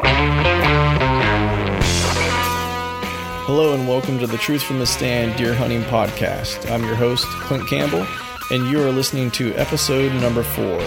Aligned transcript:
Hello 0.00 0.14
and 3.74 3.88
welcome 3.88 4.18
to 4.20 4.26
the 4.26 4.38
Truth 4.38 4.62
from 4.62 4.78
the 4.78 4.86
Stand 4.86 5.36
Deer 5.36 5.52
Hunting 5.54 5.82
Podcast. 5.82 6.70
I'm 6.70 6.84
your 6.84 6.94
host, 6.94 7.26
Clint 7.26 7.68
Campbell, 7.68 8.06
and 8.50 8.68
you 8.68 8.80
are 8.80 8.92
listening 8.92 9.30
to 9.32 9.52
episode 9.54 10.12
number 10.20 10.44
four. 10.44 10.80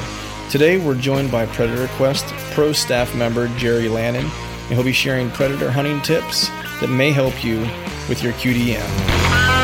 Today 0.49 0.77
we're 0.77 0.95
joined 0.95 1.29
by 1.31 1.45
Predator 1.47 1.87
Quest 1.95 2.25
Pro 2.51 2.71
staff 2.71 3.13
member 3.15 3.49
Jerry 3.57 3.89
Lannon, 3.89 4.25
and 4.25 4.73
he'll 4.73 4.83
be 4.83 4.93
sharing 4.93 5.29
predator 5.31 5.71
hunting 5.71 6.01
tips 6.01 6.47
that 6.79 6.89
may 6.89 7.11
help 7.11 7.43
you 7.43 7.59
with 8.07 8.23
your 8.23 8.31
QDM. 8.33 9.60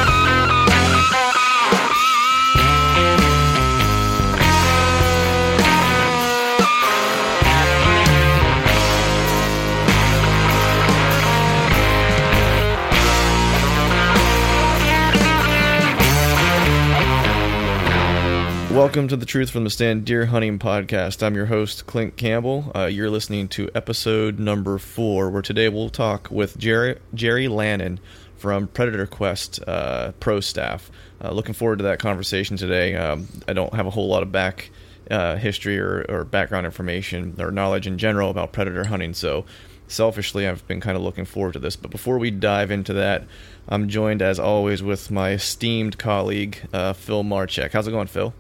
Welcome 18.78 19.08
to 19.08 19.18
the 19.18 19.26
Truth 19.26 19.50
from 19.50 19.64
the 19.64 19.72
Stand 19.72 20.06
Deer 20.06 20.28
Hunting 20.28 20.60
Podcast. 20.60 21.24
I'm 21.24 21.34
your 21.34 21.48
host, 21.48 21.88
Clint 21.88 22.16
Campbell. 22.16 22.72
Uh, 22.76 22.86
you're 22.86 23.10
listening 23.10 23.48
to 23.48 23.72
episode 23.74 24.38
number 24.38 24.78
four, 24.78 25.32
where 25.32 25.42
today 25.42 25.68
we'll 25.68 25.90
talk 25.90 26.30
with 26.30 26.56
Jerry, 26.60 27.00
Jerry 27.16 27.48
Lannon 27.48 28.00
from 28.36 28.68
Predator 28.68 29.08
Quest 29.08 29.60
uh, 29.68 30.12
Pro 30.20 30.42
staff. 30.42 30.92
Uh, 31.20 31.32
looking 31.32 31.56
forward 31.56 31.80
to 31.80 31.86
that 31.86 31.98
conversation 31.98 32.56
today. 32.56 32.96
Um, 32.96 33.28
I 33.48 33.54
don't 33.54 33.74
have 33.74 33.88
a 33.88 33.90
whole 33.90 34.08
lot 34.08 34.22
of 34.22 34.32
back 34.32 34.70
uh, 35.10 35.38
history 35.38 35.80
or, 35.80 36.06
or 36.08 36.24
background 36.24 36.68
information 36.68 37.36
or 37.40 37.50
knowledge 37.50 37.88
in 37.88 37.98
general 37.98 38.30
about 38.30 38.54
predator 38.54 38.86
hunting, 38.86 39.16
so 39.16 39.44
selfishly, 39.88 40.48
I've 40.48 40.68
been 40.68 40.82
kind 40.82 40.96
of 40.96 41.02
looking 41.02 41.26
forward 41.26 41.54
to 41.54 41.60
this. 41.60 41.76
But 41.76 41.90
before 41.90 42.20
we 42.20 42.30
dive 42.30 42.70
into 42.70 42.94
that, 42.94 43.24
I'm 43.68 43.90
joined 43.90 44.22
as 44.22 44.40
always 44.40 44.84
with 44.84 45.10
my 45.10 45.32
esteemed 45.32 45.98
colleague, 45.98 46.60
uh, 46.72 46.94
Phil 46.94 47.24
Marchek. 47.24 47.74
How's 47.74 47.88
it 47.88 47.92
going, 47.92 48.06
Phil? 48.06 48.36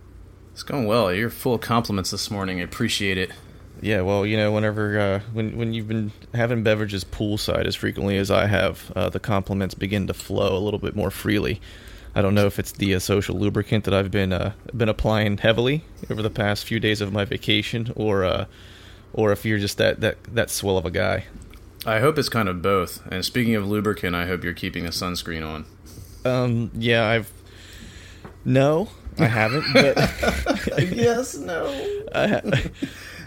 It's 0.58 0.64
going 0.64 0.88
well. 0.88 1.14
You're 1.14 1.30
full 1.30 1.54
of 1.54 1.62
compliments 1.62 2.10
this 2.10 2.32
morning. 2.32 2.60
I 2.60 2.64
appreciate 2.64 3.16
it. 3.20 3.30
Yeah, 3.80 4.02
well, 4.02 4.26
you 4.26 4.36
know, 4.36 4.52
whenever 4.52 5.00
uh, 5.00 5.20
when 5.32 5.56
when 5.56 5.76
you've 5.76 5.88
been 5.88 6.12
having 6.34 6.64
beverages 6.64 7.04
poolside 7.04 7.68
as 7.68 7.76
frequently 7.76 8.18
as 8.18 8.32
I 8.32 8.48
have, 8.48 8.92
uh, 8.96 9.10
the 9.12 9.20
compliments 9.20 9.76
begin 9.76 10.08
to 10.08 10.16
flow 10.16 10.58
a 10.58 10.64
little 10.64 10.80
bit 10.80 10.96
more 10.96 11.12
freely. 11.12 11.62
I 12.16 12.24
don't 12.24 12.34
know 12.34 12.48
if 12.48 12.58
it's 12.58 12.72
the 12.72 12.96
uh, 12.96 13.00
social 13.00 13.38
lubricant 13.38 13.84
that 13.84 13.94
I've 13.94 14.10
been 14.10 14.34
uh, 14.34 14.54
been 14.76 14.90
applying 14.90 15.38
heavily 15.38 15.84
over 16.10 16.24
the 16.24 16.32
past 16.32 16.66
few 16.66 16.80
days 16.80 17.02
of 17.02 17.14
my 17.14 17.24
vacation, 17.24 17.94
or 17.96 18.24
uh, 18.24 18.46
or 19.14 19.32
if 19.32 19.46
you're 19.46 19.60
just 19.60 19.78
that 19.78 20.02
that 20.02 20.18
that 20.24 20.50
swell 20.50 20.80
of 20.80 20.88
a 20.88 20.92
guy. 20.92 21.26
I 21.86 22.00
hope 22.00 22.18
it's 22.18 22.30
kind 22.30 22.50
of 22.50 22.64
both. 22.64 23.06
And 23.12 23.24
speaking 23.24 23.54
of 23.54 23.68
lubricant, 23.68 24.16
I 24.16 24.26
hope 24.26 24.44
you're 24.44 24.54
keeping 24.54 24.88
a 24.88 24.90
sunscreen 24.90 25.48
on. 25.48 25.66
Um, 26.26 26.72
yeah, 26.74 27.06
I've 27.06 27.32
no, 28.44 28.90
I 29.20 29.26
haven't, 29.28 29.66
but 29.74 29.98
yes, 30.96 31.36
no. 31.38 31.66
I, 32.14 32.28
ha- 32.28 32.42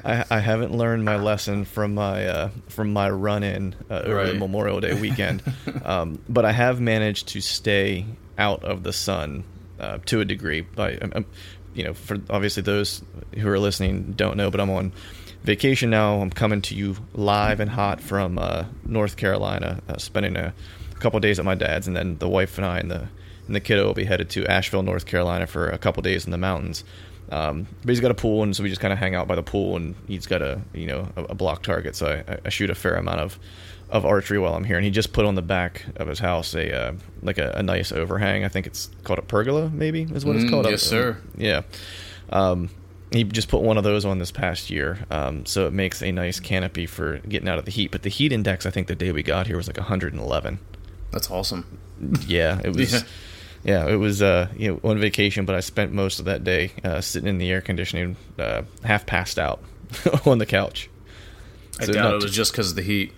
I, 0.05 0.25
I 0.31 0.41
haven't 0.41 0.73
learned 0.73 1.05
my 1.05 1.17
lesson 1.17 1.65
from 1.65 1.95
my 1.95 2.27
uh, 2.27 2.51
from 2.69 2.93
my 2.93 3.11
run 3.11 3.43
in 3.43 3.75
uh, 3.91 3.95
over 4.05 4.15
Right. 4.15 4.37
Memorial 4.37 4.81
Day 4.81 4.95
weekend, 4.99 5.43
um, 5.84 6.19
but 6.29 6.45
I 6.45 6.53
have 6.53 6.81
managed 6.81 7.29
to 7.29 7.41
stay 7.41 8.06
out 8.39 8.65
of 8.65 8.83
the 8.83 8.93
sun 8.93 9.45
uh, 9.79 9.99
to 10.06 10.21
a 10.21 10.25
degree. 10.25 10.61
By 10.62 10.97
um, 10.97 11.12
um, 11.17 11.27
you 11.75 11.84
know, 11.84 11.95
for 11.95 12.19
obviously 12.31 12.62
those 12.62 13.03
who 13.37 13.49
are 13.49 13.59
listening 13.59 14.12
don't 14.17 14.37
know, 14.37 14.50
but 14.50 14.61
I'm 14.61 14.71
on 14.71 14.93
vacation 15.43 15.91
now. 15.91 16.21
I'm 16.21 16.31
coming 16.31 16.62
to 16.62 16.75
you 16.75 16.97
live 17.15 17.61
and 17.61 17.71
hot 17.71 18.00
from 18.00 18.39
uh, 18.39 18.65
North 18.84 19.17
Carolina, 19.17 19.83
uh, 19.89 19.97
spending 19.99 20.37
a 20.37 20.55
couple 20.99 21.19
days 21.21 21.39
at 21.39 21.45
my 21.45 21.55
dad's, 21.55 21.87
and 21.87 21.97
then 21.97 22.17
the 22.19 22.29
wife 22.29 22.56
and 22.59 22.67
I 22.67 22.79
and 22.79 22.91
the 22.91 23.09
and 23.50 23.56
the 23.56 23.61
kiddo 23.61 23.84
will 23.84 23.94
be 23.94 24.05
headed 24.05 24.31
to 24.31 24.47
Asheville, 24.47 24.84
North 24.84 25.06
Carolina, 25.06 25.44
for 25.49 25.69
a 25.69 25.77
couple 25.77 26.00
days 26.05 26.25
in 26.25 26.31
the 26.31 26.38
mountains. 26.38 26.84
Um, 27.33 27.66
but 27.83 27.88
he's 27.91 27.99
got 28.00 28.12
a 28.12 28.15
pool, 28.15 28.44
and 28.44 28.55
so 28.55 28.62
we 28.62 28.69
just 28.69 28.81
kind 28.81 28.93
of 28.93 28.99
hang 29.00 29.16
out 29.16 29.27
by 29.27 29.34
the 29.34 29.43
pool, 29.43 29.75
and 29.77 29.97
he's 30.06 30.27
got 30.27 30.41
a 30.41 30.61
you 30.72 30.87
know 30.87 31.09
a, 31.16 31.22
a 31.25 31.34
block 31.34 31.65
target, 31.65 31.97
so 31.97 32.22
I, 32.28 32.38
I 32.44 32.49
shoot 32.49 32.71
a 32.71 32.75
fair 32.77 32.94
amount 32.94 33.19
of 33.21 33.38
of 33.91 34.05
archery 34.06 34.38
while 34.38 34.55
I'm 34.55 34.62
here. 34.62 34.77
And 34.77 34.84
he 34.84 34.91
just 34.93 35.12
put 35.12 35.25
on 35.25 35.34
the 35.34 35.43
back 35.43 35.84
of 35.97 36.06
his 36.06 36.21
house 36.21 36.55
a 36.55 36.72
uh, 36.72 36.93
like 37.22 37.38
a, 37.38 37.50
a 37.56 37.62
nice 37.65 37.91
overhang. 37.91 38.44
I 38.44 38.49
think 38.49 38.69
it's 38.69 38.88
called 39.03 39.19
a 39.19 39.22
pergola, 39.22 39.69
maybe 39.69 40.03
is 40.03 40.25
what 40.25 40.37
it's 40.37 40.44
Mm, 40.44 40.50
called. 40.50 40.67
yes, 40.67 40.87
Uh, 40.87 40.91
sir. 40.91 41.19
Yeah. 41.37 41.62
Um, 42.31 42.71
he 43.12 43.25
just 43.25 43.49
put 43.49 43.62
one 43.62 43.77
of 43.77 43.82
those 43.82 44.05
on 44.05 44.19
this 44.21 44.31
past 44.31 44.71
year, 44.71 44.99
um, 45.11 45.44
so 45.44 45.67
it 45.67 45.72
makes 45.72 46.00
a 46.03 46.12
nice 46.12 46.38
canopy 46.38 46.87
for 46.87 47.19
getting 47.28 47.49
out 47.49 47.59
of 47.59 47.65
the 47.65 47.72
heat. 47.72 47.91
But 47.91 48.03
the 48.03 48.09
heat 48.09 48.31
index, 48.32 48.67
I 48.67 48.71
think, 48.71 48.87
the 48.87 48.94
day 48.94 49.11
we 49.11 49.25
got 49.25 49.49
here 49.49 49.56
was 49.56 49.67
like 49.67 49.77
111. 49.78 50.61
That's 51.11 51.28
awesome. 51.28 51.78
Yeah, 52.27 52.61
it 52.65 52.69
was. 52.77 52.93
Yeah. 52.93 53.00
Yeah, 53.65 53.87
it 53.88 53.97
was 53.97 54.22
uh, 54.22 54.48
you 54.56 54.72
know 54.72 54.81
on 54.91 54.98
vacation, 54.98 55.44
but 55.44 55.54
I 55.54 55.60
spent 55.60 55.93
most 55.93 56.19
of 56.19 56.25
that 56.25 56.44
day 56.44 56.72
uh, 56.82 57.00
sitting 57.00 57.28
in 57.28 57.38
the 57.38 57.50
air 57.50 57.60
conditioning, 57.60 58.16
uh, 58.38 58.62
half 58.84 59.04
passed 59.06 59.38
out 59.38 59.62
on 60.26 60.38
the 60.38 60.47
couch. 60.47 60.88
I 61.78 61.84
So 61.84 61.93
doubt 61.93 62.12
it 62.12 62.15
was 62.16 62.25
too- 62.26 62.31
just 62.31 62.53
because 62.53 62.70
of 62.70 62.76
the 62.76 62.82
heat. 62.82 63.12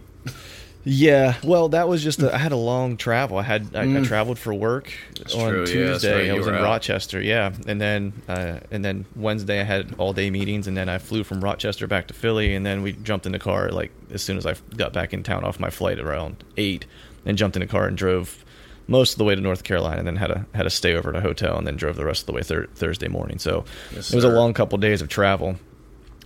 Yeah, 0.84 1.36
well, 1.44 1.68
that 1.68 1.86
was 1.86 2.02
just 2.02 2.20
a, 2.24 2.34
I 2.34 2.38
had 2.38 2.50
a 2.50 2.56
long 2.56 2.96
travel. 2.96 3.38
I 3.38 3.44
had 3.44 3.68
I, 3.76 3.82
I 3.82 4.02
traveled 4.02 4.36
for 4.36 4.52
work 4.52 4.92
on 5.32 5.48
true, 5.50 5.60
yeah, 5.60 5.64
Tuesday. 5.66 5.84
that's 5.86 6.04
right, 6.04 6.30
I 6.30 6.32
was 6.36 6.48
in 6.48 6.54
out. 6.56 6.62
Rochester, 6.64 7.20
yeah, 7.22 7.52
and 7.68 7.80
then 7.80 8.12
uh, 8.28 8.58
and 8.72 8.84
then 8.84 9.06
Wednesday 9.14 9.60
I 9.60 9.62
had 9.62 9.94
all 9.98 10.12
day 10.12 10.28
meetings, 10.28 10.66
and 10.66 10.76
then 10.76 10.88
I 10.88 10.98
flew 10.98 11.22
from 11.22 11.40
Rochester 11.40 11.86
back 11.86 12.08
to 12.08 12.14
Philly, 12.14 12.52
and 12.56 12.66
then 12.66 12.82
we 12.82 12.94
jumped 12.94 13.26
in 13.26 13.32
the 13.32 13.38
car 13.38 13.70
like 13.70 13.92
as 14.12 14.22
soon 14.22 14.36
as 14.36 14.44
I 14.44 14.56
got 14.76 14.92
back 14.92 15.12
in 15.14 15.22
town 15.22 15.44
off 15.44 15.60
my 15.60 15.70
flight 15.70 16.00
around 16.00 16.42
eight, 16.56 16.84
and 17.24 17.38
jumped 17.38 17.56
in 17.56 17.60
the 17.60 17.68
car 17.68 17.86
and 17.86 17.96
drove 17.96 18.44
most 18.92 19.12
of 19.12 19.18
the 19.18 19.24
way 19.24 19.34
to 19.34 19.40
North 19.40 19.64
Carolina, 19.64 19.98
and 19.98 20.06
then 20.06 20.16
had 20.16 20.30
a 20.30 20.46
had 20.54 20.66
a 20.66 20.70
stay 20.70 20.94
over 20.94 21.10
at 21.10 21.16
a 21.16 21.20
hotel, 21.20 21.58
and 21.58 21.66
then 21.66 21.74
drove 21.76 21.96
the 21.96 22.04
rest 22.04 22.22
of 22.22 22.26
the 22.26 22.32
way 22.32 22.42
thir- 22.42 22.68
Thursday 22.74 23.08
morning. 23.08 23.38
So 23.40 23.64
Yes, 23.92 24.12
it 24.12 24.14
was 24.14 24.24
a 24.24 24.28
long 24.28 24.54
couple 24.54 24.78
days 24.78 25.02
of 25.02 25.08
travel, 25.08 25.56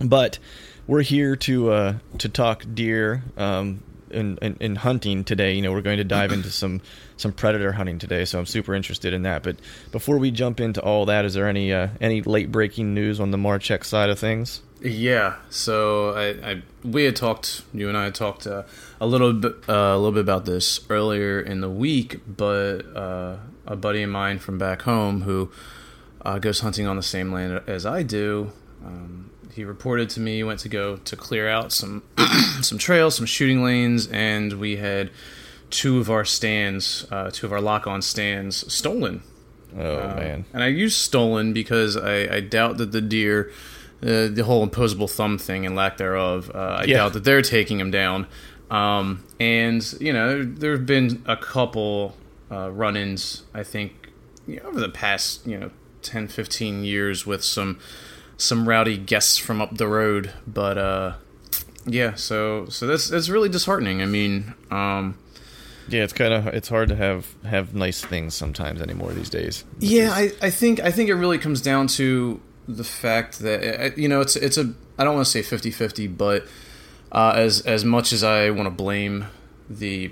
but 0.01 0.37
we're 0.85 1.01
here 1.01 1.35
to 1.37 1.71
uh, 1.71 1.93
to 2.19 2.29
talk 2.29 2.63
deer 2.73 3.23
um, 3.37 3.81
and, 4.11 4.39
and, 4.41 4.57
and 4.61 4.77
hunting 4.79 5.23
today. 5.23 5.53
You 5.53 5.61
know, 5.61 5.71
we're 5.71 5.81
going 5.81 5.97
to 5.97 6.03
dive 6.03 6.31
into 6.31 6.49
some 6.49 6.81
some 7.17 7.31
predator 7.33 7.71
hunting 7.73 7.97
today, 7.97 8.25
so 8.25 8.39
I'm 8.39 8.45
super 8.45 8.75
interested 8.75 9.13
in 9.13 9.23
that. 9.23 9.43
But 9.43 9.57
before 9.91 10.17
we 10.17 10.31
jump 10.31 10.59
into 10.59 10.81
all 10.81 11.05
that, 11.05 11.25
is 11.25 11.33
there 11.33 11.47
any 11.47 11.73
uh, 11.73 11.89
any 11.99 12.21
late 12.21 12.51
breaking 12.51 12.93
news 12.93 13.19
on 13.19 13.31
the 13.31 13.37
Marcheck 13.37 13.83
side 13.83 14.09
of 14.09 14.19
things? 14.19 14.61
Yeah. 14.81 15.35
So 15.49 16.11
I, 16.11 16.51
I 16.51 16.61
we 16.83 17.05
had 17.05 17.15
talked. 17.15 17.63
You 17.73 17.89
and 17.89 17.97
I 17.97 18.05
had 18.05 18.15
talked 18.15 18.45
uh, 18.45 18.63
a 19.01 19.07
little 19.07 19.33
bit 19.33 19.55
uh, 19.67 19.73
a 19.73 19.97
little 19.97 20.11
bit 20.11 20.21
about 20.21 20.45
this 20.45 20.79
earlier 20.89 21.39
in 21.39 21.61
the 21.61 21.69
week, 21.69 22.21
but 22.27 22.81
uh, 22.95 23.37
a 23.65 23.75
buddy 23.75 24.03
of 24.03 24.09
mine 24.09 24.39
from 24.39 24.57
back 24.57 24.83
home 24.83 25.21
who 25.21 25.51
uh, 26.21 26.39
goes 26.39 26.59
hunting 26.59 26.85
on 26.87 26.95
the 26.95 27.03
same 27.03 27.31
land 27.31 27.61
as 27.67 27.85
I 27.85 28.03
do. 28.03 28.51
Um, 28.85 29.26
he 29.57 29.65
reported 29.65 30.09
to 30.11 30.21
me 30.21 30.41
went 30.43 30.59
to 30.61 30.69
go 30.69 30.95
to 30.95 31.15
clear 31.17 31.49
out 31.49 31.73
some 31.73 32.03
some 32.61 32.77
trails, 32.77 33.15
some 33.15 33.25
shooting 33.25 33.61
lanes, 33.63 34.07
and 34.07 34.53
we 34.53 34.77
had 34.77 35.11
two 35.69 35.99
of 35.99 36.09
our 36.09 36.23
stands, 36.23 37.05
uh, 37.11 37.29
two 37.29 37.45
of 37.45 37.51
our 37.51 37.59
lock-on 37.59 38.01
stands, 38.01 38.71
stolen. 38.73 39.21
Oh 39.77 39.97
Uh, 39.99 40.15
man, 40.15 40.45
And 40.53 40.63
I 40.63 40.67
use 40.67 40.95
stolen 40.95 41.51
because 41.51 41.97
I, 41.97 42.35
I 42.37 42.39
doubt 42.39 42.77
that 42.77 42.93
the 42.93 43.01
deer 43.01 43.51
uh, 44.01 44.27
the 44.27 44.43
whole 44.45 44.63
opposable 44.63 45.07
thumb 45.07 45.37
thing 45.39 45.65
and 45.65 45.75
lack 45.75 45.97
thereof. 45.97 46.49
Uh, 46.55 46.57
I 46.81 46.83
Yeah. 46.85 46.97
doubt 46.97 47.13
that 47.13 47.23
they're 47.25 47.41
taking 47.41 47.79
him 47.79 47.91
down. 47.91 48.27
Um, 48.71 49.23
and 49.39 49.83
you 49.99 50.13
know, 50.13 50.43
there 50.43 50.71
have 50.73 50.85
been 50.85 51.21
a 51.25 51.35
couple 51.35 52.15
uh, 52.51 52.69
run-ins. 52.71 53.43
I 53.53 53.63
think 53.63 54.09
you 54.47 54.57
know, 54.57 54.69
over 54.69 54.79
the 54.79 54.87
past 54.89 55.45
you 55.47 55.57
know 55.59 55.71
10, 56.03 56.27
15 56.29 56.85
years 56.85 57.25
with 57.25 57.43
some 57.43 57.79
some 58.37 58.67
rowdy 58.67 58.97
guests 58.97 59.37
from 59.37 59.61
up 59.61 59.77
the 59.77 59.87
road. 59.87 60.31
But 60.45 60.77
uh, 60.77 61.13
yeah, 61.85 62.15
so 62.15 62.67
so 62.69 62.87
that's 62.87 63.09
that's 63.09 63.29
really 63.29 63.49
disheartening. 63.49 64.01
I 64.01 64.05
mean, 64.05 64.53
um, 64.71 65.17
Yeah, 65.89 66.03
it's 66.03 66.13
kind 66.13 66.33
of 66.33 66.47
it's 66.47 66.69
hard 66.69 66.89
to 66.89 66.95
have 66.95 67.33
have 67.43 67.73
nice 67.73 68.03
things 68.03 68.35
sometimes 68.35 68.81
anymore 68.81 69.11
these 69.13 69.29
days. 69.29 69.63
Yeah, 69.79 70.11
I, 70.11 70.31
I 70.41 70.49
think 70.49 70.79
I 70.79 70.91
think 70.91 71.09
it 71.09 71.15
really 71.15 71.37
comes 71.37 71.61
down 71.61 71.87
to 71.87 72.41
the 72.67 72.83
fact 72.83 73.39
that 73.39 73.97
you 73.97 74.07
know 74.07 74.21
it's 74.21 74.35
it's 74.35 74.57
a 74.57 74.73
I 74.97 75.03
don't 75.03 75.13
want 75.13 75.27
to 75.27 75.31
say 75.31 75.41
50-50, 75.41 76.17
but 76.17 76.45
uh, 77.11 77.33
as 77.35 77.61
as 77.61 77.85
much 77.85 78.11
as 78.11 78.23
I 78.23 78.49
want 78.49 78.65
to 78.65 78.71
blame 78.71 79.25
the 79.69 80.11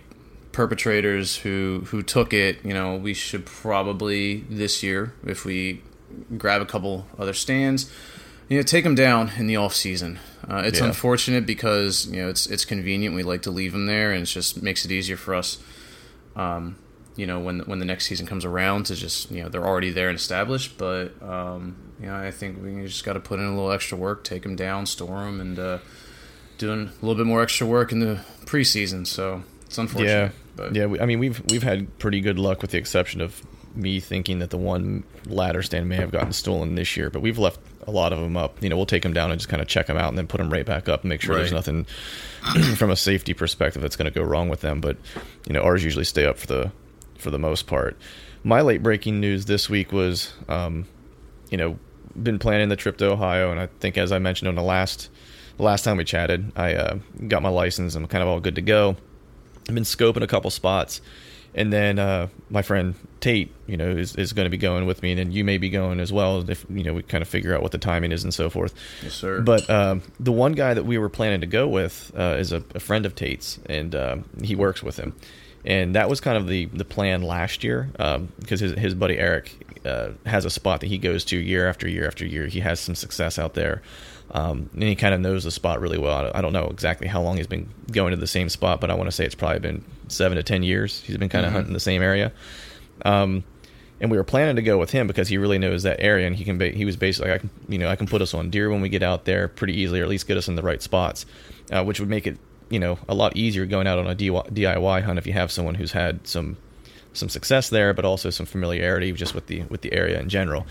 perpetrators 0.51 1.37
who 1.37 1.83
who 1.87 2.01
took 2.01 2.33
it, 2.33 2.63
you 2.63 2.73
know, 2.73 2.95
we 2.95 3.13
should 3.13 3.45
probably 3.45 4.45
this 4.49 4.81
year 4.83 5.13
if 5.25 5.43
we 5.43 5.81
grab 6.37 6.61
a 6.61 6.65
couple 6.65 7.05
other 7.17 7.33
stands, 7.33 7.91
you 8.49 8.57
know, 8.57 8.63
take 8.63 8.83
them 8.83 8.95
down 8.95 9.31
in 9.37 9.47
the 9.47 9.55
off 9.55 9.73
season. 9.75 10.19
Uh, 10.47 10.63
it's 10.65 10.79
Yeah. 10.79 10.85
unfortunate 10.85 11.45
because 11.45 12.07
you 12.07 12.21
know 12.21 12.29
it's 12.29 12.45
it's 12.47 12.65
convenient. 12.65 13.15
We 13.15 13.23
like 13.23 13.41
to 13.43 13.51
leave 13.51 13.71
them 13.73 13.85
there, 13.87 14.11
and 14.11 14.23
it 14.23 14.27
just 14.27 14.61
makes 14.61 14.85
it 14.85 14.91
easier 14.91 15.17
for 15.17 15.33
us 15.33 15.57
um, 16.35 16.75
you 17.15 17.25
know, 17.25 17.39
when 17.39 17.59
when 17.61 17.79
the 17.79 17.85
next 17.85 18.07
season 18.07 18.25
comes 18.27 18.43
around 18.45 18.85
to 18.87 18.95
just 18.95 19.31
you 19.31 19.41
know 19.41 19.49
they're 19.49 19.65
already 19.65 19.89
there 19.91 20.09
and 20.09 20.17
established. 20.17 20.77
But 20.77 21.13
um, 21.23 21.75
you 21.99 22.07
know, 22.07 22.15
I 22.15 22.29
think 22.31 22.61
we 22.61 22.83
just 22.85 23.05
got 23.05 23.13
to 23.13 23.19
put 23.21 23.39
in 23.39 23.45
a 23.45 23.55
little 23.55 23.71
extra 23.71 23.97
work, 23.97 24.23
take 24.23 24.43
them 24.43 24.55
down, 24.55 24.85
store 24.85 25.23
them, 25.23 25.39
and 25.39 25.57
uh, 25.57 25.77
doing 26.57 26.89
a 26.89 27.05
little 27.05 27.15
bit 27.15 27.25
more 27.25 27.41
extra 27.41 27.65
work 27.65 27.91
in 27.93 27.99
the 27.99 28.19
preseason. 28.45 29.07
So 29.07 29.43
it's 29.65 29.77
unfortunate. 29.77 30.09
Yeah, 30.11 30.29
but 30.57 30.75
yeah. 30.75 30.85
We, 30.87 30.99
I 30.99 31.05
mean, 31.05 31.19
we've 31.19 31.41
we've 31.49 31.63
had 31.63 31.97
pretty 31.99 32.19
good 32.19 32.37
luck 32.37 32.61
with 32.61 32.71
the 32.71 32.77
exception 32.77 33.21
of 33.21 33.41
me 33.75 33.99
thinking 33.99 34.39
that 34.39 34.49
the 34.49 34.57
one 34.57 35.03
ladder 35.25 35.61
stand 35.61 35.89
may 35.89 35.95
have 35.95 36.11
gotten 36.11 36.33
stolen 36.33 36.75
this 36.75 36.95
year, 36.95 37.09
but 37.09 37.21
we've 37.21 37.37
left 37.37 37.59
a 37.87 37.91
lot 37.91 38.13
of 38.13 38.19
them 38.19 38.37
up. 38.37 38.61
You 38.63 38.69
know, 38.69 38.77
we'll 38.77 38.85
take 38.85 39.03
them 39.03 39.13
down 39.13 39.31
and 39.31 39.39
just 39.39 39.49
kind 39.49 39.61
of 39.61 39.67
check 39.67 39.87
them 39.87 39.97
out 39.97 40.09
and 40.09 40.17
then 40.17 40.27
put 40.27 40.37
them 40.37 40.51
right 40.51 40.65
back 40.65 40.89
up 40.89 41.01
and 41.01 41.09
make 41.09 41.21
sure 41.21 41.35
there's 41.35 41.51
nothing 41.51 41.85
from 42.75 42.89
a 42.89 42.95
safety 42.95 43.33
perspective 43.33 43.81
that's 43.81 43.95
going 43.95 44.11
to 44.11 44.17
go 44.17 44.23
wrong 44.23 44.49
with 44.49 44.61
them. 44.61 44.81
But 44.81 44.97
you 45.47 45.53
know, 45.53 45.61
ours 45.61 45.83
usually 45.83 46.05
stay 46.05 46.25
up 46.25 46.37
for 46.37 46.47
the 46.47 46.71
for 47.17 47.31
the 47.31 47.39
most 47.39 47.67
part. 47.67 47.97
My 48.43 48.61
late 48.61 48.83
breaking 48.83 49.19
news 49.19 49.45
this 49.45 49.69
week 49.69 49.91
was, 49.91 50.33
um, 50.47 50.85
you 51.49 51.57
know, 51.57 51.79
been 52.21 52.39
planning 52.39 52.69
the 52.69 52.75
trip 52.75 52.97
to 52.97 53.11
Ohio, 53.11 53.51
and 53.51 53.59
I 53.59 53.67
think 53.79 53.97
as 53.97 54.11
I 54.11 54.19
mentioned 54.19 54.47
on 54.47 54.55
the 54.55 54.61
last 54.61 55.09
the 55.57 55.63
last 55.63 55.83
time 55.83 55.97
we 55.97 56.03
chatted, 56.03 56.51
I 56.55 56.75
uh, 56.75 56.99
got 57.27 57.41
my 57.41 57.49
license. 57.49 57.95
I'm 57.95 58.07
kind 58.07 58.21
of 58.21 58.27
all 58.27 58.39
good 58.39 58.55
to 58.55 58.61
go. 58.61 58.97
I've 59.67 59.73
been 59.75 59.83
scoping 59.83 60.21
a 60.21 60.27
couple 60.27 60.51
spots, 60.51 61.01
and 61.55 61.71
then 61.73 61.97
uh, 61.97 62.27
my 62.49 62.61
friend 62.61 62.93
Tate, 63.21 63.51
you 63.65 63.77
know, 63.77 63.89
is, 63.89 64.15
is 64.17 64.33
going 64.33 64.45
to 64.45 64.49
be 64.49 64.57
going 64.57 64.85
with 64.85 65.01
me, 65.01 65.13
and 65.13 65.19
then 65.19 65.31
you 65.31 65.43
may 65.43 65.57
be 65.57 65.69
going 65.69 65.99
as 65.99 66.13
well 66.13 66.47
if 66.47 66.65
you 66.69 66.83
know 66.83 66.93
we 66.93 67.01
kind 67.01 67.21
of 67.21 67.27
figure 67.27 67.55
out 67.55 67.63
what 67.63 67.71
the 67.71 67.77
timing 67.77 68.11
is 68.11 68.23
and 68.23 68.33
so 68.33 68.49
forth. 68.49 68.73
yes, 69.01 69.13
sir. 69.13 69.41
But 69.41 69.67
um, 69.69 70.03
the 70.19 70.33
one 70.33 70.51
guy 70.51 70.73
that 70.73 70.83
we 70.83 70.97
were 70.97 71.09
planning 71.09 71.41
to 71.41 71.47
go 71.47 71.67
with 71.67 72.11
uh, 72.15 72.35
is 72.37 72.51
a, 72.51 72.63
a 72.75 72.79
friend 72.79 73.05
of 73.05 73.15
Tate's, 73.15 73.57
and 73.65 73.95
um 73.95 74.25
he 74.43 74.55
works 74.55 74.83
with 74.83 74.97
him. 74.97 75.15
And 75.65 75.95
that 75.95 76.09
was 76.09 76.21
kind 76.21 76.37
of 76.37 76.47
the, 76.47 76.65
the 76.65 76.85
plan 76.85 77.23
last 77.23 77.63
year 77.63 77.89
um, 77.97 78.29
because 78.39 78.59
his, 78.59 78.73
his 78.73 78.93
buddy 78.93 79.17
Eric 79.17 79.51
uh, 79.83 80.09
has 80.25 80.45
a 80.45 80.49
spot 80.51 80.81
that 80.81 80.87
he 80.87 80.99
goes 80.99 81.25
to 81.25 81.37
year 81.37 81.67
after 81.67 81.87
year 81.89 82.05
after 82.05 82.23
year. 82.23 82.45
He 82.45 82.59
has 82.59 82.79
some 82.79 82.93
success 82.93 83.39
out 83.39 83.55
there. 83.55 83.81
Um, 84.35 84.69
and 84.73 84.83
he 84.83 84.97
kind 84.97 85.13
of 85.13 85.21
knows 85.21 85.45
the 85.45 85.51
spot 85.51 85.79
really 85.79 85.97
well. 85.97 86.29
I 86.35 86.41
don't 86.41 86.51
know 86.51 86.67
exactly 86.67 87.07
how 87.07 87.21
long 87.21 87.37
he's 87.37 87.47
been 87.47 87.69
going 87.89 88.11
to 88.11 88.17
the 88.17 88.27
same 88.27 88.49
spot, 88.49 88.81
but 88.81 88.91
I 88.91 88.93
want 88.95 89.07
to 89.07 89.11
say 89.13 89.23
it's 89.25 89.33
probably 89.33 89.59
been 89.59 89.85
seven 90.09 90.35
to 90.35 90.43
ten 90.43 90.61
years. 90.61 90.99
He's 90.99 91.15
been 91.15 91.29
kind 91.29 91.45
of 91.45 91.53
hunting 91.53 91.71
the 91.71 91.79
same 91.79 92.01
area. 92.01 92.33
Um, 93.05 93.45
and 94.01 94.11
we 94.11 94.17
were 94.17 94.25
planning 94.25 94.57
to 94.57 94.61
go 94.61 94.77
with 94.77 94.91
him 94.91 95.07
because 95.07 95.29
he 95.29 95.37
really 95.37 95.57
knows 95.57 95.83
that 95.83 96.01
area, 96.01 96.27
and 96.27 96.35
he 96.35 96.43
can. 96.43 96.57
Ba- 96.57 96.71
he 96.71 96.83
was 96.83 96.97
basically, 96.97 97.31
I 97.31 97.37
can, 97.37 97.49
you 97.69 97.77
know, 97.77 97.87
I 97.87 97.95
can 97.95 98.07
put 98.07 98.21
us 98.21 98.33
on 98.33 98.49
deer 98.49 98.69
when 98.69 98.81
we 98.81 98.89
get 98.89 99.03
out 99.03 99.23
there 99.23 99.47
pretty 99.47 99.73
easily, 99.79 100.01
or 100.01 100.03
at 100.03 100.09
least 100.09 100.27
get 100.27 100.35
us 100.35 100.49
in 100.49 100.55
the 100.55 100.63
right 100.63 100.81
spots, 100.81 101.25
uh, 101.71 101.85
which 101.85 102.01
would 102.01 102.09
make 102.09 102.27
it, 102.27 102.37
you 102.69 102.79
know, 102.79 102.99
a 103.07 103.15
lot 103.15 103.37
easier 103.37 103.65
going 103.65 103.87
out 103.87 103.99
on 103.99 104.07
a 104.07 104.15
DIY 104.15 105.03
hunt 105.03 105.17
if 105.17 105.25
you 105.25 105.31
have 105.31 105.49
someone 105.49 105.75
who's 105.75 105.93
had 105.93 106.27
some 106.27 106.57
some 107.13 107.29
success 107.29 107.69
there, 107.69 107.93
but 107.93 108.03
also 108.03 108.29
some 108.29 108.45
familiarity 108.45 109.13
just 109.13 109.33
with 109.33 109.47
the 109.47 109.63
with 109.69 109.79
the 109.79 109.93
area 109.93 110.19
in 110.19 110.27
general. 110.27 110.65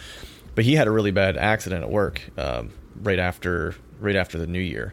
But 0.55 0.67
he 0.67 0.75
had 0.75 0.87
a 0.87 0.91
really 0.91 1.13
bad 1.13 1.39
accident 1.39 1.83
at 1.83 1.91
work 1.91 2.21
um, 2.37 2.73
right 3.03 3.19
after 3.19 3.75
right 4.01 4.17
after 4.17 4.39
the 4.39 4.47
new 4.47 4.61
year, 4.61 4.93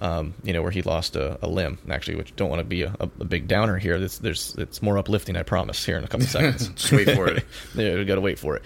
um, 0.00 0.34
you 0.42 0.52
know, 0.52 0.60
where 0.62 0.70
he 0.70 0.82
lost 0.82 1.16
a, 1.16 1.38
a 1.44 1.48
limb. 1.48 1.78
Actually, 1.88 2.16
which 2.16 2.34
don't 2.36 2.50
want 2.50 2.60
to 2.60 2.64
be 2.64 2.82
a, 2.82 2.94
a, 3.00 3.08
a 3.20 3.24
big 3.24 3.48
downer 3.48 3.78
here. 3.78 3.98
This, 3.98 4.18
there's 4.18 4.54
it's 4.58 4.82
more 4.82 4.98
uplifting, 4.98 5.36
I 5.36 5.42
promise. 5.42 5.84
Here 5.84 5.96
in 5.96 6.04
a 6.04 6.08
couple 6.08 6.26
seconds, 6.38 6.68
Just 6.68 6.92
wait 6.92 7.10
for 7.10 7.28
it. 7.28 7.44
yeah, 7.74 7.94
we 7.94 8.04
got 8.04 8.16
to 8.16 8.20
wait 8.20 8.38
for 8.38 8.56
it. 8.56 8.62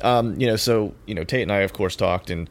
Um, 0.00 0.38
you 0.40 0.46
know, 0.46 0.56
so 0.56 0.94
you 1.06 1.14
know, 1.14 1.24
Tate 1.24 1.42
and 1.42 1.52
I, 1.52 1.58
of 1.60 1.72
course, 1.72 1.96
talked, 1.96 2.30
and 2.30 2.48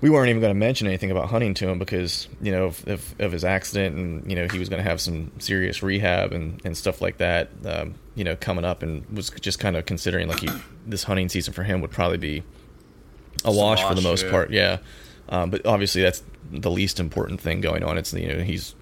we 0.00 0.08
weren't 0.08 0.30
even 0.30 0.40
going 0.40 0.52
to 0.52 0.58
mention 0.58 0.86
anything 0.86 1.10
about 1.10 1.28
hunting 1.28 1.54
to 1.54 1.68
him 1.68 1.78
because 1.78 2.28
you 2.40 2.52
know 2.52 2.66
of, 2.66 2.86
of, 2.88 3.14
of 3.18 3.32
his 3.32 3.44
accident, 3.44 3.96
and 3.96 4.30
you 4.30 4.36
know 4.36 4.46
he 4.50 4.58
was 4.58 4.68
going 4.68 4.82
to 4.82 4.88
have 4.88 5.00
some 5.00 5.30
serious 5.38 5.82
rehab 5.82 6.32
and, 6.32 6.60
and 6.64 6.76
stuff 6.76 7.00
like 7.00 7.18
that. 7.18 7.50
Um, 7.64 7.94
you 8.14 8.24
know, 8.24 8.36
coming 8.36 8.64
up, 8.64 8.82
and 8.82 9.06
was 9.10 9.30
just 9.30 9.58
kind 9.58 9.76
of 9.76 9.86
considering 9.86 10.28
like 10.28 10.40
he, 10.40 10.48
this 10.86 11.04
hunting 11.04 11.28
season 11.28 11.52
for 11.52 11.62
him 11.62 11.80
would 11.80 11.90
probably 11.90 12.18
be 12.18 12.42
a 13.44 13.52
wash, 13.52 13.82
for 13.82 13.94
the 13.94 14.02
most 14.02 14.24
yeah. 14.24 14.30
part. 14.30 14.50
Yeah, 14.50 14.78
um, 15.28 15.50
but 15.50 15.64
obviously 15.66 16.02
that's 16.02 16.22
the 16.50 16.70
least 16.70 17.00
important 17.00 17.40
thing 17.40 17.60
going 17.60 17.84
on. 17.84 17.98
It's 17.98 18.12
you 18.12 18.28
know 18.28 18.42
he's 18.42 18.74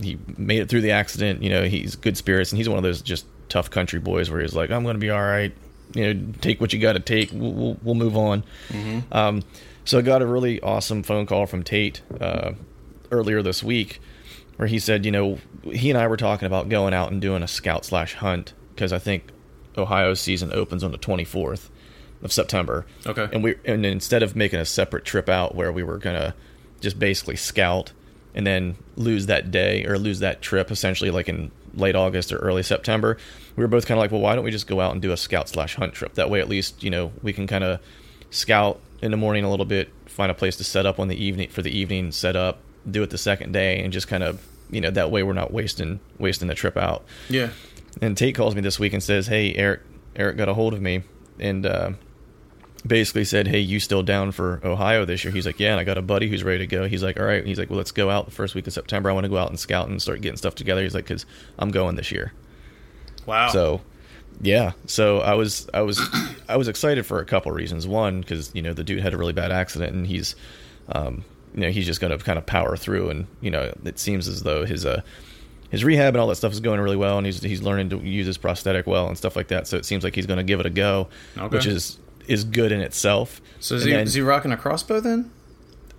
he 0.00 0.18
made 0.36 0.60
it 0.60 0.68
through 0.68 0.82
the 0.82 0.92
accident. 0.92 1.42
You 1.42 1.50
know 1.50 1.64
he's 1.64 1.96
good 1.96 2.16
spirits, 2.16 2.52
and 2.52 2.58
he's 2.58 2.68
one 2.68 2.78
of 2.78 2.84
those 2.84 3.02
just 3.02 3.26
tough 3.48 3.70
country 3.70 3.98
boys 3.98 4.30
where 4.30 4.40
he's 4.40 4.54
like, 4.54 4.70
I'm 4.70 4.82
going 4.82 4.94
to 4.94 5.00
be 5.00 5.10
all 5.10 5.20
right. 5.20 5.52
You 5.94 6.14
know, 6.14 6.32
take 6.40 6.60
what 6.60 6.72
you 6.72 6.78
got 6.78 6.92
to 6.94 7.00
take. 7.00 7.30
We'll, 7.32 7.52
we'll, 7.52 7.78
we'll 7.82 7.94
move 7.94 8.16
on. 8.16 8.44
Um, 9.10 9.42
so 9.84 9.98
I 9.98 10.02
got 10.02 10.20
a 10.20 10.26
really 10.26 10.60
awesome 10.60 11.02
phone 11.02 11.24
call 11.24 11.46
from 11.46 11.62
Tate 11.62 12.02
uh, 12.20 12.52
earlier 13.10 13.42
this 13.42 13.62
week, 13.62 14.00
where 14.56 14.68
he 14.68 14.78
said, 14.78 15.06
you 15.06 15.10
know, 15.10 15.38
he 15.64 15.88
and 15.88 15.98
I 15.98 16.06
were 16.06 16.18
talking 16.18 16.44
about 16.44 16.68
going 16.68 16.92
out 16.92 17.10
and 17.10 17.22
doing 17.22 17.42
a 17.42 17.48
scout 17.48 17.86
slash 17.86 18.14
hunt 18.14 18.52
because 18.74 18.92
I 18.92 18.98
think 18.98 19.30
Ohio's 19.78 20.20
season 20.20 20.52
opens 20.52 20.84
on 20.84 20.92
the 20.92 20.98
24th 20.98 21.70
of 22.22 22.32
September. 22.32 22.86
Okay. 23.06 23.28
And 23.32 23.42
we 23.42 23.56
and 23.64 23.84
instead 23.86 24.22
of 24.22 24.34
making 24.34 24.58
a 24.58 24.64
separate 24.64 25.04
trip 25.04 25.28
out 25.28 25.54
where 25.54 25.72
we 25.72 25.82
were 25.82 25.98
gonna 25.98 26.34
just 26.80 26.98
basically 26.98 27.36
scout 27.36 27.92
and 28.34 28.46
then 28.46 28.76
lose 28.96 29.26
that 29.26 29.50
day 29.50 29.84
or 29.84 29.98
lose 29.98 30.20
that 30.20 30.42
trip 30.42 30.70
essentially 30.70 31.10
like 31.10 31.28
in 31.28 31.50
late 31.74 31.96
August 31.96 32.32
or 32.32 32.38
early 32.38 32.62
September, 32.62 33.16
we 33.56 33.62
were 33.62 33.68
both 33.68 33.86
kind 33.86 33.98
of 33.98 34.02
like, 34.02 34.10
well, 34.10 34.20
why 34.20 34.34
don't 34.34 34.44
we 34.44 34.50
just 34.50 34.66
go 34.66 34.80
out 34.80 34.92
and 34.92 35.02
do 35.02 35.12
a 35.12 35.16
scout 35.16 35.48
slash 35.48 35.74
hunt 35.76 35.92
trip? 35.92 36.14
That 36.14 36.30
way, 36.30 36.40
at 36.40 36.48
least 36.48 36.82
you 36.82 36.90
know 36.90 37.12
we 37.22 37.32
can 37.32 37.46
kind 37.46 37.64
of 37.64 37.80
scout 38.30 38.80
in 39.00 39.10
the 39.10 39.16
morning 39.16 39.44
a 39.44 39.50
little 39.50 39.66
bit, 39.66 39.90
find 40.06 40.30
a 40.30 40.34
place 40.34 40.56
to 40.56 40.64
set 40.64 40.86
up 40.86 40.98
on 40.98 41.08
the 41.08 41.22
evening 41.22 41.48
for 41.48 41.62
the 41.62 41.70
evening, 41.70 42.10
set 42.12 42.36
up, 42.36 42.58
do 42.90 43.02
it 43.02 43.10
the 43.10 43.18
second 43.18 43.52
day, 43.52 43.80
and 43.82 43.92
just 43.92 44.08
kind 44.08 44.22
of 44.22 44.44
you 44.70 44.80
know 44.80 44.90
that 44.90 45.10
way 45.10 45.22
we're 45.22 45.32
not 45.32 45.52
wasting 45.52 46.00
wasting 46.18 46.48
the 46.48 46.54
trip 46.54 46.76
out. 46.76 47.04
yeah. 47.28 47.50
And 48.00 48.16
Tate 48.16 48.36
calls 48.36 48.54
me 48.54 48.60
this 48.60 48.78
week 48.78 48.92
and 48.92 49.02
says, 49.02 49.26
"Hey, 49.26 49.54
Eric, 49.54 49.80
Eric 50.14 50.36
got 50.36 50.48
a 50.48 50.54
hold 50.54 50.74
of 50.74 50.80
me 50.80 51.02
and 51.40 51.66
uh, 51.66 51.90
basically 52.88 53.24
said, 53.24 53.46
"Hey, 53.46 53.60
you 53.60 53.78
still 53.78 54.02
down 54.02 54.32
for 54.32 54.60
Ohio 54.64 55.04
this 55.04 55.22
year?" 55.24 55.32
He's 55.32 55.46
like, 55.46 55.60
"Yeah." 55.60 55.72
And 55.72 55.80
I 55.80 55.84
got 55.84 55.98
a 55.98 56.02
buddy 56.02 56.28
who's 56.28 56.42
ready 56.42 56.58
to 56.58 56.66
go. 56.66 56.88
He's 56.88 57.02
like, 57.02 57.20
"All 57.20 57.26
right." 57.26 57.44
He's 57.46 57.58
like, 57.58 57.70
"Well, 57.70 57.76
let's 57.76 57.92
go 57.92 58.10
out 58.10 58.24
the 58.24 58.30
first 58.32 58.54
week 58.54 58.66
of 58.66 58.72
September. 58.72 59.10
I 59.10 59.12
want 59.12 59.24
to 59.24 59.28
go 59.30 59.36
out 59.38 59.50
and 59.50 59.58
scout 59.60 59.88
and 59.88 60.00
start 60.02 60.20
getting 60.20 60.36
stuff 60.38 60.54
together." 60.54 60.82
He's 60.82 60.94
like, 60.94 61.06
"Cause 61.06 61.24
I'm 61.58 61.70
going 61.70 61.94
this 61.96 62.10
year." 62.10 62.32
Wow. 63.26 63.48
So, 63.48 63.80
yeah. 64.40 64.72
So 64.86 65.18
I 65.20 65.34
was 65.34 65.68
I 65.74 65.82
was 65.82 66.00
I 66.48 66.56
was 66.56 66.68
excited 66.68 67.04
for 67.06 67.20
a 67.20 67.24
couple 67.24 67.52
reasons. 67.52 67.86
One, 67.86 68.20
because 68.20 68.50
you 68.54 68.62
know 68.62 68.72
the 68.72 68.84
dude 68.84 69.00
had 69.00 69.14
a 69.14 69.18
really 69.18 69.32
bad 69.32 69.52
accident 69.52 69.94
and 69.94 70.06
he's, 70.06 70.34
um, 70.90 71.24
you 71.54 71.60
know, 71.60 71.70
he's 71.70 71.86
just 71.86 72.00
going 72.00 72.16
to 72.16 72.24
kind 72.24 72.38
of 72.38 72.46
power 72.46 72.76
through. 72.76 73.10
And 73.10 73.26
you 73.40 73.50
know, 73.50 73.72
it 73.84 73.98
seems 73.98 74.28
as 74.28 74.42
though 74.42 74.64
his 74.64 74.86
uh 74.86 75.02
his 75.70 75.84
rehab 75.84 76.14
and 76.14 76.20
all 76.22 76.28
that 76.28 76.36
stuff 76.36 76.52
is 76.52 76.60
going 76.60 76.80
really 76.80 76.96
well, 76.96 77.18
and 77.18 77.26
he's 77.26 77.42
he's 77.42 77.60
learning 77.62 77.90
to 77.90 77.98
use 77.98 78.26
his 78.26 78.38
prosthetic 78.38 78.86
well 78.86 79.06
and 79.08 79.18
stuff 79.18 79.36
like 79.36 79.48
that. 79.48 79.66
So 79.66 79.76
it 79.76 79.84
seems 79.84 80.02
like 80.04 80.14
he's 80.14 80.24
going 80.26 80.38
to 80.38 80.44
give 80.44 80.60
it 80.60 80.66
a 80.66 80.70
go, 80.70 81.08
Okay. 81.36 81.54
which 81.54 81.66
is 81.66 81.98
is 82.28 82.44
good 82.44 82.70
in 82.70 82.80
itself. 82.80 83.40
so 83.58 83.74
is 83.76 83.84
he, 83.84 83.90
then- 83.92 84.06
is 84.06 84.14
he 84.14 84.20
rocking 84.20 84.52
a 84.52 84.56
crossbow 84.56 85.00
then? 85.00 85.30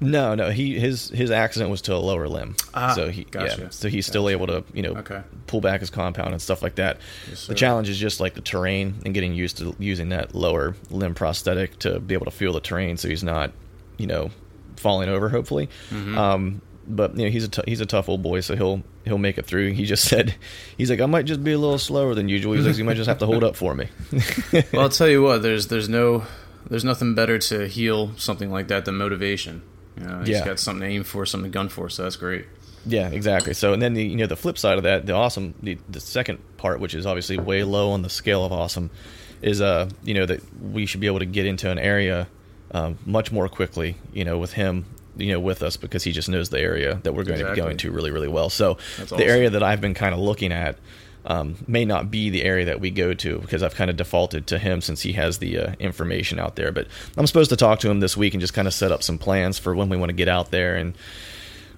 no, 0.01 0.33
no. 0.33 0.50
He 0.50 0.79
his 0.79 1.09
his 1.09 1.29
accident 1.29 1.69
was 1.69 1.81
to 1.81 1.93
a 1.93 1.98
lower 1.98 2.29
limb. 2.29 2.55
Ah, 2.74 2.93
so 2.95 3.09
he 3.09 3.25
gotcha. 3.25 3.63
yeah. 3.63 3.69
So 3.69 3.89
he's 3.89 4.05
still 4.05 4.29
able 4.29 4.48
to 4.48 4.63
you 4.74 4.81
know 4.81 4.91
Okay. 5.00 5.21
pull 5.48 5.59
back 5.59 5.81
his 5.81 5.89
compound 5.89 6.31
and 6.31 6.41
stuff 6.41 6.62
like 6.63 6.75
that. 6.75 7.00
Yes, 7.29 7.48
the 7.48 7.53
challenge 7.55 7.89
is 7.89 7.98
just 7.98 8.21
like 8.21 8.33
the 8.33 8.39
terrain 8.41 8.95
and 9.03 9.13
getting 9.13 9.33
used 9.33 9.57
to 9.57 9.75
using 9.77 10.07
that 10.09 10.33
lower 10.33 10.74
limb 10.89 11.15
prosthetic 11.15 11.77
to 11.79 12.00
be 12.00 12.13
able 12.13 12.24
to 12.25 12.31
feel 12.31 12.53
the 12.53 12.62
terrain, 12.62 12.95
so 12.95 13.09
he's 13.09 13.24
not 13.25 13.51
you 13.98 14.07
know 14.07 14.31
falling 14.77 15.09
over. 15.09 15.27
Hopefully. 15.27 15.67
Mm-hmm. 15.89 16.17
Um, 16.17 16.62
but 16.89 17.15
you 17.17 17.25
know 17.25 17.31
he's 17.31 17.43
a 17.46 17.48
t- 17.50 17.62
he's 17.67 17.79
a 17.81 17.86
tough 17.86 18.10
old 18.10 18.22
boy, 18.24 18.39
so 18.41 18.55
he'll 18.55 18.81
he'll 19.05 19.17
make 19.17 19.38
it 19.38 19.46
through. 19.46 19.72
He 19.74 19.86
just 19.86 20.05
said 20.10 20.36
he's 20.77 20.89
like 20.89 21.00
I 21.01 21.05
might 21.05 21.25
just 21.25 21.43
be 21.43 21.51
a 21.53 21.58
little 21.58 21.77
slower 21.79 22.15
than 22.15 22.27
usual. 22.29 22.53
He's 22.53 22.65
like 22.65 22.77
you 22.77 22.84
might 22.84 22.98
just 22.98 23.08
have 23.08 23.19
to 23.19 23.25
hold 23.25 23.43
up 23.43 23.55
for 23.55 23.75
me. 23.75 23.88
Well, 24.74 24.81
I'll 24.84 24.89
tell 24.89 25.08
you 25.08 25.22
what. 25.22 25.41
There's 25.41 25.67
there's 25.67 25.88
no 25.89 26.24
there's 26.69 26.84
nothing 26.84 27.15
better 27.15 27.38
to 27.39 27.67
heal 27.67 28.12
something 28.17 28.51
like 28.51 28.67
that 28.69 28.86
than 28.86 28.96
motivation. 28.96 29.62
You 29.98 30.05
know, 30.05 30.19
he's 30.19 30.29
Yeah. 30.29 30.46
got 30.46 30.60
something 30.60 30.81
to 30.81 30.88
aim 30.88 31.03
for, 31.03 31.25
something 31.25 31.51
to 31.51 31.53
gun 31.53 31.69
for. 31.69 31.89
So 31.89 32.03
that's 32.03 32.15
great. 32.15 32.46
Yeah, 32.86 33.10
exactly. 33.10 33.53
So, 33.53 33.74
and 33.74 33.81
then 33.81 33.93
the 33.93 34.03
you 34.03 34.15
know 34.15 34.25
the 34.27 34.38
flip 34.38 34.58
side 34.58 34.77
of 34.77 34.84
that, 34.84 35.05
the 35.05 35.13
awesome, 35.13 35.53
the, 35.62 35.77
the 35.89 36.00
second 36.00 36.39
part, 36.58 36.79
which 36.79 36.96
is 36.96 37.05
obviously 37.05 37.38
way 37.38 37.63
low 37.63 37.91
on 37.91 38.01
the 38.01 38.10
scale 38.10 38.46
of 38.46 38.51
awesome, 38.53 38.89
is 39.41 39.62
uh 39.62 39.89
you 40.03 40.13
know 40.13 40.25
that 40.25 40.41
we 40.62 40.86
should 40.86 41.01
be 41.01 41.08
able 41.08 41.19
to 41.19 41.25
get 41.25 41.46
into 41.46 41.69
an 41.69 41.77
area 41.79 42.27
um, 42.72 42.98
much 43.05 43.31
more 43.31 43.50
quickly. 43.50 43.98
You 44.13 44.24
know, 44.24 44.38
with 44.38 44.53
him, 44.53 44.86
you 45.20 45.34
know, 45.34 45.40
with 45.40 45.64
us 45.64 45.78
because 45.78 46.04
he 46.04 46.12
just 46.12 46.30
knows 46.30 46.50
the 46.50 46.60
area 46.60 47.00
that 47.04 47.14
we're 47.14 47.24
going 47.24 47.40
to 47.40 47.50
be 47.52 47.56
going 47.56 47.78
to 47.78 47.92
really, 47.92 48.12
really 48.12 48.28
well. 48.28 48.50
So, 48.50 48.78
the 48.98 49.26
area 49.26 49.50
that 49.50 49.64
I've 49.64 49.82
been 49.82 49.94
kind 49.94 50.14
of 50.14 50.20
looking 50.20 50.52
at. 50.52 50.78
Um, 51.26 51.58
may 51.68 51.84
not 51.84 52.10
be 52.10 52.30
the 52.30 52.44
area 52.44 52.66
that 52.66 52.80
we 52.80 52.90
go 52.92 53.14
to 53.14 53.40
because 53.40 53.62
I've 53.62 53.76
kind 53.76 53.92
of 53.92 53.98
defaulted 53.98 54.48
to 54.48 54.58
him 54.58 54.80
since 54.80 55.02
he 55.02 55.12
has 55.14 55.40
the 55.40 55.58
uh, 55.58 55.74
information 55.78 56.40
out 56.40 56.56
there. 56.56 56.72
But 56.72 56.88
I'm 57.18 57.28
supposed 57.28 57.50
to 57.50 57.58
talk 57.58 57.80
to 57.82 57.92
him 57.92 58.00
this 58.00 58.16
week 58.16 58.34
and 58.34 58.40
just 58.40 58.54
kind 58.54 58.70
of 58.70 58.74
set 58.74 58.94
up 58.94 59.04
some 59.04 59.18
plans 59.18 59.60
for 59.60 59.76
when 59.76 59.90
we 59.90 59.98
want 59.98 60.12
to 60.12 60.16
get 60.16 60.30
out 60.30 60.50
there 60.50 60.78
and 60.78 60.96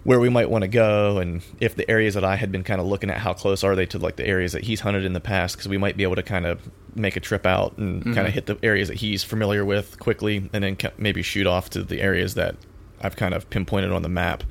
where 0.03 0.19
we 0.19 0.29
might 0.29 0.49
want 0.49 0.63
to 0.63 0.67
go 0.67 1.19
and 1.19 1.41
if 1.59 1.75
the 1.75 1.89
areas 1.89 2.15
that 2.15 2.23
I 2.23 2.35
had 2.35 2.51
been 2.51 2.63
kind 2.63 2.81
of 2.81 2.87
looking 2.87 3.09
at 3.09 3.17
how 3.17 3.33
close 3.33 3.63
are 3.63 3.75
they 3.75 3.85
to 3.87 3.99
like 3.99 4.15
the 4.15 4.25
areas 4.25 4.51
that 4.53 4.63
he's 4.63 4.79
hunted 4.79 5.05
in 5.05 5.13
the 5.13 5.19
past 5.19 5.55
because 5.55 5.67
we 5.67 5.77
might 5.77 5.95
be 5.95 6.03
able 6.03 6.15
to 6.15 6.23
kind 6.23 6.45
of 6.45 6.59
make 6.95 7.15
a 7.15 7.19
trip 7.19 7.45
out 7.45 7.77
and 7.77 8.03
kind 8.03 8.27
of 8.27 8.33
hit 8.33 8.47
the 8.47 8.57
areas 8.63 8.87
that 8.87 8.97
he's 8.97 9.23
familiar 9.23 9.63
with 9.63 9.99
quickly 9.99 10.49
and 10.53 10.63
then 10.63 10.77
maybe 10.97 11.21
shoot 11.21 11.45
off 11.45 11.69
to 11.71 11.83
the 11.83 12.01
areas 12.01 12.33
that 12.33 12.55
I've 13.01 13.15
kind 13.15 13.33
of 13.33 13.49
pinpointed 13.49 13.91
on 13.91 14.01
the 14.01 14.09
map. 14.09 14.43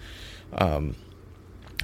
Um, 0.52 0.94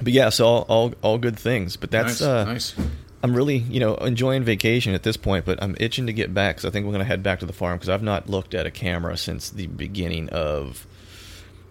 but 0.01 0.13
yeah, 0.13 0.29
so 0.29 0.45
all, 0.45 0.61
all 0.67 0.93
all 1.01 1.17
good 1.17 1.37
things. 1.37 1.75
But 1.77 1.91
that's 1.91 2.21
nice, 2.21 2.27
uh, 2.27 2.43
nice. 2.45 2.75
I'm 3.23 3.35
really, 3.35 3.57
you 3.57 3.79
know, 3.79 3.95
enjoying 3.95 4.43
vacation 4.43 4.93
at 4.93 5.03
this 5.03 5.17
point, 5.17 5.45
but 5.45 5.61
I'm 5.61 5.75
itching 5.79 6.05
to 6.07 6.13
get 6.13 6.33
back 6.33 6.57
because 6.57 6.65
I 6.65 6.71
think 6.71 6.85
we're 6.85 6.91
going 6.91 6.99
to 6.99 7.07
head 7.07 7.23
back 7.23 7.39
to 7.39 7.45
the 7.45 7.53
farm 7.53 7.77
because 7.77 7.89
I've 7.89 8.03
not 8.03 8.29
looked 8.29 8.53
at 8.53 8.65
a 8.65 8.71
camera 8.71 9.17
since 9.17 9.49
the 9.49 9.67
beginning 9.67 10.29
of 10.29 10.85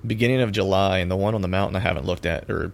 beginning 0.04 0.40
of 0.40 0.52
July, 0.52 0.98
and 0.98 1.10
the 1.10 1.16
one 1.16 1.34
on 1.34 1.42
the 1.42 1.48
mountain 1.48 1.76
I 1.76 1.80
haven't 1.80 2.04
looked 2.04 2.26
at, 2.26 2.50
or 2.50 2.72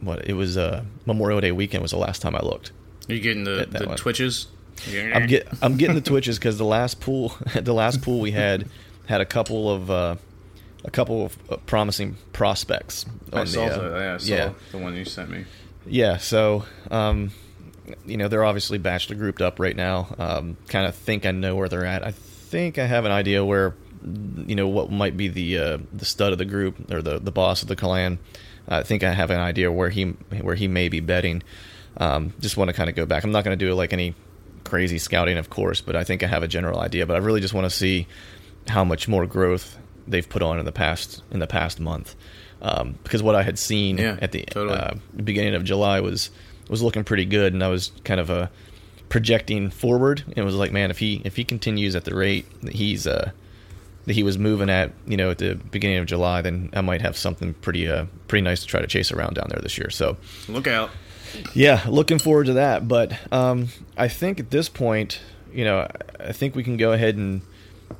what 0.00 0.28
it 0.28 0.34
was 0.34 0.56
uh, 0.56 0.84
Memorial 1.06 1.40
Day 1.40 1.52
weekend 1.52 1.82
was 1.82 1.92
the 1.92 1.98
last 1.98 2.20
time 2.20 2.36
I 2.36 2.40
looked. 2.40 2.72
Are 3.08 3.14
you 3.14 3.20
getting 3.20 3.44
the, 3.44 3.66
the 3.70 3.86
one. 3.86 3.96
twitches? 3.96 4.48
I'm 4.92 5.26
get 5.26 5.48
I'm 5.62 5.76
getting 5.76 5.94
the 5.94 6.00
twitches 6.00 6.38
because 6.38 6.58
the 6.58 6.64
last 6.64 7.00
pool 7.00 7.36
the 7.54 7.74
last 7.74 8.02
pool 8.02 8.20
we 8.20 8.32
had 8.32 8.68
had 9.06 9.20
a 9.20 9.26
couple 9.26 9.70
of 9.70 9.90
uh, 9.90 10.16
a 10.84 10.90
couple 10.90 11.26
of 11.26 11.38
uh, 11.50 11.56
promising 11.66 12.16
prospects. 12.32 13.06
I 13.32 13.40
on 13.40 13.46
saw 13.46 13.68
the, 13.68 13.74
uh, 13.74 13.88
the, 13.88 13.98
yeah, 13.98 14.14
I 14.14 14.16
saw 14.18 14.34
yeah. 14.34 14.52
the 14.70 14.78
one 14.78 14.94
you 14.94 15.04
sent 15.04 15.30
me. 15.30 15.44
Yeah, 15.86 16.16
so 16.18 16.64
um, 16.90 17.32
you 18.06 18.16
know 18.16 18.28
they're 18.28 18.44
obviously 18.44 18.78
bachelor 18.78 19.16
grouped 19.16 19.42
up 19.42 19.58
right 19.58 19.76
now. 19.76 20.14
Um, 20.18 20.56
kind 20.68 20.86
of 20.86 20.94
think 20.94 21.26
I 21.26 21.30
know 21.30 21.56
where 21.56 21.68
they're 21.68 21.86
at. 21.86 22.04
I 22.04 22.12
think 22.12 22.78
I 22.78 22.86
have 22.86 23.04
an 23.04 23.12
idea 23.12 23.44
where 23.44 23.74
you 24.46 24.54
know 24.54 24.68
what 24.68 24.90
might 24.90 25.16
be 25.16 25.28
the 25.28 25.58
uh, 25.58 25.78
the 25.92 26.04
stud 26.04 26.32
of 26.32 26.38
the 26.38 26.44
group 26.44 26.90
or 26.92 27.02
the 27.02 27.18
the 27.18 27.32
boss 27.32 27.62
of 27.62 27.68
the 27.68 27.76
clan. 27.76 28.18
I 28.66 28.82
think 28.82 29.02
I 29.02 29.12
have 29.12 29.30
an 29.30 29.40
idea 29.40 29.70
where 29.70 29.90
he 29.90 30.04
where 30.40 30.54
he 30.54 30.68
may 30.68 30.88
be 30.88 31.00
betting. 31.00 31.42
Um, 31.96 32.32
just 32.40 32.56
want 32.56 32.68
to 32.68 32.74
kind 32.74 32.88
of 32.88 32.96
go 32.96 33.06
back. 33.06 33.24
I'm 33.24 33.32
not 33.32 33.44
going 33.44 33.56
to 33.56 33.64
do 33.64 33.72
like 33.74 33.92
any 33.92 34.14
crazy 34.64 34.98
scouting, 34.98 35.36
of 35.36 35.50
course, 35.50 35.80
but 35.80 35.94
I 35.94 36.04
think 36.04 36.22
I 36.22 36.26
have 36.26 36.42
a 36.42 36.48
general 36.48 36.80
idea. 36.80 37.06
But 37.06 37.16
I 37.16 37.18
really 37.18 37.40
just 37.40 37.54
want 37.54 37.66
to 37.66 37.70
see 37.70 38.06
how 38.66 38.84
much 38.84 39.06
more 39.06 39.26
growth 39.26 39.78
they've 40.06 40.28
put 40.28 40.42
on 40.42 40.58
in 40.58 40.64
the 40.64 40.72
past 40.72 41.22
in 41.30 41.38
the 41.40 41.46
past 41.46 41.80
month. 41.80 42.14
Um, 42.62 42.98
because 43.02 43.22
what 43.22 43.34
I 43.34 43.42
had 43.42 43.58
seen 43.58 43.98
Yeah, 43.98 44.16
at 44.22 44.32
the 44.32 44.42
totally. 44.42 44.78
uh, 44.78 44.94
beginning 45.22 45.54
of 45.54 45.64
July 45.64 46.00
was 46.00 46.30
was 46.70 46.82
looking 46.82 47.04
pretty 47.04 47.26
good, 47.26 47.52
and 47.52 47.62
I 47.62 47.68
was 47.68 47.92
kind 48.04 48.18
of 48.20 48.30
uh, 48.30 48.48
projecting 49.08 49.70
forward, 49.70 50.22
and 50.26 50.38
it 50.38 50.44
was 50.44 50.54
like, 50.54 50.72
man, 50.72 50.90
if 50.90 50.98
he 50.98 51.20
if 51.24 51.36
he 51.36 51.44
continues 51.44 51.94
at 51.94 52.04
the 52.04 52.14
rate 52.14 52.46
that 52.62 52.74
he's 52.74 53.06
uh, 53.06 53.30
that 54.06 54.12
he 54.14 54.22
was 54.22 54.38
moving 54.38 54.70
at, 54.70 54.92
you 55.06 55.16
know, 55.16 55.30
at 55.30 55.38
the 55.38 55.54
beginning 55.54 55.98
of 55.98 56.06
July, 56.06 56.40
then 56.42 56.70
I 56.72 56.80
might 56.80 57.02
have 57.02 57.16
something 57.16 57.54
pretty 57.54 57.88
uh, 57.88 58.06
pretty 58.28 58.42
nice 58.42 58.60
to 58.62 58.66
try 58.66 58.80
to 58.80 58.86
chase 58.86 59.12
around 59.12 59.34
down 59.34 59.46
there 59.50 59.60
this 59.60 59.76
year. 59.78 59.90
So 59.90 60.16
Look 60.48 60.66
out. 60.66 60.90
yeah, 61.54 61.84
looking 61.88 62.18
forward 62.18 62.46
to 62.46 62.54
that. 62.54 62.88
But 62.88 63.12
um, 63.32 63.68
I 63.96 64.08
think 64.08 64.40
at 64.40 64.50
this 64.50 64.68
point, 64.68 65.20
you 65.52 65.64
know, 65.64 65.86
I 66.18 66.32
think 66.32 66.54
we 66.54 66.64
can 66.64 66.76
go 66.78 66.92
ahead 66.92 67.16
and 67.16 67.42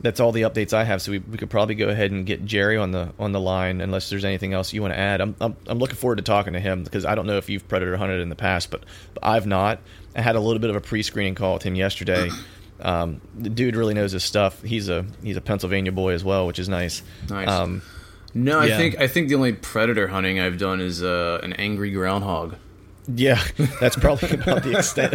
that's 0.01 0.21
all 0.21 0.33
the 0.33 0.43
updates 0.43 0.73
I 0.73 0.85
have. 0.85 1.01
So 1.03 1.13
we, 1.13 1.19
we 1.19 1.39
could 1.39 1.51
probably 1.51 1.75
go 1.75 1.89
ahead 1.89 2.11
and 2.11 2.27
get 2.27 2.45
Jerry 2.45 2.77
on 2.77 2.91
the 2.93 3.13
on 3.19 3.33
the 3.33 3.41
line, 3.41 3.81
unless 3.81 4.11
there's 4.11 4.25
anything 4.25 4.53
else 4.53 4.73
you 4.73 4.83
want 4.83 4.95
to 4.95 4.99
add. 4.99 5.21
I'm, 5.21 5.35
I'm 5.41 5.57
I'm 5.67 5.79
looking 5.79 5.97
forward 5.97 6.17
to 6.17 6.23
talking 6.23 6.53
to 6.55 6.61
him 6.61 6.85
because 6.85 7.05
I 7.05 7.15
don't 7.15 7.27
know 7.27 7.37
if 7.39 7.49
you've 7.49 7.67
predator 7.69 7.97
hunted 7.97 8.21
in 8.21 8.29
the 8.29 8.37
past, 8.37 8.71
but, 8.71 8.85
but 9.15 9.25
I've 9.25 9.47
not. 9.47 9.81
I 10.17 10.21
had 10.23 10.37
a 10.37 10.41
little 10.41 10.61
bit 10.61 10.71
of 10.71 10.77
a 10.77 10.81
pre-screening 10.81 11.35
call 11.35 11.55
with 11.55 11.63
him 11.63 11.75
yesterday. 11.75 12.31
Um, 12.81 13.21
the 13.39 13.51
dude 13.51 13.77
really 13.77 13.95
knows 13.95 14.11
his 14.13 14.25
stuff. 14.25 14.61
He's 14.61 14.89
a 14.89 15.07
he's 15.23 15.37
a 15.37 15.41
Pennsylvania 15.41 15.93
boy 15.93 16.13
as 16.13 16.25
well, 16.25 16.47
which 16.49 16.59
is 16.59 16.69
nice. 16.69 17.03
Nice. 17.31 17.49
Um, 17.49 17.83
No, 18.35 18.59
I 18.59 18.67
Yeah. 18.67 18.77
think 18.77 18.99
I 18.99 19.07
think 19.07 19.29
the 19.29 19.37
only 19.37 19.53
predator 19.53 20.09
hunting 20.09 20.41
I've 20.41 20.59
done 20.59 20.81
is 20.81 21.01
uh, 21.01 21.39
an 21.45 21.53
angry 21.53 21.93
groundhog. 21.93 22.57
Yeah, 23.07 23.43
that's 23.81 23.97
probably 23.97 24.31
about 24.31 24.63
the 24.63 24.79
extent 24.79 25.15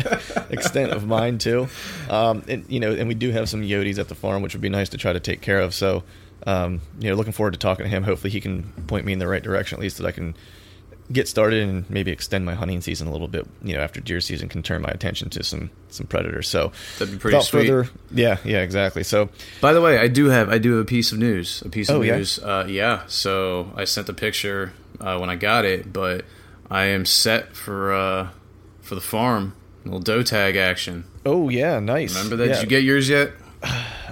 extent 0.52 0.92
of 0.92 1.08
mine 1.08 1.38
too. 1.40 1.68
Um, 2.10 2.44
and 2.48 2.66
you 2.70 2.80
know, 2.80 2.92
and 2.94 3.08
we 3.08 3.16
do 3.16 3.32
have 3.32 3.50
some 3.50 3.62
Yodis 3.64 3.98
at 3.98 4.10
the 4.10 4.16
farm, 4.16 4.42
which 4.44 4.54
would 4.54 4.62
be 4.62 4.70
nice 4.70 4.90
to 4.90 4.98
try 4.98 5.12
to 5.14 5.20
take 5.20 5.42
care 5.42 5.60
of. 5.60 5.74
So, 5.74 6.04
um, 6.46 6.82
you 7.00 7.10
know, 7.10 7.16
looking 7.16 7.34
forward 7.34 7.54
to 7.54 7.60
talking 7.60 7.86
to 7.86 7.90
him. 7.90 8.04
Hopefully, 8.04 8.30
he 8.32 8.42
can 8.42 8.64
point 8.88 9.06
me 9.06 9.14
in 9.14 9.20
the 9.20 9.28
right 9.28 9.42
direction 9.42 9.78
at 9.78 9.82
least 9.82 9.98
that 9.98 10.06
I 10.06 10.12
can 10.12 10.36
get 11.12 11.28
started 11.28 11.68
and 11.68 11.90
maybe 11.90 12.12
extend 12.12 12.46
my 12.46 12.54
hunting 12.54 12.80
season 12.82 13.08
a 13.08 13.12
little 13.12 13.28
bit. 13.28 13.48
You 13.64 13.74
know, 13.76 13.80
after 13.82 14.00
deer 14.00 14.22
season, 14.22 14.50
can 14.50 14.62
turn 14.62 14.84
my 14.84 14.90
attention 14.90 15.32
to 15.32 15.44
some 15.44 15.72
some 15.90 16.06
predators. 16.06 16.48
So, 16.48 16.72
That'd 17.00 17.16
be 17.16 17.20
pretty 17.20 17.42
sweet. 17.42 17.68
further, 17.68 17.90
yeah, 18.12 18.38
yeah, 18.46 18.62
exactly. 18.62 19.02
So, 19.04 19.30
By 19.62 19.74
the 19.74 19.82
way, 19.82 19.98
I 19.98 20.08
do 20.08 20.26
have 20.28 20.50
I 20.50 20.60
do 20.60 20.74
have 20.74 20.82
a 20.82 20.86
piece 20.86 21.12
of 21.12 21.18
news. 21.18 21.64
A 21.66 21.70
piece 21.70 21.90
of 21.90 21.96
Oh, 21.96 22.02
yeah? 22.04 22.18
news. 22.18 22.38
Uh, 22.38 22.68
yeah. 22.70 23.02
So 23.08 23.72
I 23.76 23.86
sent 23.86 24.06
the 24.06 24.14
picture 24.14 24.74
uh, 25.02 25.18
when 25.18 25.32
I 25.32 25.36
got 25.36 25.66
it, 25.66 25.92
but 25.92 26.24
I 26.70 26.86
am 26.86 27.06
set 27.06 27.56
for 27.56 27.94
uh, 27.94 28.30
for 28.82 28.96
the 28.96 29.02
farm. 29.02 29.56
A 29.84 29.88
little 29.88 30.00
doe 30.02 30.24
tag 30.24 30.56
action. 30.56 31.06
oh 31.26 31.50
yeah, 31.50 31.80
nice. 31.80 32.16
Remember 32.16 32.36
that? 32.38 32.48
Yeah. 32.48 32.54
Did 32.56 32.64
you 32.64 32.70
get 32.70 32.84
yours 32.84 33.10
yet? 33.10 33.32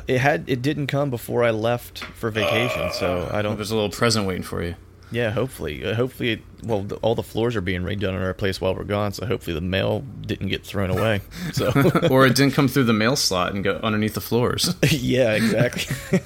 it 0.07 0.19
had 0.19 0.45
it 0.47 0.61
didn't 0.61 0.87
come 0.87 1.09
before 1.09 1.43
I 1.43 1.51
left 1.51 1.99
for 1.99 2.29
vacation, 2.31 2.91
so 2.93 3.29
I 3.31 3.41
don't 3.41 3.55
There's 3.55 3.71
a 3.71 3.75
little 3.75 3.89
present 3.89 4.25
waiting 4.27 4.43
for 4.43 4.63
you. 4.63 4.75
Yeah, 5.11 5.31
hopefully. 5.31 5.85
Uh, 5.85 5.93
hopefully, 5.93 6.31
it, 6.31 6.41
well, 6.63 6.81
the, 6.83 6.95
all 6.97 7.15
the 7.15 7.23
floors 7.23 7.55
are 7.55 7.61
being 7.61 7.81
redone 7.81 8.09
in 8.09 8.21
our 8.21 8.33
place 8.33 8.59
while 8.59 8.75
we're 8.75 8.83
gone, 8.83 9.13
so 9.13 9.25
hopefully 9.25 9.53
the 9.53 9.61
mail 9.61 10.03
didn't 10.21 10.47
get 10.47 10.65
thrown 10.65 10.89
away. 10.89 11.21
So, 11.53 11.71
or 12.11 12.25
it 12.25 12.35
didn't 12.35 12.53
come 12.53 12.67
through 12.67 12.85
the 12.85 12.93
mail 12.93 13.15
slot 13.15 13.53
and 13.53 13.63
go 13.63 13.79
underneath 13.83 14.15
the 14.15 14.21
floors. 14.21 14.75
yeah, 14.91 15.33
exactly. 15.33 15.95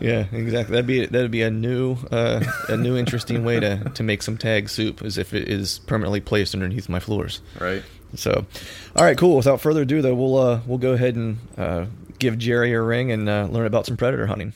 yeah, 0.00 0.26
exactly. 0.32 0.72
That'd 0.72 0.86
be 0.86 1.06
that'd 1.06 1.30
be 1.30 1.42
a 1.42 1.50
new 1.50 1.96
uh, 2.10 2.42
a 2.68 2.76
new 2.76 2.96
interesting 2.96 3.44
way 3.44 3.60
to 3.60 3.90
to 3.90 4.02
make 4.02 4.22
some 4.22 4.38
tag 4.38 4.68
soup, 4.68 5.02
as 5.02 5.18
if 5.18 5.34
it 5.34 5.48
is 5.48 5.80
permanently 5.80 6.20
placed 6.20 6.54
underneath 6.54 6.88
my 6.88 7.00
floors. 7.00 7.40
right. 7.60 7.82
So, 8.14 8.46
all 8.94 9.04
right, 9.04 9.18
cool. 9.18 9.36
Without 9.36 9.60
further 9.60 9.82
ado, 9.82 10.00
though, 10.00 10.14
we'll 10.14 10.38
uh, 10.38 10.60
we'll 10.66 10.78
go 10.78 10.92
ahead 10.92 11.16
and 11.16 11.38
uh, 11.58 11.86
give 12.18 12.38
Jerry 12.38 12.72
a 12.72 12.80
ring 12.80 13.12
and 13.12 13.28
uh, 13.28 13.48
learn 13.50 13.66
about 13.66 13.84
some 13.84 13.96
predator 13.96 14.26
hunting. 14.26 14.54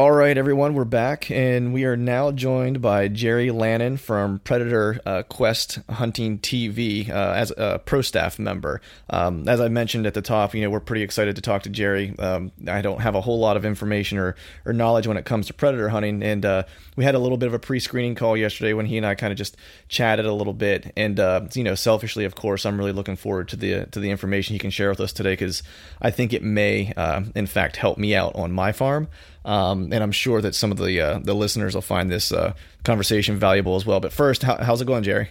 All 0.00 0.12
right, 0.12 0.38
everyone, 0.38 0.72
we're 0.72 0.86
back, 0.86 1.30
and 1.30 1.74
we 1.74 1.84
are 1.84 1.94
now 1.94 2.32
joined 2.32 2.80
by 2.80 3.08
Jerry 3.08 3.50
Lannon 3.50 3.98
from 3.98 4.38
Predator 4.38 4.98
uh, 5.04 5.24
Quest 5.24 5.78
Hunting 5.90 6.38
TV 6.38 7.10
uh, 7.10 7.34
as 7.36 7.52
a 7.54 7.82
pro 7.84 8.00
staff 8.00 8.38
member. 8.38 8.80
Um, 9.10 9.46
as 9.46 9.60
I 9.60 9.68
mentioned 9.68 10.06
at 10.06 10.14
the 10.14 10.22
top, 10.22 10.54
you 10.54 10.62
know 10.62 10.70
we're 10.70 10.80
pretty 10.80 11.02
excited 11.02 11.36
to 11.36 11.42
talk 11.42 11.64
to 11.64 11.68
Jerry. 11.68 12.18
Um, 12.18 12.50
I 12.66 12.80
don't 12.80 13.02
have 13.02 13.14
a 13.14 13.20
whole 13.20 13.38
lot 13.40 13.58
of 13.58 13.66
information 13.66 14.16
or, 14.16 14.36
or 14.64 14.72
knowledge 14.72 15.06
when 15.06 15.18
it 15.18 15.26
comes 15.26 15.48
to 15.48 15.52
predator 15.52 15.90
hunting, 15.90 16.22
and 16.22 16.46
uh, 16.46 16.62
we 16.96 17.04
had 17.04 17.14
a 17.14 17.18
little 17.18 17.36
bit 17.36 17.48
of 17.48 17.52
a 17.52 17.58
pre-screening 17.58 18.14
call 18.14 18.38
yesterday 18.38 18.72
when 18.72 18.86
he 18.86 18.96
and 18.96 19.04
I 19.04 19.14
kind 19.14 19.32
of 19.32 19.36
just 19.36 19.58
chatted 19.88 20.24
a 20.24 20.32
little 20.32 20.54
bit. 20.54 20.94
And 20.96 21.20
uh, 21.20 21.42
you 21.52 21.62
know, 21.62 21.74
selfishly, 21.74 22.24
of 22.24 22.34
course, 22.34 22.64
I'm 22.64 22.78
really 22.78 22.92
looking 22.92 23.16
forward 23.16 23.48
to 23.48 23.56
the 23.56 23.84
to 23.84 24.00
the 24.00 24.10
information 24.10 24.54
he 24.54 24.60
can 24.60 24.70
share 24.70 24.88
with 24.88 25.00
us 25.00 25.12
today 25.12 25.32
because 25.32 25.62
I 26.00 26.10
think 26.10 26.32
it 26.32 26.42
may, 26.42 26.94
uh, 26.96 27.20
in 27.34 27.46
fact, 27.46 27.76
help 27.76 27.98
me 27.98 28.14
out 28.14 28.34
on 28.34 28.50
my 28.50 28.72
farm. 28.72 29.08
Um, 29.44 29.92
and 29.92 30.02
I'm 30.02 30.12
sure 30.12 30.40
that 30.42 30.54
some 30.54 30.70
of 30.70 30.78
the 30.78 31.00
uh, 31.00 31.18
the 31.20 31.34
listeners 31.34 31.74
will 31.74 31.82
find 31.82 32.10
this 32.10 32.30
uh, 32.32 32.52
conversation 32.84 33.38
valuable 33.38 33.76
as 33.76 33.86
well. 33.86 34.00
But 34.00 34.12
first, 34.12 34.42
how, 34.42 34.56
how's 34.56 34.80
it 34.80 34.86
going, 34.86 35.02
Jerry? 35.02 35.30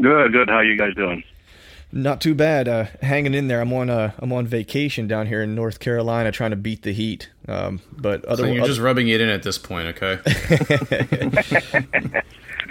Good, 0.00 0.32
good. 0.32 0.48
How 0.48 0.60
you 0.60 0.76
guys 0.76 0.94
doing? 0.94 1.22
Not 1.92 2.20
too 2.20 2.34
bad. 2.34 2.66
Uh, 2.66 2.86
hanging 3.02 3.34
in 3.34 3.46
there. 3.46 3.60
I'm 3.60 3.72
on 3.72 3.88
uh, 3.88 4.10
I'm 4.18 4.32
on 4.32 4.46
vacation 4.46 5.06
down 5.06 5.26
here 5.28 5.42
in 5.42 5.54
North 5.54 5.78
Carolina, 5.78 6.32
trying 6.32 6.50
to 6.50 6.56
beat 6.56 6.82
the 6.82 6.92
heat. 6.92 7.28
Um, 7.46 7.80
but 7.92 8.22
So 8.22 8.28
other, 8.30 8.52
you're 8.52 8.66
just 8.66 8.80
rubbing 8.80 9.06
it 9.08 9.20
in 9.20 9.28
at 9.28 9.44
this 9.44 9.58
point, 9.58 9.88
okay? 9.88 10.18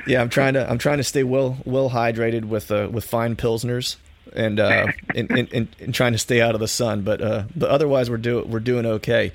yeah, 0.08 0.20
I'm 0.22 0.30
trying 0.30 0.56
to 0.56 0.70
I'm 0.70 0.78
trying 0.78 0.98
to 0.98 1.06
stay 1.06 1.24
well 1.24 1.58
well 1.64 1.90
hydrated 1.90 2.46
with 2.46 2.70
uh, 2.70 2.90
with 2.92 3.06
fine 3.06 3.38
pilsners 3.38 3.96
and 4.34 4.60
uh, 4.60 4.88
and, 5.16 5.32
and, 5.32 5.54
and, 5.54 5.68
and 5.80 5.94
trying 5.94 6.12
to 6.12 6.20
stay 6.20 6.42
out 6.42 6.54
of 6.54 6.60
the 6.60 6.68
sun. 6.68 7.04
But 7.04 7.22
uh, 7.22 7.44
but 7.56 7.70
otherwise, 7.70 8.10
we're 8.10 8.18
doing 8.18 8.50
we're 8.50 8.60
doing 8.60 8.86
okay. 8.86 9.32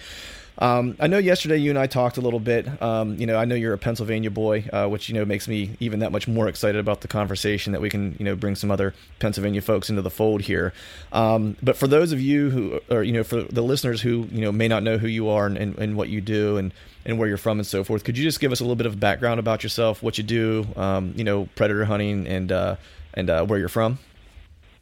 Um, 0.60 0.96
I 0.98 1.06
know 1.06 1.18
yesterday 1.18 1.56
you 1.56 1.70
and 1.70 1.78
I 1.78 1.86
talked 1.86 2.16
a 2.16 2.20
little 2.20 2.40
bit. 2.40 2.82
Um, 2.82 3.16
you 3.16 3.26
know, 3.26 3.36
I 3.36 3.44
know 3.44 3.54
you're 3.54 3.72
a 3.72 3.78
Pennsylvania 3.78 4.30
boy, 4.30 4.68
uh, 4.72 4.88
which 4.88 5.08
you 5.08 5.14
know 5.14 5.24
makes 5.24 5.46
me 5.46 5.76
even 5.78 6.00
that 6.00 6.10
much 6.10 6.26
more 6.26 6.48
excited 6.48 6.80
about 6.80 7.00
the 7.00 7.08
conversation 7.08 7.72
that 7.72 7.80
we 7.80 7.88
can 7.88 8.16
you 8.18 8.24
know 8.24 8.34
bring 8.34 8.56
some 8.56 8.70
other 8.70 8.92
Pennsylvania 9.20 9.62
folks 9.62 9.88
into 9.88 10.02
the 10.02 10.10
fold 10.10 10.42
here. 10.42 10.72
Um, 11.12 11.56
but 11.62 11.76
for 11.76 11.86
those 11.86 12.10
of 12.10 12.20
you 12.20 12.50
who, 12.50 12.80
or 12.90 13.04
you 13.04 13.12
know, 13.12 13.22
for 13.22 13.42
the 13.42 13.62
listeners 13.62 14.02
who 14.02 14.26
you 14.32 14.40
know 14.40 14.50
may 14.50 14.66
not 14.66 14.82
know 14.82 14.98
who 14.98 15.06
you 15.06 15.28
are 15.28 15.46
and, 15.46 15.56
and, 15.56 15.78
and 15.78 15.96
what 15.96 16.08
you 16.08 16.20
do 16.20 16.56
and 16.56 16.74
and 17.04 17.18
where 17.18 17.28
you're 17.28 17.36
from 17.36 17.60
and 17.60 17.66
so 17.66 17.84
forth, 17.84 18.02
could 18.02 18.18
you 18.18 18.24
just 18.24 18.40
give 18.40 18.50
us 18.50 18.58
a 18.58 18.64
little 18.64 18.76
bit 18.76 18.86
of 18.86 18.98
background 18.98 19.38
about 19.38 19.62
yourself, 19.62 20.02
what 20.02 20.18
you 20.18 20.24
do, 20.24 20.66
um, 20.76 21.14
you 21.16 21.24
know, 21.24 21.48
predator 21.54 21.84
hunting, 21.84 22.26
and 22.26 22.50
uh, 22.50 22.76
and 23.14 23.30
uh, 23.30 23.46
where 23.46 23.60
you're 23.60 23.68
from? 23.68 23.98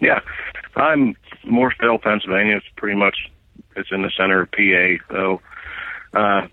Yeah, 0.01 0.21
I'm 0.75 1.17
Morrisdale, 1.45 2.01
Pennsylvania. 2.03 2.57
It's 2.57 2.67
pretty 2.77 2.97
much 2.97 3.31
it's 3.77 3.91
in 3.93 4.01
the 4.01 4.11
center 4.17 4.41
of 4.41 4.51
PA. 4.53 5.15
So 5.15 5.41
uh, 6.15 6.47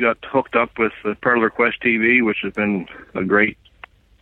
got 0.00 0.18
hooked 0.24 0.56
up 0.56 0.78
with 0.78 0.92
the 1.04 1.14
Predator 1.16 1.50
Quest 1.50 1.80
TV, 1.82 2.24
which 2.24 2.38
has 2.42 2.52
been 2.52 2.86
a 3.14 3.24
great. 3.24 3.56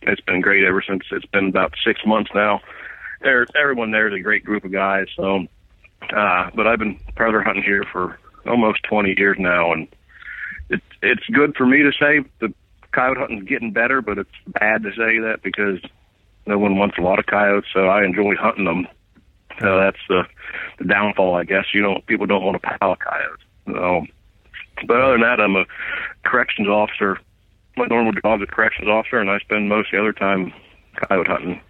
It's 0.01 0.21
been 0.21 0.41
great 0.41 0.63
ever 0.63 0.81
since. 0.87 1.03
It's 1.11 1.25
been 1.25 1.47
about 1.47 1.73
six 1.83 2.01
months 2.05 2.31
now. 2.33 2.61
There, 3.21 3.45
everyone 3.59 3.91
there 3.91 4.07
is 4.07 4.13
a 4.13 4.23
great 4.23 4.45
group 4.45 4.63
of 4.63 4.71
guys. 4.71 5.07
So, 5.15 5.47
uh, 6.15 6.49
but 6.55 6.67
I've 6.67 6.79
been 6.79 6.99
predator 7.15 7.41
hunting 7.41 7.63
here 7.63 7.83
for 7.91 8.19
almost 8.45 8.83
20 8.83 9.15
years 9.17 9.37
now, 9.39 9.73
and 9.73 9.87
it's 10.69 10.85
it's 11.01 11.25
good 11.31 11.55
for 11.55 11.65
me 11.65 11.83
to 11.83 11.91
say 11.91 12.23
the 12.39 12.53
coyote 12.91 13.19
hunting's 13.19 13.47
getting 13.47 13.71
better, 13.71 14.01
but 14.01 14.17
it's 14.17 14.29
bad 14.47 14.83
to 14.83 14.91
say 14.91 15.19
that 15.19 15.39
because 15.43 15.79
no 16.45 16.57
one 16.57 16.77
wants 16.77 16.97
a 16.97 17.01
lot 17.01 17.19
of 17.19 17.25
coyotes. 17.25 17.69
So 17.73 17.87
I 17.87 18.03
enjoy 18.03 18.35
hunting 18.35 18.65
them. 18.65 18.87
So 19.59 19.77
that's 19.77 19.99
the 20.07 20.23
the 20.77 20.85
downfall, 20.85 21.35
I 21.35 21.43
guess. 21.43 21.65
You 21.73 21.81
know, 21.81 22.01
people 22.07 22.25
don't 22.25 22.43
want 22.43 22.61
to 22.61 22.67
pile 22.67 22.91
of 22.91 22.99
coyotes. 22.99 23.43
So 23.65 24.05
but 24.85 25.01
other 25.01 25.13
than 25.13 25.21
that, 25.21 25.39
I'm 25.39 25.55
a 25.55 25.65
corrections 26.23 26.67
officer. 26.67 27.19
My 27.75 27.85
normal 27.85 28.13
job 28.13 28.41
is 28.41 28.47
a 28.49 28.51
corrections 28.51 28.89
officer, 28.89 29.19
and 29.19 29.29
I 29.29 29.39
spend 29.39 29.69
most 29.69 29.87
of 29.87 29.91
the 29.93 29.99
other 29.99 30.13
time 30.13 30.53
coyote 30.95 31.27
hunting. 31.27 31.61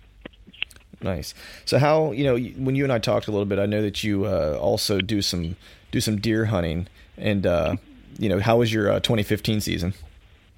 Nice. 1.01 1.33
So 1.65 1.77
how 1.77 2.11
you 2.11 2.23
know 2.23 2.37
when 2.37 2.75
you 2.75 2.83
and 2.83 2.91
I 2.91 2.99
talked 2.99 3.27
a 3.27 3.31
little 3.31 3.45
bit, 3.45 3.59
I 3.59 3.65
know 3.65 3.81
that 3.81 4.03
you 4.03 4.25
uh, 4.25 4.57
also 4.59 4.99
do 4.99 5.21
some 5.21 5.55
do 5.91 6.01
some 6.01 6.17
deer 6.17 6.45
hunting, 6.45 6.87
and 7.17 7.45
uh, 7.45 7.75
you 8.17 8.29
know 8.29 8.39
how 8.39 8.57
was 8.57 8.73
your 8.73 8.91
uh, 8.91 8.99
2015 8.99 9.61
season? 9.61 9.93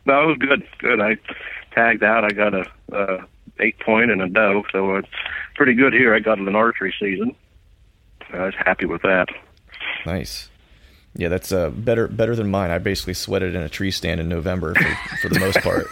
No, 0.06 0.24
it 0.24 0.28
was 0.28 0.38
good. 0.38 0.68
Good. 0.80 1.02
I 1.02 1.18
tagged 1.72 2.04
out. 2.04 2.24
I 2.24 2.30
got 2.30 2.54
a, 2.54 2.66
a 2.94 3.26
eight 3.60 3.80
point 3.80 4.12
and 4.12 4.22
a 4.22 4.30
doe, 4.30 4.64
so 4.72 4.96
it's 4.96 5.10
pretty 5.56 5.74
good 5.74 5.94
here. 5.94 6.16
I 6.16 6.20
got 6.20 6.40
an 6.40 6.56
archery 6.56 6.94
season. 7.00 7.36
I 8.32 8.46
was 8.46 8.56
happy 8.56 8.86
with 8.86 9.02
that. 9.02 9.28
Nice. 10.06 10.50
Yeah, 11.16 11.30
that's 11.30 11.52
uh, 11.52 11.70
better 11.72 12.08
better 12.08 12.36
than 12.36 12.50
mine. 12.50 12.72
I 12.72 12.78
basically 12.78 13.16
sweated 13.16 13.56
in 13.56 13.62
a 13.62 13.70
tree 13.70 13.92
stand 13.92 14.20
in 14.20 14.30
November 14.30 14.76
for, 14.76 15.18
for 15.18 15.30
the 15.30 15.40
most 15.40 15.60
part. 15.62 15.88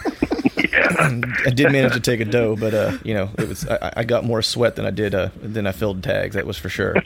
yeah. 0.72 1.20
I 1.46 1.50
did 1.50 1.72
manage 1.72 1.92
to 1.94 2.00
take 2.00 2.20
a 2.20 2.24
doe, 2.24 2.56
but 2.56 2.74
uh, 2.74 2.98
you 3.04 3.14
know, 3.14 3.30
it 3.38 3.48
was 3.48 3.66
I, 3.68 3.92
I, 3.98 4.04
got 4.04 4.24
more 4.24 4.42
sweat 4.42 4.76
than 4.76 4.86
I 4.86 4.90
did 4.90 5.14
uh, 5.14 5.30
than 5.40 5.66
I 5.66 5.72
filled 5.72 6.02
tags. 6.02 6.34
That 6.34 6.46
was 6.46 6.56
for 6.56 6.68
sure. 6.68 6.96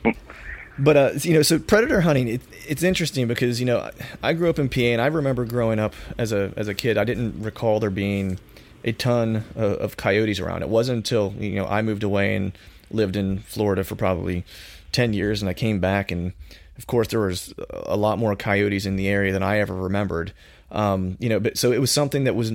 but 0.78 0.96
uh, 0.96 1.10
you 1.20 1.34
know, 1.34 1.42
so 1.42 1.58
predator 1.58 2.00
hunting, 2.00 2.28
it, 2.28 2.40
it's 2.66 2.82
interesting 2.82 3.28
because 3.28 3.60
you 3.60 3.66
know 3.66 3.90
I 4.22 4.32
grew 4.32 4.48
up 4.48 4.58
in 4.58 4.68
PA, 4.68 4.80
and 4.80 5.00
I 5.00 5.06
remember 5.06 5.44
growing 5.44 5.78
up 5.78 5.94
as 6.18 6.32
a 6.32 6.52
as 6.56 6.68
a 6.68 6.74
kid. 6.74 6.96
I 6.98 7.04
didn't 7.04 7.42
recall 7.42 7.80
there 7.80 7.90
being 7.90 8.38
a 8.84 8.92
ton 8.92 9.44
of, 9.56 9.72
of 9.72 9.96
coyotes 9.96 10.40
around. 10.40 10.62
It 10.62 10.68
wasn't 10.68 10.98
until 10.98 11.34
you 11.38 11.56
know 11.56 11.66
I 11.66 11.82
moved 11.82 12.02
away 12.02 12.34
and 12.34 12.52
lived 12.90 13.16
in 13.16 13.40
Florida 13.40 13.84
for 13.84 13.94
probably 13.94 14.44
ten 14.90 15.12
years, 15.12 15.42
and 15.42 15.48
I 15.48 15.54
came 15.54 15.80
back 15.80 16.10
and 16.10 16.32
of 16.78 16.86
course, 16.86 17.08
there 17.08 17.20
was 17.20 17.52
a 17.70 17.96
lot 17.96 18.18
more 18.18 18.34
coyotes 18.36 18.86
in 18.86 18.96
the 18.96 19.08
area 19.08 19.32
than 19.32 19.42
I 19.42 19.58
ever 19.58 19.74
remembered. 19.74 20.32
Um, 20.70 21.18
you 21.20 21.28
know, 21.28 21.38
but 21.38 21.58
so 21.58 21.70
it 21.70 21.80
was 21.80 21.90
something 21.90 22.24
that 22.24 22.34
was 22.34 22.52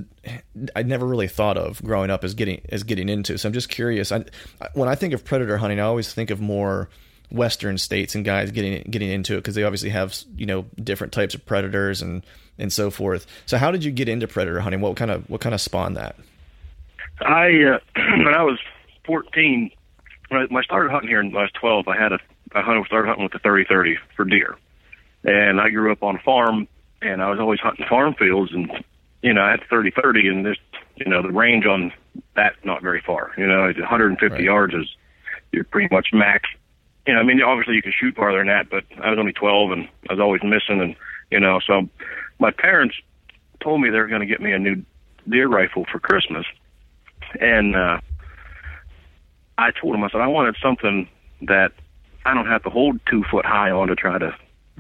I'd 0.76 0.88
never 0.88 1.06
really 1.06 1.28
thought 1.28 1.56
of 1.56 1.84
growing 1.84 2.10
up 2.10 2.24
as 2.24 2.34
getting 2.34 2.62
as 2.70 2.84
getting 2.84 3.10
into. 3.10 3.38
So 3.38 3.48
I'm 3.48 3.54
just 3.54 3.70
curious. 3.70 4.12
I, 4.12 4.26
when 4.74 4.90
I 4.90 4.96
think 4.96 5.14
of 5.14 5.24
predator 5.24 5.58
hunting, 5.58 5.80
I 5.80 5.84
always 5.84 6.12
think 6.12 6.32
of 6.32 6.42
more 6.42 6.90
western 7.30 7.78
states 7.78 8.16
and 8.16 8.26
guys 8.26 8.52
getting 8.52 8.82
getting 8.90 9.10
into 9.10 9.34
it 9.34 9.38
because 9.38 9.54
they 9.54 9.64
obviously 9.64 9.90
have 9.90 10.18
you 10.36 10.46
know 10.46 10.66
different 10.84 11.14
types 11.14 11.36
of 11.36 11.46
predators 11.46 12.02
and 12.02 12.26
and 12.58 12.74
so 12.74 12.90
forth. 12.90 13.28
So 13.46 13.58
how 13.58 13.70
did 13.70 13.84
you 13.84 13.92
get 13.92 14.10
into 14.10 14.28
predator 14.28 14.62
hunting? 14.62 14.82
What 14.82 14.96
kind 14.98 15.12
of 15.12 15.30
what 15.30 15.42
kind 15.42 15.54
of 15.54 15.62
spawned 15.62 15.96
that? 15.98 16.16
I 17.22 17.50
uh, 17.64 17.80
when 17.96 18.34
I 18.34 18.44
was 18.44 18.60
14, 19.06 19.72
when 20.30 20.48
I 20.56 20.62
started 20.64 20.92
hunting 20.92 21.10
here 21.10 21.24
when 21.24 21.36
I 21.36 21.42
was 21.44 21.52
12, 21.54 21.88
I 21.88 21.98
had 21.98 22.12
a 22.14 22.20
I 22.54 22.62
hunted, 22.62 22.86
started 22.86 23.08
hunting 23.08 23.24
with 23.24 23.34
the 23.34 23.40
30-30 23.40 23.96
for 24.16 24.26
deer. 24.26 24.56
And 25.24 25.60
I 25.60 25.70
grew 25.70 25.92
up 25.92 26.04
on 26.04 26.16
a 26.16 26.20
farm, 26.20 26.68
and 27.02 27.22
I 27.22 27.30
was 27.30 27.40
always 27.40 27.60
hunting 27.60 27.86
farm 27.88 28.14
fields, 28.14 28.52
and 28.54 28.72
you 29.22 29.34
know 29.34 29.42
I 29.42 29.52
had 29.52 29.62
30-30, 29.72 30.28
and 30.28 30.46
this, 30.46 30.58
you 30.96 31.06
know, 31.06 31.22
the 31.22 31.32
range 31.32 31.66
on 31.66 31.92
that's 32.36 32.58
not 32.64 32.82
very 32.82 33.02
far. 33.06 33.32
You 33.38 33.48
know, 33.48 33.62
150 33.62 34.28
right. 34.30 34.44
yards 34.44 34.74
is 34.74 34.88
you're 35.52 35.64
pretty 35.64 35.94
much 35.94 36.08
max. 36.14 36.50
You 37.06 37.14
know, 37.14 37.20
I 37.20 37.24
mean, 37.24 37.42
obviously 37.42 37.76
you 37.76 37.82
can 37.82 37.94
shoot 37.98 38.16
farther 38.16 38.40
than 38.40 38.48
that, 38.48 38.70
but 38.70 38.84
I 39.02 39.10
was 39.10 39.20
only 39.20 39.34
12, 39.34 39.72
and 39.72 39.90
I 40.10 40.14
was 40.14 40.20
always 40.20 40.42
missing, 40.44 40.82
and 40.82 40.96
you 41.32 41.40
know, 41.40 41.60
so 41.66 41.90
my 42.40 42.52
parents 42.52 42.96
told 43.60 43.82
me 43.82 43.90
they 43.90 44.00
were 44.00 44.08
going 44.08 44.22
to 44.22 44.28
get 44.28 44.42
me 44.42 44.54
a 44.54 44.60
new 44.60 44.84
deer 45.28 45.48
rifle 45.48 45.86
for 45.92 46.00
Christmas, 46.00 46.46
and 47.40 47.76
uh, 47.76 48.00
I 49.58 49.72
told 49.72 49.94
them 49.94 50.04
I 50.04 50.10
said 50.10 50.22
I 50.22 50.28
wanted 50.28 50.56
something 50.62 51.10
that 51.42 51.72
I 52.28 52.34
don't 52.34 52.48
have 52.48 52.64
to 52.64 52.70
hold 52.70 53.00
two 53.06 53.24
foot 53.24 53.46
high 53.46 53.72
on 53.72 53.88
to 53.88 53.96
try 53.96 54.18
to 54.18 54.36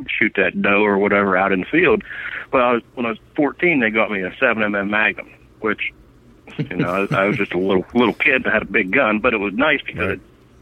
shoot 0.07 0.33
that 0.35 0.61
doe 0.61 0.83
or 0.83 0.97
whatever 0.97 1.37
out 1.37 1.53
in 1.53 1.61
the 1.61 1.65
field. 1.65 2.03
But 2.51 2.61
I 2.61 2.73
was, 2.73 2.83
when 2.95 3.05
I 3.05 3.09
was 3.09 3.19
14, 3.37 3.79
they 3.79 3.89
got 3.89 4.11
me 4.11 4.21
a 4.21 4.31
7mm 4.31 4.89
Magnum, 4.89 5.29
which 5.61 5.93
you 6.57 6.75
know 6.75 7.07
I, 7.09 7.15
I 7.15 7.23
was 7.25 7.37
just 7.37 7.53
a 7.53 7.57
little 7.57 7.85
little 7.93 8.13
kid 8.13 8.43
that 8.43 8.53
had 8.53 8.63
a 8.63 8.65
big 8.65 8.91
gun, 8.91 9.19
but 9.19 9.33
it 9.33 9.37
was 9.37 9.53
nice 9.53 9.81
because 9.81 10.07
right. 10.07 10.11
it, 10.11 10.21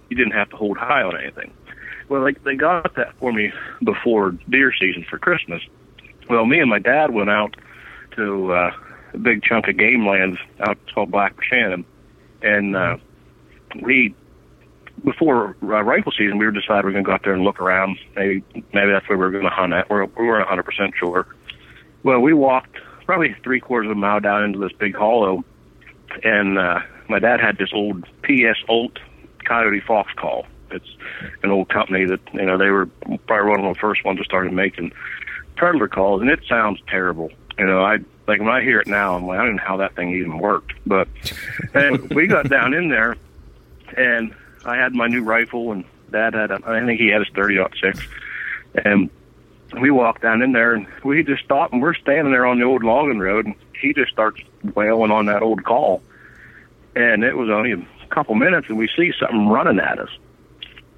you 0.09 0.15
didn't 0.15 0.33
have 0.33 0.49
to 0.51 0.57
hold 0.57 0.77
high 0.77 1.01
on 1.01 1.19
anything. 1.19 1.51
Well, 2.07 2.21
like 2.21 2.43
they 2.43 2.55
got 2.55 2.95
that 2.95 3.15
for 3.17 3.33
me 3.33 3.51
before 3.83 4.31
deer 4.47 4.71
season 4.79 5.05
for 5.09 5.17
Christmas. 5.17 5.63
Well, 6.29 6.45
me 6.45 6.59
and 6.59 6.69
my 6.69 6.79
dad 6.79 7.11
went 7.11 7.31
out 7.31 7.55
to 8.15 8.53
uh, 8.53 8.71
a 9.13 9.17
big 9.17 9.41
chunk 9.41 9.67
of 9.67 9.77
game 9.77 10.05
lands 10.05 10.37
out 10.59 10.77
called 10.93 11.09
Black 11.09 11.35
Moshannon, 11.35 11.83
and 12.43 12.75
uh, 12.75 12.97
we 13.81 14.13
before 15.03 15.55
uh, 15.61 15.83
rifle 15.83 16.11
season, 16.11 16.37
we 16.37 16.45
were 16.45 16.51
deciding 16.51 16.85
we 16.85 16.89
are 16.89 16.93
going 16.93 17.03
to 17.03 17.07
go 17.07 17.13
out 17.13 17.23
there 17.23 17.33
and 17.33 17.43
look 17.43 17.59
around. 17.59 17.97
Maybe 18.15 18.43
maybe 18.73 18.91
that's 18.91 19.07
where 19.07 19.17
we 19.17 19.25
were 19.25 19.31
going 19.31 19.43
to 19.43 19.49
hunt 19.49 19.73
at. 19.73 19.89
We're, 19.89 20.05
we 20.05 20.27
weren't 20.27 20.47
100 20.47 20.63
percent 20.63 20.93
sure. 20.97 21.27
Well, 22.03 22.19
we 22.19 22.33
walked 22.33 22.77
probably 23.05 23.35
three 23.43 23.59
quarters 23.59 23.89
of 23.89 23.97
a 23.97 23.99
mile 23.99 24.19
down 24.19 24.43
into 24.43 24.59
this 24.59 24.71
big 24.73 24.95
hollow, 24.95 25.43
and 26.23 26.57
uh, 26.57 26.79
my 27.09 27.19
dad 27.19 27.39
had 27.39 27.57
this 27.57 27.69
old 27.73 28.05
PS 28.23 28.59
Olt 28.67 28.99
Coyote 29.45 29.81
Fox 29.81 30.11
call. 30.13 30.45
It's 30.71 30.89
an 31.43 31.51
old 31.51 31.69
company 31.69 32.05
that 32.05 32.19
you 32.33 32.45
know 32.45 32.57
they 32.57 32.69
were 32.69 32.87
probably 33.27 33.49
one 33.49 33.65
of 33.65 33.73
the 33.73 33.79
first 33.79 34.03
ones 34.03 34.19
that 34.19 34.25
started 34.25 34.53
making 34.53 34.91
turtler 35.57 35.89
calls, 35.89 36.21
and 36.21 36.29
it 36.29 36.39
sounds 36.47 36.79
terrible. 36.87 37.31
You 37.57 37.65
know, 37.65 37.83
I 37.83 37.99
like 38.27 38.39
when 38.39 38.49
I 38.49 38.61
hear 38.61 38.79
it 38.79 38.87
now, 38.87 39.15
I'm 39.15 39.25
like, 39.25 39.39
I 39.39 39.45
don't 39.45 39.55
know 39.57 39.63
how 39.63 39.77
that 39.77 39.95
thing 39.95 40.15
even 40.15 40.37
worked. 40.39 40.73
But 40.85 41.07
and 41.73 42.09
we 42.13 42.27
got 42.27 42.49
down 42.49 42.73
in 42.73 42.89
there, 42.89 43.15
and 43.95 44.33
I 44.65 44.77
had 44.77 44.93
my 44.93 45.07
new 45.07 45.23
rifle, 45.23 45.71
and 45.71 45.85
Dad 46.11 46.33
had 46.33 46.51
a, 46.51 46.59
I 46.65 46.83
think 46.85 46.99
he 46.99 47.09
had 47.09 47.21
his 47.25 47.33
30-06, 47.33 48.01
and 48.83 49.09
we 49.79 49.91
walked 49.91 50.21
down 50.21 50.41
in 50.41 50.51
there, 50.51 50.73
and 50.73 50.87
we 51.03 51.23
just 51.23 51.43
stopped, 51.43 51.73
and 51.73 51.81
we're 51.81 51.93
standing 51.93 52.31
there 52.31 52.45
on 52.45 52.59
the 52.59 52.65
old 52.65 52.83
logging 52.83 53.19
road, 53.19 53.45
and 53.45 53.55
he 53.79 53.93
just 53.93 54.11
starts 54.11 54.41
wailing 54.75 55.11
on 55.11 55.27
that 55.27 55.41
old 55.41 55.63
call, 55.63 56.01
and 56.95 57.23
it 57.23 57.37
was 57.37 57.49
only 57.49 57.71
a 57.73 58.07
couple 58.09 58.35
minutes, 58.35 58.67
and 58.69 58.77
we 58.77 58.89
see 58.95 59.13
something 59.19 59.47
running 59.47 59.79
at 59.79 59.99
us, 59.99 60.09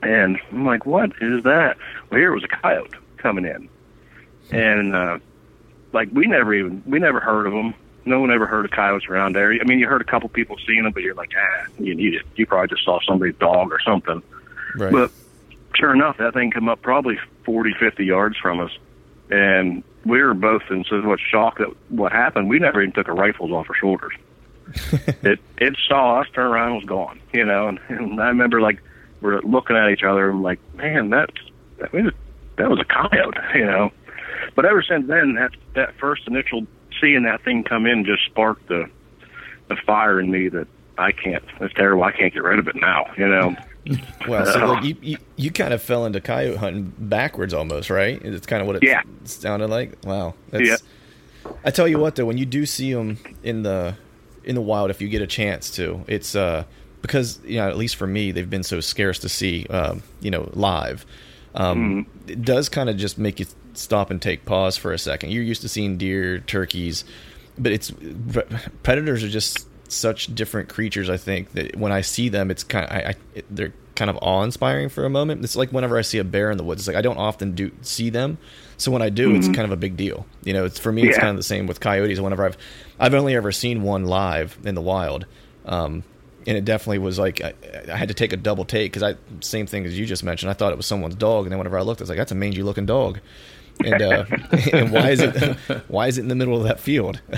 and 0.01 0.39
I'm 0.51 0.65
like, 0.65 0.85
what 0.85 1.11
is 1.21 1.43
that? 1.43 1.77
Well, 2.09 2.19
here 2.19 2.31
was 2.31 2.43
a 2.43 2.47
coyote 2.47 2.95
coming 3.17 3.45
in, 3.45 3.69
and 4.51 4.95
uh, 4.95 5.19
like 5.93 6.09
we 6.11 6.27
never 6.27 6.53
even 6.53 6.83
we 6.85 6.99
never 6.99 7.19
heard 7.19 7.47
of 7.47 7.53
them 7.53 7.73
no 8.07 8.19
one 8.19 8.31
ever 8.31 8.47
heard 8.47 8.65
of 8.65 8.71
coyotes 8.71 9.07
around 9.07 9.35
there. 9.35 9.51
I 9.51 9.63
mean, 9.65 9.79
you 9.79 9.87
heard 9.87 10.01
a 10.01 10.05
couple 10.05 10.29
people 10.29 10.57
seeing 10.65 10.83
them, 10.83 10.93
but 10.93 11.03
you're 11.03 11.15
like, 11.15 11.31
ah, 11.37 11.65
you 11.79 11.93
need 11.95 12.15
it. 12.15 12.23
You 12.35 12.45
probably 12.45 12.69
just 12.69 12.83
saw 12.83 12.99
somebody's 13.05 13.35
dog 13.35 13.71
or 13.71 13.79
something. 13.79 14.21
Right. 14.75 14.91
But 14.91 15.11
sure 15.75 15.93
enough, 15.93 16.17
that 16.17 16.33
thing 16.33 16.51
came 16.51 16.69
up 16.69 16.81
probably 16.81 17.19
40, 17.43 17.73
50 17.79 18.05
yards 18.05 18.37
from 18.37 18.59
us, 18.59 18.71
and 19.29 19.83
we 20.05 20.21
were 20.21 20.33
both 20.33 20.63
in 20.69 20.83
so 20.85 21.01
much 21.01 21.21
shock 21.29 21.57
that 21.59 21.69
what 21.89 22.11
happened. 22.11 22.49
We 22.49 22.59
never 22.59 22.81
even 22.81 22.93
took 22.93 23.09
our 23.09 23.15
rifles 23.15 23.51
off 23.51 23.69
our 23.69 23.75
shoulders. 23.75 24.13
it 25.23 25.39
it 25.57 25.77
saw 25.87 26.21
us, 26.21 26.27
turn 26.33 26.47
around, 26.47 26.67
and 26.67 26.75
was 26.75 26.85
gone. 26.85 27.19
You 27.33 27.45
know, 27.45 27.67
and, 27.67 27.79
and 27.89 28.21
I 28.21 28.27
remember 28.27 28.61
like 28.61 28.81
we're 29.21 29.39
looking 29.41 29.75
at 29.75 29.89
each 29.89 30.03
other 30.03 30.29
and 30.29 30.43
like, 30.43 30.59
man, 30.75 31.09
that's 31.09 31.33
that 31.77 31.93
was 31.93 32.13
that 32.57 32.69
was 32.69 32.79
a 32.79 32.85
coyote. 32.85 33.37
You 33.55 33.65
know. 33.65 33.91
But 34.55 34.65
ever 34.65 34.81
since 34.83 35.07
then, 35.07 35.35
that 35.35 35.51
that 35.73 35.95
first 35.99 36.27
initial 36.27 36.65
seeing 37.01 37.23
that 37.23 37.43
thing 37.43 37.63
come 37.63 37.85
in 37.85 38.05
just 38.05 38.25
sparked 38.25 38.67
the 38.67 38.89
the 39.69 39.75
fire 39.85 40.19
in 40.19 40.31
me 40.31 40.47
that 40.49 40.67
I 40.97 41.11
can't. 41.11 41.43
It's 41.59 41.73
terrible. 41.73 42.03
I 42.03 42.11
can't 42.11 42.33
get 42.33 42.43
rid 42.43 42.59
of 42.59 42.67
it 42.67 42.75
now. 42.75 43.05
You 43.17 43.27
know. 43.27 43.55
Well, 44.27 44.45
so 44.45 44.65
like 44.65 44.83
you, 44.83 44.97
you, 45.01 45.17
you 45.37 45.49
kind 45.49 45.73
of 45.73 45.81
fell 45.81 46.05
into 46.05 46.19
coyote 46.19 46.57
hunting 46.57 46.91
backwards 46.97 47.53
almost, 47.53 47.89
right? 47.89 48.21
It's 48.21 48.45
kind 48.45 48.59
of 48.61 48.67
what 48.67 48.75
it 48.75 48.83
Yeah. 48.83 49.01
sounded 49.23 49.69
like. 49.69 49.93
Wow. 50.03 50.33
That's, 50.49 50.67
Yeah. 50.67 51.51
I 51.63 51.71
tell 51.71 51.87
you 51.87 51.97
what, 51.97 52.15
though, 52.15 52.25
when 52.25 52.37
you 52.37 52.45
do 52.45 52.65
see 52.65 52.91
them 52.91 53.17
in 53.43 53.63
the 53.63 53.95
in 54.43 54.55
the 54.55 54.61
wild, 54.61 54.89
if 54.89 54.99
you 55.01 55.07
get 55.07 55.21
a 55.21 55.27
chance 55.27 55.71
to, 55.77 56.03
it's 56.07 56.35
uh 56.35 56.65
because 57.01 57.39
you 57.45 57.59
know 57.59 57.69
at 57.69 57.77
least 57.77 57.95
for 57.95 58.07
me, 58.07 58.31
they've 58.33 58.49
been 58.49 58.63
so 58.63 58.81
scarce 58.81 59.19
to 59.19 59.29
see, 59.29 59.65
um, 59.67 60.03
you 60.19 60.31
know, 60.31 60.49
live. 60.53 61.05
Um, 61.55 62.05
It 62.27 62.41
does 62.41 62.67
kind 62.67 62.89
of 62.89 62.97
just 62.97 63.17
make 63.17 63.39
you 63.39 63.45
stop 63.77 64.09
and 64.11 64.21
take 64.21 64.45
pause 64.45 64.77
for 64.77 64.93
a 64.93 64.99
second. 64.99 65.31
You're 65.31 65.43
used 65.43 65.61
to 65.61 65.69
seeing 65.69 65.97
deer, 65.97 66.39
turkeys, 66.39 67.03
but 67.57 67.71
it's 67.71 67.91
predators 68.83 69.23
are 69.23 69.29
just 69.29 69.67
such 69.91 70.33
different 70.35 70.69
creatures. 70.69 71.09
I 71.09 71.17
think 71.17 71.53
that 71.53 71.75
when 71.75 71.91
I 71.91 72.01
see 72.01 72.29
them, 72.29 72.51
it's 72.51 72.63
kind 72.63 72.85
of 72.85 72.91
I, 72.91 72.99
I 72.99 73.15
it, 73.35 73.45
they're 73.49 73.73
kind 73.95 74.09
of 74.09 74.17
awe 74.21 74.43
inspiring 74.43 74.89
for 74.89 75.05
a 75.05 75.09
moment. 75.09 75.43
It's 75.43 75.55
like 75.55 75.71
whenever 75.71 75.97
I 75.97 76.01
see 76.01 76.19
a 76.19 76.23
bear 76.23 76.51
in 76.51 76.57
the 76.57 76.63
woods, 76.63 76.81
it's 76.81 76.87
like 76.87 76.97
I 76.97 77.01
don't 77.01 77.17
often 77.17 77.53
do 77.53 77.71
see 77.81 78.09
them, 78.09 78.37
so 78.77 78.91
when 78.91 79.01
I 79.01 79.09
do, 79.09 79.35
it's 79.35 79.47
kind 79.47 79.61
of 79.61 79.71
a 79.71 79.77
big 79.77 79.97
deal. 79.97 80.25
You 80.43 80.53
know, 80.53 80.65
it's 80.65 80.79
for 80.79 80.91
me, 80.91 81.07
it's 81.07 81.17
kind 81.17 81.29
of 81.29 81.37
the 81.37 81.43
same 81.43 81.67
with 81.67 81.79
coyotes. 81.79 82.19
Whenever 82.19 82.45
I've 82.45 82.57
I've 82.99 83.13
only 83.13 83.35
ever 83.35 83.51
seen 83.51 83.83
one 83.83 84.05
live 84.05 84.57
in 84.63 84.75
the 84.75 84.81
wild. 84.81 85.25
Um, 85.65 86.03
and 86.47 86.57
it 86.57 86.63
definitely 86.63 86.99
was 86.99 87.19
like 87.19 87.41
I, 87.41 87.53
I 87.91 87.97
had 87.97 88.07
to 88.07 88.13
take 88.13 88.31
a 88.31 88.37
double 88.37 88.63
take 88.63 88.93
because 88.93 89.03
I 89.03 89.17
same 89.41 89.67
thing 89.67 89.85
as 89.85 89.99
you 89.99 90.05
just 90.05 90.23
mentioned. 90.23 90.49
I 90.49 90.53
thought 90.53 90.71
it 90.71 90.77
was 90.77 90.85
someone's 90.85 91.15
dog, 91.15 91.45
and 91.45 91.51
then 91.51 91.57
whenever 91.57 91.77
I 91.77 91.81
looked, 91.81 92.01
I 92.01 92.03
was 92.03 92.09
like, 92.09 92.17
"That's 92.17 92.31
a 92.31 92.35
mangy 92.35 92.63
looking 92.63 92.85
dog." 92.85 93.19
And, 93.83 94.01
uh, 94.01 94.25
and 94.73 94.91
why 94.91 95.11
is 95.11 95.21
it 95.21 95.57
why 95.87 96.07
is 96.07 96.17
it 96.17 96.21
in 96.21 96.27
the 96.27 96.35
middle 96.35 96.57
of 96.57 96.63
that 96.63 96.79
field? 96.79 97.21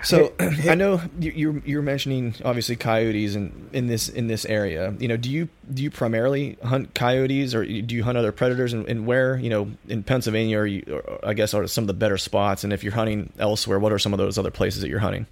So, 0.00 0.32
so 0.40 0.70
I 0.70 0.76
know 0.76 1.00
you, 1.18 1.32
you're 1.32 1.62
you're 1.64 1.82
mentioning 1.82 2.36
obviously 2.44 2.76
coyotes 2.76 3.34
in, 3.34 3.68
in 3.72 3.88
this 3.88 4.08
in 4.08 4.28
this 4.28 4.44
area. 4.44 4.94
You 4.98 5.08
know, 5.08 5.16
do 5.16 5.28
you 5.28 5.48
do 5.74 5.82
you 5.82 5.90
primarily 5.90 6.56
hunt 6.62 6.94
coyotes, 6.94 7.52
or 7.54 7.64
do 7.64 7.94
you 7.94 8.04
hunt 8.04 8.16
other 8.16 8.30
predators? 8.30 8.72
And, 8.72 8.88
and 8.88 9.06
where 9.06 9.36
you 9.38 9.50
know 9.50 9.70
in 9.88 10.04
Pennsylvania, 10.04 10.58
are 10.58 10.66
you? 10.66 11.02
Or 11.04 11.18
I 11.28 11.34
guess 11.34 11.52
are 11.52 11.66
some 11.66 11.82
of 11.82 11.88
the 11.88 11.94
better 11.94 12.16
spots. 12.16 12.62
And 12.62 12.72
if 12.72 12.84
you're 12.84 12.92
hunting 12.92 13.32
elsewhere, 13.38 13.80
what 13.80 13.92
are 13.92 13.98
some 13.98 14.12
of 14.12 14.18
those 14.18 14.38
other 14.38 14.52
places 14.52 14.82
that 14.82 14.88
you're 14.88 15.00
hunting? 15.00 15.26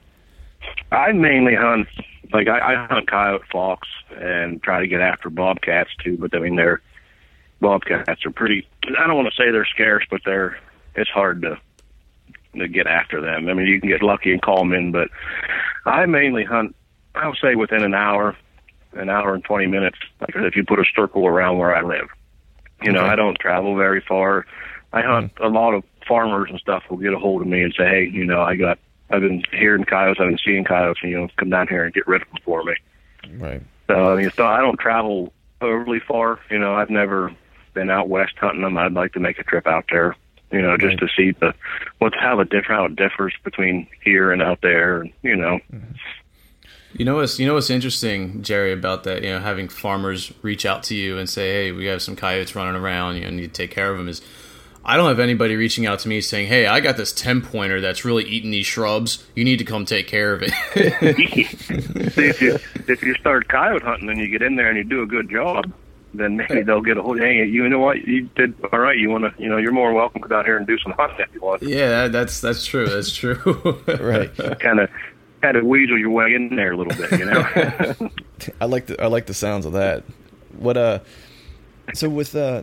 I 0.91 1.13
mainly 1.13 1.55
hunt 1.55 1.87
like 2.33 2.49
I, 2.49 2.75
I 2.75 2.87
hunt 2.87 3.09
coyote, 3.09 3.45
fox, 3.51 3.89
and 4.21 4.63
try 4.63 4.81
to 4.81 4.87
get 4.87 5.01
after 5.01 5.31
bobcats 5.31 5.91
too. 6.03 6.17
But 6.17 6.35
I 6.35 6.41
mean, 6.41 6.57
they're 6.57 6.83
bobcats 7.61 8.25
are 8.25 8.31
pretty. 8.31 8.67
I 8.99 9.07
don't 9.07 9.17
want 9.17 9.29
to 9.29 9.37
say 9.37 9.51
they're 9.51 9.67
scarce, 9.67 10.05
but 10.11 10.21
they're 10.25 10.59
it's 10.95 11.11
hard 11.11 11.43
to 11.43 11.59
to 12.57 12.69
get 12.69 12.87
after 12.87 13.21
them. 13.21 13.49
I 13.49 13.55
mean, 13.55 13.67
you 13.67 13.81
can 13.81 13.89
get 13.89 14.03
lucky 14.03 14.33
and 14.33 14.41
call 14.41 14.59
them 14.59 14.73
in, 14.73 14.93
but 14.93 15.09
I 15.85 16.07
mainly 16.07 16.45
hunt. 16.45 16.75
I'll 17.15 17.35
say 17.35 17.55
within 17.55 17.83
an 17.83 17.95
hour, 17.95 18.37
an 18.93 19.09
hour 19.09 19.35
and 19.35 19.45
twenty 19.45 19.67
minutes. 19.67 19.99
Like 20.21 20.35
if 20.35 20.57
you 20.57 20.65
put 20.65 20.79
a 20.79 20.85
circle 20.95 21.27
around 21.27 21.59
where 21.59 21.75
I 21.75 21.83
live, 21.83 22.09
you 22.83 22.93
know, 22.93 23.01
Okay. 23.01 23.11
I 23.11 23.17
don't 23.17 23.39
travel 23.39 23.77
very 23.77 24.03
far. 24.07 24.47
I 24.93 25.03
hunt 25.03 25.35
mm-hmm. 25.35 25.45
a 25.45 25.49
lot 25.49 25.75
of 25.75 25.85
farmers 26.07 26.49
and 26.51 26.61
stuff 26.61 26.85
will 26.89 26.99
get 26.99 27.13
a 27.13 27.19
hold 27.19 27.43
of 27.43 27.49
me 27.49 27.63
and 27.63 27.75
say, 27.77 27.89
hey, 27.89 28.11
you 28.11 28.25
know, 28.25 28.41
I 28.41 28.57
got 28.57 28.79
I've 29.11 29.21
been 29.21 29.43
hearing 29.53 29.85
coyotes, 29.85 30.19
I've 30.21 30.29
been 30.29 30.39
seeing 30.45 30.65
coyotes, 30.65 31.01
and 31.03 31.13
you 31.13 31.19
know, 31.19 31.29
come 31.37 31.51
down 31.51 31.69
here 31.69 31.85
and 31.85 31.95
get 31.95 32.07
rid 32.07 32.23
of 32.23 32.29
them 32.29 32.39
for 32.45 32.65
me. 32.65 32.75
Right. 33.39 33.63
So 33.89 34.13
I 34.13 34.17
mean, 34.17 34.31
so 34.31 34.47
I 34.47 34.61
don't 34.61 34.79
travel 34.79 35.33
overly 35.61 36.01
far. 36.01 36.41
You 36.51 36.59
know, 36.59 36.75
I've 36.75 36.91
never 36.91 37.35
been 37.77 37.91
out 37.91 38.09
west 38.09 38.33
hunting 38.39 38.63
them. 38.63 38.77
I'd 38.77 38.95
like 38.95 39.13
to 39.13 39.21
make 39.21 39.39
a 39.39 39.45
trip 39.45 39.69
out 39.69 39.85
there. 39.91 40.17
You 40.51 40.63
know, 40.63 40.77
just 40.77 40.99
to 40.99 41.09
see 41.17 41.33
the 41.33 41.55
what's 41.99 42.17
how 42.17 42.37
the 42.37 42.45
different 42.45 42.81
how 42.81 42.85
it 42.87 42.97
differs 42.97 43.35
between 43.45 43.87
here 44.03 44.33
and 44.33 44.41
out 44.41 44.61
there. 44.63 45.03
And, 45.03 45.13
you 45.23 45.37
know, 45.37 45.59
mm-hmm. 45.73 45.93
You 46.99 47.05
know 47.05 47.17
what's 47.17 47.39
you 47.39 47.47
know 47.47 47.55
what's 47.55 47.69
interesting, 47.69 48.43
Jerry, 48.43 48.73
about 48.73 49.05
that? 49.05 49.23
You 49.23 49.31
know, 49.31 49.41
having 49.41 49.69
farmers 49.69 50.33
reach 50.41 50.65
out 50.65 50.83
to 50.85 50.95
you 50.95 51.19
and 51.19 51.29
say, 51.29 51.53
"Hey, 51.53 51.73
we 51.73 51.87
have 51.87 52.01
some 52.01 52.17
coyotes 52.17 52.57
running 52.57 52.81
around. 52.81 53.17
You 53.17 53.23
know, 53.23 53.31
need 53.31 53.53
to 53.55 53.63
take 53.63 53.71
care 53.71 53.91
of 53.91 53.99
them." 53.99 54.09
Is 54.09 54.23
I 54.83 54.97
don't 54.97 55.09
have 55.09 55.19
anybody 55.19 55.57
reaching 55.57 55.85
out 55.85 55.99
to 56.01 56.09
me 56.09 56.23
saying, 56.23 56.47
"Hey, 56.47 56.67
I 56.67 56.81
got 56.81 56.97
this 56.97 57.13
ten 57.13 57.43
pointer 57.43 57.83
that's 57.83 58.07
really 58.07 58.25
eating 58.25 58.51
these 58.51 58.65
shrubs. 58.65 59.27
You 59.35 59.45
need 59.45 59.59
to 59.59 59.65
come 59.65 59.85
take 59.85 60.07
care 60.07 60.33
of 60.33 60.43
it." 60.43 60.53
see 62.13 62.29
if 62.29 62.41
you 62.41 62.59
if 62.89 63.03
you 63.03 63.13
start 63.15 63.49
coyote 63.49 63.83
hunting 63.83 64.09
and 64.09 64.19
you 64.19 64.29
get 64.29 64.41
in 64.41 64.57
there 64.57 64.69
and 64.69 64.79
you 64.79 64.85
do 64.85 65.03
a 65.03 65.07
good 65.07 65.29
job, 65.29 65.71
then 66.19 66.37
maybe 66.37 66.63
they'll 66.63 66.81
get 66.81 66.97
a 66.97 67.03
hold. 67.03 67.19
Hey, 67.19 67.45
you 67.45 67.69
know 67.69 67.79
what? 67.79 68.07
You 68.07 68.29
did 68.37 68.55
all 68.73 68.79
right. 68.79 68.99
You 68.99 69.11
want 69.11 69.25
to, 69.25 69.43
you 69.43 69.49
know, 69.49 69.57
you're 69.57 69.73
more 69.73 69.93
welcome 69.93 70.23
to 70.23 70.29
come 70.29 70.39
out 70.39 70.45
here 70.45 70.57
and 70.57 70.67
do 70.67 70.79
some 70.79 70.93
hunting 70.93 71.21
if 71.21 71.35
you 71.35 71.41
want. 71.41 71.63
yeah, 71.63 72.09
that's 72.09 72.41
that's 72.41 72.65
true. 72.65 72.89
That's 72.89 73.15
true. 73.15 73.37
Right. 73.87 74.35
Kind 74.61 74.81
of, 74.81 74.91
kind 75.43 75.57
of 75.57 75.65
weasel 75.65 75.99
your 75.99 76.11
way 76.11 76.35
in 76.35 76.55
there 76.57 76.73
a 76.73 76.77
little 76.77 76.95
bit. 76.95 77.19
You 77.19 77.27
know. 77.27 78.11
I 78.61 78.65
like 78.67 78.87
the 78.87 79.03
I 79.03 79.07
like 79.07 79.27
the 79.27 79.35
sounds 79.35 79.67
of 79.67 79.73
that. 79.73 80.05
What 80.59 80.77
uh? 80.77 81.01
So 81.95 82.09
with 82.09 82.35
uh, 82.35 82.63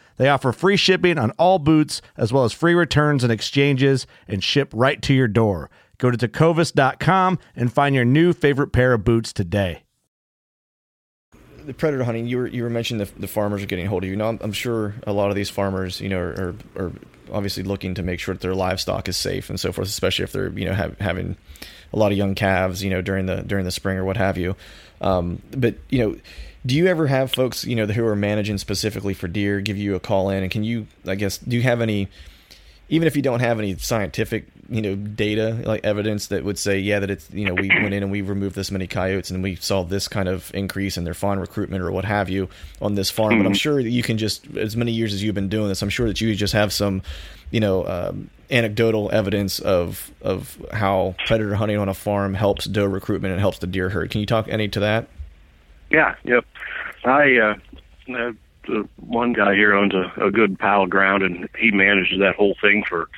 They 0.21 0.29
offer 0.29 0.51
free 0.51 0.77
shipping 0.77 1.17
on 1.17 1.31
all 1.39 1.57
boots, 1.57 1.99
as 2.15 2.31
well 2.31 2.43
as 2.43 2.53
free 2.53 2.75
returns 2.75 3.23
and 3.23 3.33
exchanges, 3.33 4.05
and 4.27 4.43
ship 4.43 4.69
right 4.71 5.01
to 5.01 5.15
your 5.15 5.27
door. 5.27 5.71
Go 5.97 6.11
to 6.11 6.27
tecovas.com 6.27 7.39
and 7.55 7.73
find 7.73 7.95
your 7.95 8.05
new 8.05 8.31
favorite 8.31 8.67
pair 8.67 8.93
of 8.93 9.03
boots 9.03 9.33
today. 9.33 9.81
the 11.65 11.73
predator 11.73 12.03
hunting, 12.03 12.27
you 12.27 12.37
were 12.37 12.45
you 12.45 12.61
were 12.61 12.69
mentioning 12.69 13.03
the, 13.03 13.19
the 13.19 13.27
farmers 13.27 13.63
are 13.63 13.65
getting 13.65 13.87
a 13.87 13.89
hold 13.89 14.03
of 14.03 14.11
you. 14.11 14.15
Now, 14.15 14.27
I'm, 14.27 14.37
I'm 14.43 14.51
sure 14.51 14.93
a 15.07 15.11
lot 15.11 15.31
of 15.31 15.35
these 15.35 15.49
farmers, 15.49 15.99
you 15.99 16.09
know, 16.09 16.19
are, 16.19 16.55
are 16.75 16.91
obviously 17.31 17.63
looking 17.63 17.95
to 17.95 18.03
make 18.03 18.19
sure 18.19 18.35
that 18.35 18.41
their 18.41 18.53
livestock 18.53 19.09
is 19.09 19.17
safe 19.17 19.49
and 19.49 19.59
so 19.59 19.71
forth, 19.71 19.87
especially 19.87 20.21
if 20.21 20.33
they're 20.33 20.51
you 20.51 20.65
know 20.65 20.73
have, 20.73 20.99
having 20.99 21.35
a 21.93 21.97
lot 21.97 22.11
of 22.11 22.17
young 22.19 22.35
calves, 22.35 22.83
you 22.83 22.91
know, 22.91 23.01
during 23.01 23.25
the 23.25 23.37
during 23.37 23.65
the 23.65 23.71
spring 23.71 23.97
or 23.97 24.05
what 24.05 24.17
have 24.17 24.37
you. 24.37 24.55
Um, 25.01 25.41
but 25.49 25.77
you 25.89 25.97
know, 25.97 26.15
do 26.65 26.75
you 26.75 26.87
ever 26.87 27.07
have 27.07 27.31
folks 27.31 27.63
you 27.63 27.75
know 27.75 27.85
who 27.85 28.05
are 28.05 28.15
managing 28.15 28.57
specifically 28.57 29.13
for 29.13 29.27
deer 29.27 29.61
give 29.61 29.77
you 29.77 29.95
a 29.95 29.99
call 29.99 30.29
in, 30.29 30.43
and 30.43 30.51
can 30.51 30.63
you, 30.63 30.87
I 31.05 31.15
guess, 31.15 31.37
do 31.37 31.55
you 31.55 31.63
have 31.63 31.81
any? 31.81 32.07
even 32.91 33.07
if 33.07 33.15
you 33.15 33.21
don't 33.21 33.39
have 33.39 33.57
any 33.57 33.77
scientific, 33.77 34.47
you 34.69 34.81
know, 34.81 34.95
data 34.95 35.61
like 35.65 35.85
evidence 35.85 36.27
that 36.27 36.43
would 36.43 36.59
say, 36.59 36.77
yeah, 36.77 36.99
that 36.99 37.09
it's 37.09 37.31
you 37.31 37.45
know 37.45 37.53
we 37.53 37.69
went 37.81 37.93
in 37.93 38.03
and 38.03 38.11
we 38.11 38.21
removed 38.21 38.53
this 38.53 38.69
many 38.69 38.85
coyotes 38.85 39.31
and 39.31 39.41
we 39.41 39.55
saw 39.55 39.83
this 39.83 40.09
kind 40.09 40.27
of 40.27 40.53
increase 40.53 40.97
in 40.97 41.05
their 41.05 41.13
fawn 41.13 41.39
recruitment 41.39 41.81
or 41.81 41.91
what 41.91 42.03
have 42.03 42.29
you 42.29 42.49
on 42.81 42.95
this 42.95 43.09
farm. 43.09 43.37
But 43.37 43.47
I'm 43.47 43.53
sure 43.53 43.81
that 43.81 43.89
you 43.89 44.03
can 44.03 44.17
just 44.17 44.45
as 44.57 44.75
many 44.75 44.91
years 44.91 45.13
as 45.13 45.23
you've 45.23 45.33
been 45.33 45.49
doing 45.49 45.69
this, 45.69 45.81
I'm 45.81 45.89
sure 45.89 46.07
that 46.07 46.19
you 46.19 46.35
just 46.35 46.53
have 46.53 46.73
some, 46.73 47.01
you 47.49 47.61
know, 47.61 47.87
um, 47.87 48.29
anecdotal 48.51 49.09
evidence 49.13 49.59
of 49.59 50.11
of 50.21 50.61
how 50.73 51.15
predator 51.25 51.55
hunting 51.55 51.77
on 51.77 51.87
a 51.87 51.93
farm 51.93 52.33
helps 52.33 52.65
doe 52.65 52.85
recruitment 52.85 53.31
and 53.31 53.39
helps 53.39 53.59
the 53.59 53.67
deer 53.67 53.89
herd. 53.89 54.11
Can 54.11 54.19
you 54.19 54.27
talk 54.27 54.49
any 54.49 54.67
to 54.67 54.81
that? 54.81 55.07
Yeah, 55.91 56.15
yep. 56.23 56.45
I 57.03 57.37
uh, 57.37 57.55
uh 58.13 58.31
the 58.67 58.87
one 58.97 59.33
guy 59.33 59.55
here 59.55 59.73
owns 59.73 59.93
a, 59.93 60.11
a 60.23 60.31
good 60.31 60.57
pile 60.57 60.83
of 60.83 60.89
ground, 60.89 61.23
and 61.23 61.49
he 61.57 61.71
manages 61.71 62.19
that 62.19 62.35
whole 62.35 62.55
thing 62.61 62.83
for 62.87 63.09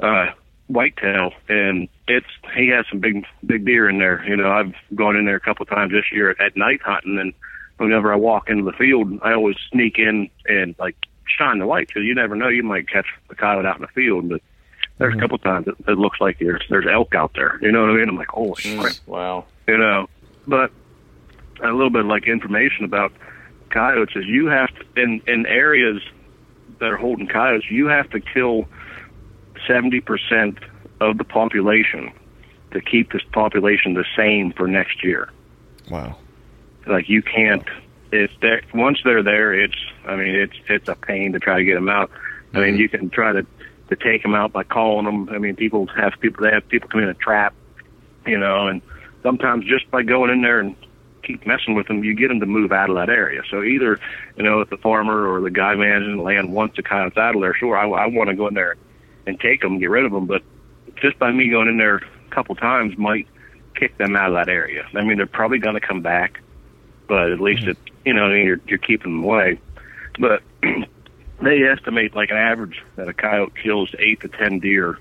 uh 0.00 0.32
whitetail, 0.68 1.32
and 1.48 1.88
it's 2.08 2.26
he 2.54 2.68
has 2.68 2.86
some 2.88 3.00
big 3.00 3.26
big 3.44 3.66
deer 3.66 3.88
in 3.88 3.98
there. 3.98 4.24
You 4.26 4.36
know, 4.36 4.50
I've 4.50 4.74
gone 4.94 5.16
in 5.16 5.26
there 5.26 5.36
a 5.36 5.40
couple 5.40 5.64
of 5.64 5.68
times 5.68 5.92
this 5.92 6.10
year 6.12 6.30
at, 6.30 6.40
at 6.40 6.56
night 6.56 6.80
hunting, 6.82 7.18
and 7.18 7.34
whenever 7.76 8.12
I 8.12 8.16
walk 8.16 8.48
into 8.48 8.64
the 8.64 8.76
field, 8.76 9.18
I 9.22 9.32
always 9.32 9.56
sneak 9.70 9.98
in 9.98 10.30
and 10.46 10.74
like 10.78 10.96
shine 11.26 11.58
the 11.58 11.66
light 11.66 11.88
because 11.88 12.04
you 12.04 12.14
never 12.14 12.34
know 12.34 12.48
you 12.48 12.62
might 12.62 12.88
catch 12.88 13.06
a 13.28 13.34
coyote 13.34 13.66
out 13.66 13.76
in 13.76 13.82
the 13.82 13.88
field, 13.88 14.28
but. 14.28 14.40
There's 14.98 15.16
a 15.16 15.18
couple 15.18 15.36
of 15.36 15.42
times 15.42 15.66
it, 15.66 15.76
it 15.88 15.96
looks 15.96 16.20
like 16.20 16.40
there's 16.40 16.62
there's 16.68 16.84
elk 16.86 17.14
out 17.14 17.32
there. 17.34 17.58
You 17.62 17.72
know 17.72 17.80
what 17.80 17.90
I 17.92 17.94
mean? 17.94 18.10
I'm 18.10 18.18
like, 18.18 18.28
holy 18.28 18.76
crap 18.76 18.96
wow. 19.06 19.46
you 19.66 19.78
know. 19.78 20.10
But 20.46 20.72
a 21.62 21.72
little 21.72 21.90
bit 21.90 22.04
like 22.04 22.26
information 22.26 22.84
about 22.84 23.12
coyotes 23.70 24.14
is 24.16 24.24
you 24.26 24.46
have 24.46 24.68
to, 24.74 25.02
in 25.02 25.22
in 25.26 25.46
areas 25.46 26.02
that 26.78 26.90
are 26.90 26.96
holding 26.96 27.26
coyotes, 27.26 27.70
you 27.70 27.86
have 27.86 28.10
to 28.10 28.20
kill 28.20 28.66
seventy 29.66 30.00
percent 30.00 30.58
of 31.00 31.18
the 31.18 31.24
population 31.24 32.12
to 32.72 32.80
keep 32.80 33.12
this 33.12 33.22
population 33.32 33.94
the 33.94 34.04
same 34.16 34.52
for 34.52 34.68
next 34.68 35.02
year. 35.02 35.30
Wow. 35.90 36.16
Like 36.86 37.08
you 37.08 37.22
can't. 37.22 37.64
If 38.12 38.30
they 38.40 38.60
once 38.74 38.98
they're 39.04 39.22
there, 39.22 39.52
it's. 39.52 39.76
I 40.04 40.16
mean, 40.16 40.34
it's 40.34 40.56
it's 40.68 40.88
a 40.88 40.94
pain 40.94 41.32
to 41.32 41.38
try 41.38 41.58
to 41.58 41.64
get 41.64 41.74
them 41.74 41.88
out. 41.88 42.10
I 42.52 42.58
mean, 42.58 42.70
mm-hmm. 42.70 42.80
you 42.80 42.88
can 42.88 43.10
try 43.10 43.32
to 43.32 43.46
to 43.90 43.96
take 43.96 44.22
them 44.22 44.34
out 44.34 44.52
by 44.52 44.64
calling 44.64 45.04
them. 45.04 45.28
I 45.28 45.38
mean, 45.38 45.56
people 45.56 45.86
have 45.88 46.14
people 46.20 46.44
they 46.44 46.50
have 46.52 46.68
people 46.68 46.88
come 46.88 47.02
in 47.02 47.08
a 47.08 47.14
trap, 47.14 47.54
you 48.26 48.38
know, 48.38 48.68
and 48.68 48.82
sometimes 49.22 49.64
just 49.66 49.90
by 49.90 50.02
going 50.02 50.30
in 50.30 50.42
there 50.42 50.60
and 50.60 50.74
keep 51.30 51.46
messing 51.46 51.74
with 51.74 51.86
them, 51.86 52.04
you 52.04 52.14
get 52.14 52.28
them 52.28 52.40
to 52.40 52.46
move 52.46 52.72
out 52.72 52.90
of 52.90 52.96
that 52.96 53.08
area. 53.08 53.42
So 53.50 53.62
either, 53.62 53.98
you 54.36 54.42
know, 54.42 54.60
if 54.60 54.70
the 54.70 54.76
farmer 54.76 55.26
or 55.26 55.40
the 55.40 55.50
guy 55.50 55.74
managing 55.74 56.16
the 56.16 56.22
land 56.22 56.52
wants 56.52 56.76
the 56.76 56.82
coyotes 56.82 57.16
out 57.16 57.34
of 57.34 57.40
there, 57.40 57.54
sure, 57.54 57.76
I, 57.76 57.88
I 57.88 58.06
want 58.06 58.30
to 58.30 58.36
go 58.36 58.48
in 58.48 58.54
there 58.54 58.76
and 59.26 59.38
take 59.38 59.60
them, 59.60 59.78
get 59.78 59.90
rid 59.90 60.04
of 60.04 60.12
them. 60.12 60.26
But 60.26 60.42
just 60.96 61.18
by 61.18 61.30
me 61.30 61.48
going 61.48 61.68
in 61.68 61.76
there 61.76 61.96
a 61.96 62.34
couple 62.34 62.54
times 62.54 62.96
might 62.96 63.26
kick 63.74 63.96
them 63.98 64.16
out 64.16 64.28
of 64.28 64.34
that 64.34 64.48
area. 64.48 64.86
I 64.94 65.02
mean, 65.02 65.16
they're 65.16 65.26
probably 65.26 65.58
going 65.58 65.74
to 65.74 65.80
come 65.80 66.02
back, 66.02 66.40
but 67.06 67.30
at 67.30 67.40
least 67.40 67.62
mm-hmm. 67.62 67.70
it, 67.70 67.78
you 68.04 68.14
know, 68.14 68.32
you're 68.32 68.60
you're 68.66 68.78
keeping 68.78 69.16
them 69.16 69.24
away. 69.24 69.58
But 70.18 70.42
they 71.40 71.62
estimate 71.62 72.14
like 72.14 72.30
an 72.30 72.36
average 72.36 72.82
that 72.96 73.08
a 73.08 73.14
coyote 73.14 73.52
kills 73.62 73.94
eight 73.98 74.20
to 74.20 74.28
ten 74.28 74.58
deer 74.58 74.98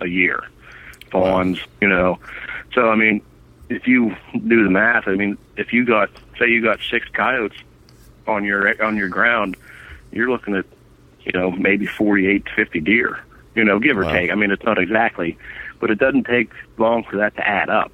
a 0.00 0.06
year, 0.06 0.44
fawns, 1.10 1.60
you 1.80 1.88
know. 1.88 2.18
So 2.72 2.88
I 2.88 2.94
mean, 2.94 3.22
if 3.70 3.86
you 3.86 4.14
do 4.32 4.64
the 4.64 4.70
math, 4.70 5.04
I 5.06 5.14
mean, 5.14 5.38
if 5.56 5.72
you 5.72 5.86
got 5.86 6.10
say 6.38 6.48
you 6.48 6.62
got 6.62 6.80
six 6.90 7.06
coyotes 7.12 7.56
on 8.26 8.44
your 8.44 8.82
on 8.84 8.96
your 8.96 9.08
ground, 9.08 9.56
you're 10.10 10.30
looking 10.30 10.54
at 10.56 10.66
you 11.20 11.32
know 11.32 11.52
maybe 11.52 11.86
48 11.86 12.44
to 12.46 12.50
50 12.54 12.80
deer, 12.80 13.18
you 13.54 13.64
know, 13.64 13.78
give 13.78 13.96
or 13.96 14.04
Wow. 14.04 14.12
take. 14.12 14.30
I 14.30 14.34
mean, 14.34 14.50
it's 14.50 14.64
not 14.64 14.78
exactly, 14.78 15.38
but 15.80 15.90
it 15.90 15.98
doesn't 15.98 16.24
take 16.24 16.52
long 16.78 17.04
for 17.08 17.16
that 17.18 17.36
to 17.36 17.48
add 17.48 17.70
up. 17.70 17.92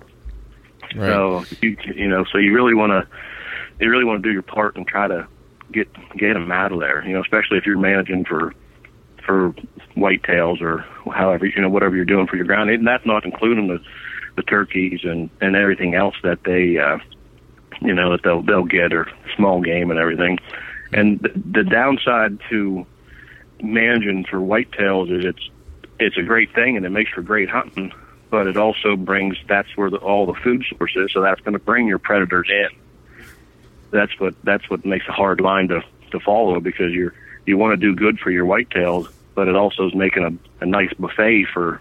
Right. 0.94 1.06
So 1.10 1.44
you 1.60 1.76
you 1.94 2.08
know, 2.08 2.24
so 2.30 2.38
you 2.38 2.54
really 2.54 2.74
want 2.74 2.90
to 2.92 3.06
you 3.84 3.90
really 3.90 4.04
want 4.04 4.22
to 4.22 4.28
do 4.28 4.32
your 4.32 4.42
part 4.42 4.76
and 4.76 4.86
try 4.86 5.08
to 5.08 5.28
get 5.72 5.88
get 6.16 6.34
them 6.34 6.50
out 6.52 6.72
of 6.72 6.80
there. 6.80 7.04
You 7.06 7.14
know, 7.14 7.20
especially 7.20 7.58
if 7.58 7.66
you're 7.66 7.78
managing 7.78 8.24
for 8.24 8.54
for 9.24 9.54
whitetails 9.96 10.62
or 10.62 10.84
however 11.12 11.46
you 11.46 11.60
know 11.60 11.68
whatever 11.68 11.96
you're 11.96 12.04
doing 12.04 12.26
for 12.26 12.36
your 12.36 12.46
ground. 12.46 12.70
And 12.70 12.86
that's 12.86 13.04
not 13.04 13.24
including 13.26 13.66
the 13.66 13.80
the 14.36 14.42
turkeys 14.42 15.00
and 15.04 15.30
and 15.40 15.56
everything 15.56 15.94
else 15.94 16.14
that 16.22 16.44
they 16.44 16.78
uh, 16.78 16.98
you 17.80 17.94
know 17.94 18.12
that 18.12 18.22
they'll 18.22 18.42
they'll 18.42 18.64
get 18.64 18.92
or 18.92 19.08
small 19.34 19.60
game 19.60 19.90
and 19.90 19.98
everything. 19.98 20.38
And 20.92 21.18
the, 21.20 21.32
the 21.34 21.64
downside 21.64 22.38
to 22.50 22.86
managing 23.60 24.24
for 24.24 24.38
whitetails 24.38 25.10
is 25.16 25.24
it's 25.24 25.50
it's 25.98 26.16
a 26.16 26.22
great 26.22 26.54
thing 26.54 26.76
and 26.76 26.84
it 26.84 26.90
makes 26.90 27.10
for 27.10 27.22
great 27.22 27.48
hunting, 27.48 27.92
but 28.30 28.46
it 28.46 28.56
also 28.56 28.96
brings 28.96 29.36
that's 29.48 29.74
where 29.76 29.90
the, 29.90 29.96
all 29.96 30.26
the 30.26 30.34
food 30.34 30.64
source 30.76 30.94
is. 30.96 31.10
So 31.12 31.22
that's 31.22 31.40
going 31.40 31.54
to 31.54 31.58
bring 31.58 31.86
your 31.86 31.98
predators 31.98 32.48
in. 32.50 32.68
That's 33.90 34.18
what 34.20 34.34
that's 34.44 34.68
what 34.68 34.84
makes 34.84 35.06
a 35.08 35.12
hard 35.12 35.40
line 35.40 35.68
to 35.68 35.82
to 36.12 36.20
follow 36.20 36.60
because 36.60 36.92
you're 36.92 37.14
you 37.46 37.56
want 37.56 37.72
to 37.72 37.76
do 37.76 37.94
good 37.94 38.18
for 38.18 38.30
your 38.30 38.44
whitetails, 38.44 39.08
but 39.34 39.48
it 39.48 39.54
also 39.54 39.86
is 39.86 39.94
making 39.94 40.24
a, 40.24 40.64
a 40.64 40.66
nice 40.66 40.92
buffet 40.94 41.44
for 41.52 41.80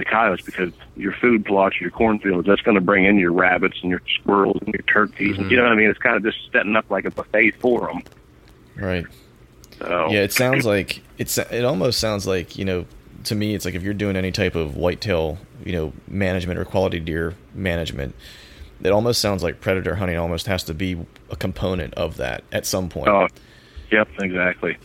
the 0.00 0.04
coyotes 0.04 0.44
because 0.44 0.72
your 0.96 1.12
food 1.12 1.44
plots, 1.44 1.80
your 1.80 1.90
cornfields, 1.90 2.46
that's 2.46 2.62
going 2.62 2.74
to 2.74 2.80
bring 2.80 3.04
in 3.04 3.18
your 3.18 3.32
rabbits 3.32 3.78
and 3.82 3.90
your 3.90 4.02
squirrels 4.20 4.58
and 4.60 4.74
your 4.74 4.82
turkeys. 4.82 5.38
And, 5.38 5.50
you 5.50 5.56
know 5.56 5.62
what 5.62 5.72
I 5.72 5.76
mean? 5.76 5.88
It's 5.88 5.98
kind 5.98 6.16
of 6.16 6.22
just 6.22 6.38
setting 6.52 6.74
up 6.74 6.90
like 6.90 7.04
a 7.04 7.10
buffet 7.10 7.52
for 7.52 7.86
them. 7.86 8.02
Right. 8.76 9.06
So 9.78 10.08
Yeah, 10.10 10.20
it 10.20 10.32
sounds 10.32 10.66
like 10.66 11.02
it's. 11.18 11.38
It 11.38 11.64
almost 11.64 11.98
sounds 12.00 12.26
like 12.26 12.56
you 12.58 12.64
know. 12.64 12.86
To 13.24 13.34
me, 13.34 13.54
it's 13.54 13.66
like 13.66 13.74
if 13.74 13.82
you're 13.82 13.92
doing 13.92 14.16
any 14.16 14.32
type 14.32 14.54
of 14.54 14.76
whitetail, 14.76 15.36
you 15.62 15.72
know, 15.72 15.92
management 16.08 16.58
or 16.58 16.64
quality 16.64 17.00
deer 17.00 17.34
management, 17.54 18.14
it 18.82 18.90
almost 18.90 19.20
sounds 19.20 19.42
like 19.42 19.60
predator 19.60 19.96
hunting 19.96 20.16
almost 20.16 20.46
has 20.46 20.64
to 20.64 20.74
be 20.74 20.98
a 21.30 21.36
component 21.36 21.92
of 21.94 22.16
that 22.16 22.44
at 22.50 22.64
some 22.64 22.88
point. 22.88 23.08
Oh, 23.08 23.28
yep, 23.90 24.08
exactly. 24.20 24.78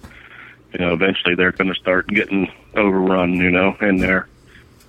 You 0.73 0.79
know, 0.79 0.93
eventually 0.93 1.35
they're 1.35 1.53
going 1.53 1.73
to 1.73 1.79
start 1.79 2.07
getting 2.07 2.51
overrun. 2.75 3.35
You 3.35 3.51
know, 3.51 3.77
in 3.79 3.97
there. 3.97 4.27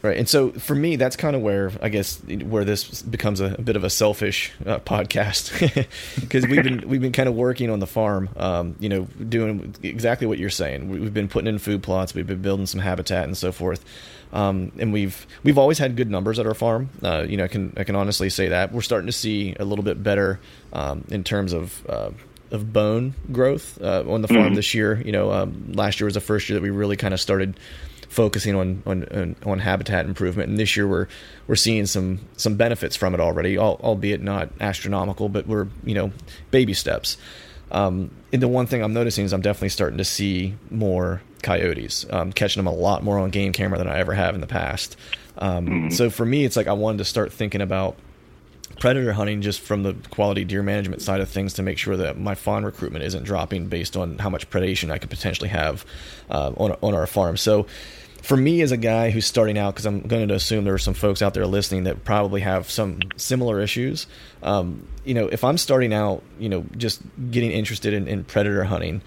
Right, 0.03 0.19
and 0.19 0.29
so 0.29 0.51
for 0.53 0.75
me, 0.75 0.97
that's 0.97 1.17
kind 1.17 1.35
of 1.35 1.43
where 1.43 1.73
I 1.83 1.89
guess 1.89 2.23
where 2.23 2.65
this 2.65 3.03
becomes 3.03 3.41
a, 3.41 3.55
a 3.59 3.63
bit 3.63 3.75
of 3.77 3.83
a 3.83 3.91
selfish 3.91 4.53
uh, 4.65 4.79
podcast 4.79 5.51
because 6.21 6.47
we've 6.47 6.63
been 6.63 6.89
we've 6.89 7.01
been 7.01 7.13
kind 7.13 7.29
of 7.29 7.35
working 7.35 7.71
on 7.71 7.81
the 7.81 7.87
farm, 7.87 8.29
um, 8.37 8.77
you 8.79 8.89
know, 8.89 9.05
doing 9.29 9.75
exactly 9.83 10.27
what 10.27 10.39
you're 10.39 10.51
saying. 10.51 10.89
We- 10.91 11.01
We've 11.01 11.15
been 11.15 11.29
putting 11.29 11.49
in 11.49 11.59
food 11.59 11.83
plots, 11.83 12.15
we've 12.15 12.27
been 12.27 12.43
building 12.43 12.67
some 12.67 12.81
habitat 12.81 13.25
and 13.25 13.37
so 13.37 13.51
forth, 13.53 13.85
um, 14.33 14.71
and 14.79 14.93
we've 14.93 15.27
we've 15.43 15.59
always 15.59 15.79
had 15.79 15.97
good 15.97 16.11
numbers 16.11 16.39
at 16.39 16.47
our 16.47 16.55
farm. 16.55 16.91
Uh, 17.03 17.25
you 17.29 17.37
know, 17.37 17.45
I 17.45 17.49
can 17.49 17.73
I 17.77 17.83
can 17.85 17.97
honestly 17.97 18.29
say 18.31 18.49
that 18.49 18.73
we're 18.73 18.83
starting 18.83 19.07
to 19.07 19.13
see 19.13 19.57
a 19.59 19.65
little 19.65 19.85
bit 19.85 20.03
better 20.03 20.39
um, 20.73 21.05
in 21.09 21.25
terms 21.25 21.53
of. 21.53 21.85
Uh, 21.89 22.11
of 22.53 22.73
bone 22.73 23.13
growth 23.33 23.77
uh, 23.83 24.05
on 24.07 24.23
the 24.23 24.29
farm 24.29 24.55
this 24.55 24.73
year. 24.73 25.03
You 25.05 25.11
know, 25.11 25.33
um, 25.33 25.73
last 25.73 25.99
year 25.99 26.05
was 26.05 26.15
the 26.15 26.21
first 26.21 26.49
year 26.49 26.55
that 26.57 26.63
we 26.63 26.71
really 26.71 26.97
kind 26.97 27.13
of 27.13 27.21
started 27.21 27.59
focusing 28.09 28.55
on, 28.55 28.83
on 28.87 29.05
on 29.05 29.37
on 29.45 29.59
habitat 29.59 30.07
improvement, 30.07 30.49
and 30.49 30.59
this 30.59 30.77
year 30.77 30.87
we're 30.87 31.07
we're 31.47 31.57
seeing 31.57 31.87
some 31.87 32.21
some 32.37 32.57
benefits 32.57 32.97
from 32.97 33.15
it 33.15 33.21
already, 33.21 33.59
albeit 33.59 34.23
not 34.23 34.51
astronomical, 34.61 35.29
but 35.29 35.47
we're 35.47 35.69
you 35.85 35.95
know 35.95 36.13
baby 36.51 36.75
steps. 36.75 37.17
Um, 37.71 38.11
and 38.33 38.41
the 38.41 38.49
one 38.49 38.67
thing 38.67 38.83
I'm 38.83 38.93
noticing 38.93 39.25
is 39.25 39.33
I'm 39.33 39.41
definitely 39.41 39.71
starting 39.71 39.99
to 39.99 40.05
see 40.05 40.55
more 40.71 41.21
coyotes, 41.43 42.07
um, 42.11 42.33
catching 42.33 42.63
them 42.63 42.73
a 42.73 42.77
lot 42.77 43.03
more 43.03 43.19
on 43.19 43.31
game 43.31 43.53
camera 43.53 43.79
than 43.79 43.89
I 43.89 43.99
ever 43.99 44.15
have 44.15 44.35
in 44.35 44.41
the 44.41 44.47
past. 44.47 44.97
Um, 45.39 45.91
So 45.91 46.09
for 46.09 46.25
me, 46.25 46.45
it's 46.45 46.57
like 46.57 46.67
I 46.69 46.73
wanted 46.73 46.99
to 46.99 47.05
start 47.05 47.33
thinking 47.33 47.61
about 47.61 47.97
predator 48.79 49.13
hunting 49.13 49.43
just 49.43 49.61
from 49.61 49.83
the 49.83 49.95
quality 50.11 50.45
deer 50.45 50.63
management 50.63 51.03
side 51.03 51.21
of 51.21 51.29
things 51.29 51.55
to 51.55 51.63
make 51.63 51.79
sure 51.79 51.97
that 51.97 52.19
my 52.19 52.35
fawn 52.35 52.65
recruitment 52.65 53.05
isn't 53.05 53.25
dropping 53.25 53.69
based 53.69 53.97
on 53.97 54.19
how 54.19 54.31
much 54.31 54.49
predation 54.51 54.91
I 54.91 54.99
could 54.99 55.11
potentially 55.11 55.49
have 55.49 55.85
uh, 56.31 56.53
on 56.57 56.77
on 56.83 56.95
our 56.95 57.07
farm. 57.07 57.37
So 57.37 57.67
for 58.27 58.37
me 58.37 58.61
as 58.61 58.73
a 58.73 58.77
guy 58.77 59.11
who's 59.11 59.25
starting 59.25 59.57
out, 59.57 59.75
because 59.75 59.87
I'm 59.87 60.01
going 60.01 60.27
to 60.29 60.35
assume 60.35 60.65
there 60.65 60.75
are 60.75 60.79
some 60.79 60.95
folks 60.95 61.23
out 61.23 61.33
there 61.33 61.47
listening 61.47 61.85
that 61.85 62.05
probably 62.05 62.41
have 62.41 62.69
some 62.69 62.99
similar 63.17 63.61
issues. 63.61 64.09
Um, 64.43 64.85
you 65.05 65.15
know, 65.15 65.29
if 65.29 65.45
I'm 65.45 65.57
starting 65.57 65.95
out, 65.95 66.25
you 66.37 66.49
know, 66.49 66.65
just 66.77 67.03
getting 67.31 67.53
interested 67.53 67.95
in, 67.95 68.09
in 68.09 68.25
predator 68.25 68.65
hunting. 68.65 69.01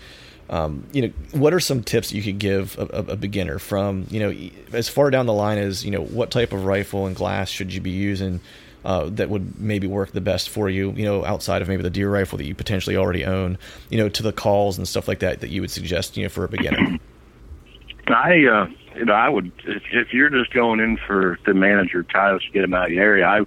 Um, 0.49 0.87
you 0.93 1.03
know, 1.03 1.13
what 1.33 1.53
are 1.53 1.59
some 1.59 1.83
tips 1.83 2.11
you 2.11 2.23
could 2.23 2.39
give 2.39 2.75
a, 2.79 3.11
a, 3.11 3.15
beginner 3.15 3.59
from, 3.59 4.07
you 4.09 4.19
know, 4.19 4.49
as 4.73 4.89
far 4.89 5.11
down 5.11 5.27
the 5.27 5.33
line 5.33 5.59
as, 5.59 5.85
you 5.85 5.91
know, 5.91 6.01
what 6.01 6.31
type 6.31 6.53
of 6.53 6.65
rifle 6.65 7.05
and 7.05 7.15
glass 7.15 7.49
should 7.49 7.71
you 7.71 7.81
be 7.81 7.91
using 7.91 8.39
uh, 8.85 9.09
that 9.09 9.29
would 9.29 9.59
maybe 9.59 9.87
work 9.87 10.11
the 10.11 10.21
best 10.21 10.49
for 10.49 10.69
you, 10.69 10.91
you 10.91 11.03
know, 11.03 11.25
outside 11.25 11.61
of 11.61 11.67
maybe 11.67 11.83
the 11.83 11.89
deer 11.89 12.09
rifle 12.09 12.37
that 12.37 12.45
you 12.45 12.55
potentially 12.55 12.95
already 12.95 13.25
own, 13.25 13.57
you 13.89 13.97
know, 13.97 14.09
to 14.09 14.23
the 14.23 14.31
calls 14.31 14.77
and 14.77 14.87
stuff 14.87 15.07
like 15.07 15.19
that 15.19 15.41
that 15.41 15.49
you 15.49 15.61
would 15.61 15.71
suggest, 15.71 16.17
you 16.17 16.23
know, 16.23 16.29
for 16.29 16.43
a 16.45 16.47
beginner? 16.47 16.97
I, 18.07 18.45
uh, 18.45 18.67
you 18.95 19.05
know, 19.05 19.13
I 19.13 19.29
would 19.29 19.51
if, 19.65 19.83
if 19.91 20.13
you're 20.13 20.29
just 20.29 20.51
going 20.51 20.79
in 20.79 20.97
for 20.97 21.37
the 21.45 21.53
manager 21.53 21.99
your 21.99 22.03
coyotes 22.03 22.45
to 22.45 22.51
get 22.51 22.61
them 22.61 22.73
out 22.73 22.85
of 22.85 22.89
the 22.91 22.97
area, 22.97 23.25
I, 23.25 23.41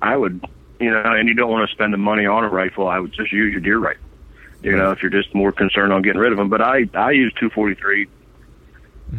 I 0.00 0.16
would, 0.16 0.44
you 0.78 0.90
know, 0.90 1.02
and 1.04 1.28
you 1.28 1.34
don't 1.34 1.50
want 1.50 1.68
to 1.68 1.74
spend 1.74 1.92
the 1.92 1.98
money 1.98 2.26
on 2.26 2.44
a 2.44 2.48
rifle. 2.48 2.88
I 2.88 2.98
would 2.98 3.12
just 3.12 3.32
use 3.32 3.52
your 3.52 3.60
deer 3.60 3.78
rifle. 3.78 4.02
You 4.62 4.76
know, 4.76 4.90
if 4.90 5.00
you're 5.00 5.10
just 5.10 5.32
more 5.32 5.52
concerned 5.52 5.92
on 5.92 6.02
getting 6.02 6.20
rid 6.20 6.32
of 6.32 6.38
them. 6.38 6.48
But 6.48 6.60
I, 6.60 6.88
I 6.94 7.12
use 7.12 7.32
243. 7.34 8.08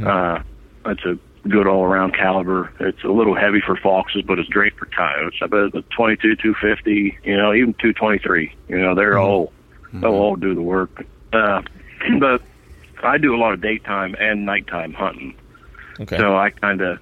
Uh, 0.06 0.42
it's 0.86 1.06
a 1.06 1.18
good 1.48 1.68
all 1.68 1.84
around 1.84 2.14
caliber. 2.14 2.72
It's 2.80 3.04
a 3.04 3.10
little 3.10 3.36
heavy 3.36 3.62
for 3.62 3.76
foxes, 3.76 4.24
but 4.24 4.40
it's 4.40 4.50
great 4.50 4.76
for 4.78 4.86
coyotes. 4.86 5.40
I 5.42 5.48
bet 5.48 5.72
the 5.74 5.84
22, 5.96 6.36
250, 6.36 7.18
you 7.24 7.38
know, 7.38 7.54
even 7.54 7.74
223. 7.76 8.54
You 8.68 8.80
know, 8.80 8.96
they're 8.96 9.18
all 9.18 9.52
they'll 9.94 10.12
all 10.12 10.36
do 10.36 10.54
the 10.54 10.62
work. 10.62 11.06
Uh, 11.34 11.62
but 12.20 12.42
I 13.04 13.18
do 13.18 13.36
a 13.36 13.38
lot 13.38 13.54
of 13.54 13.62
daytime 13.62 14.16
and 14.20 14.46
nighttime 14.46 14.94
hunting. 14.94 15.36
Okay. 16.00 16.18
So 16.18 16.36
I 16.36 16.52
kind 16.52 16.82
of 16.82 17.00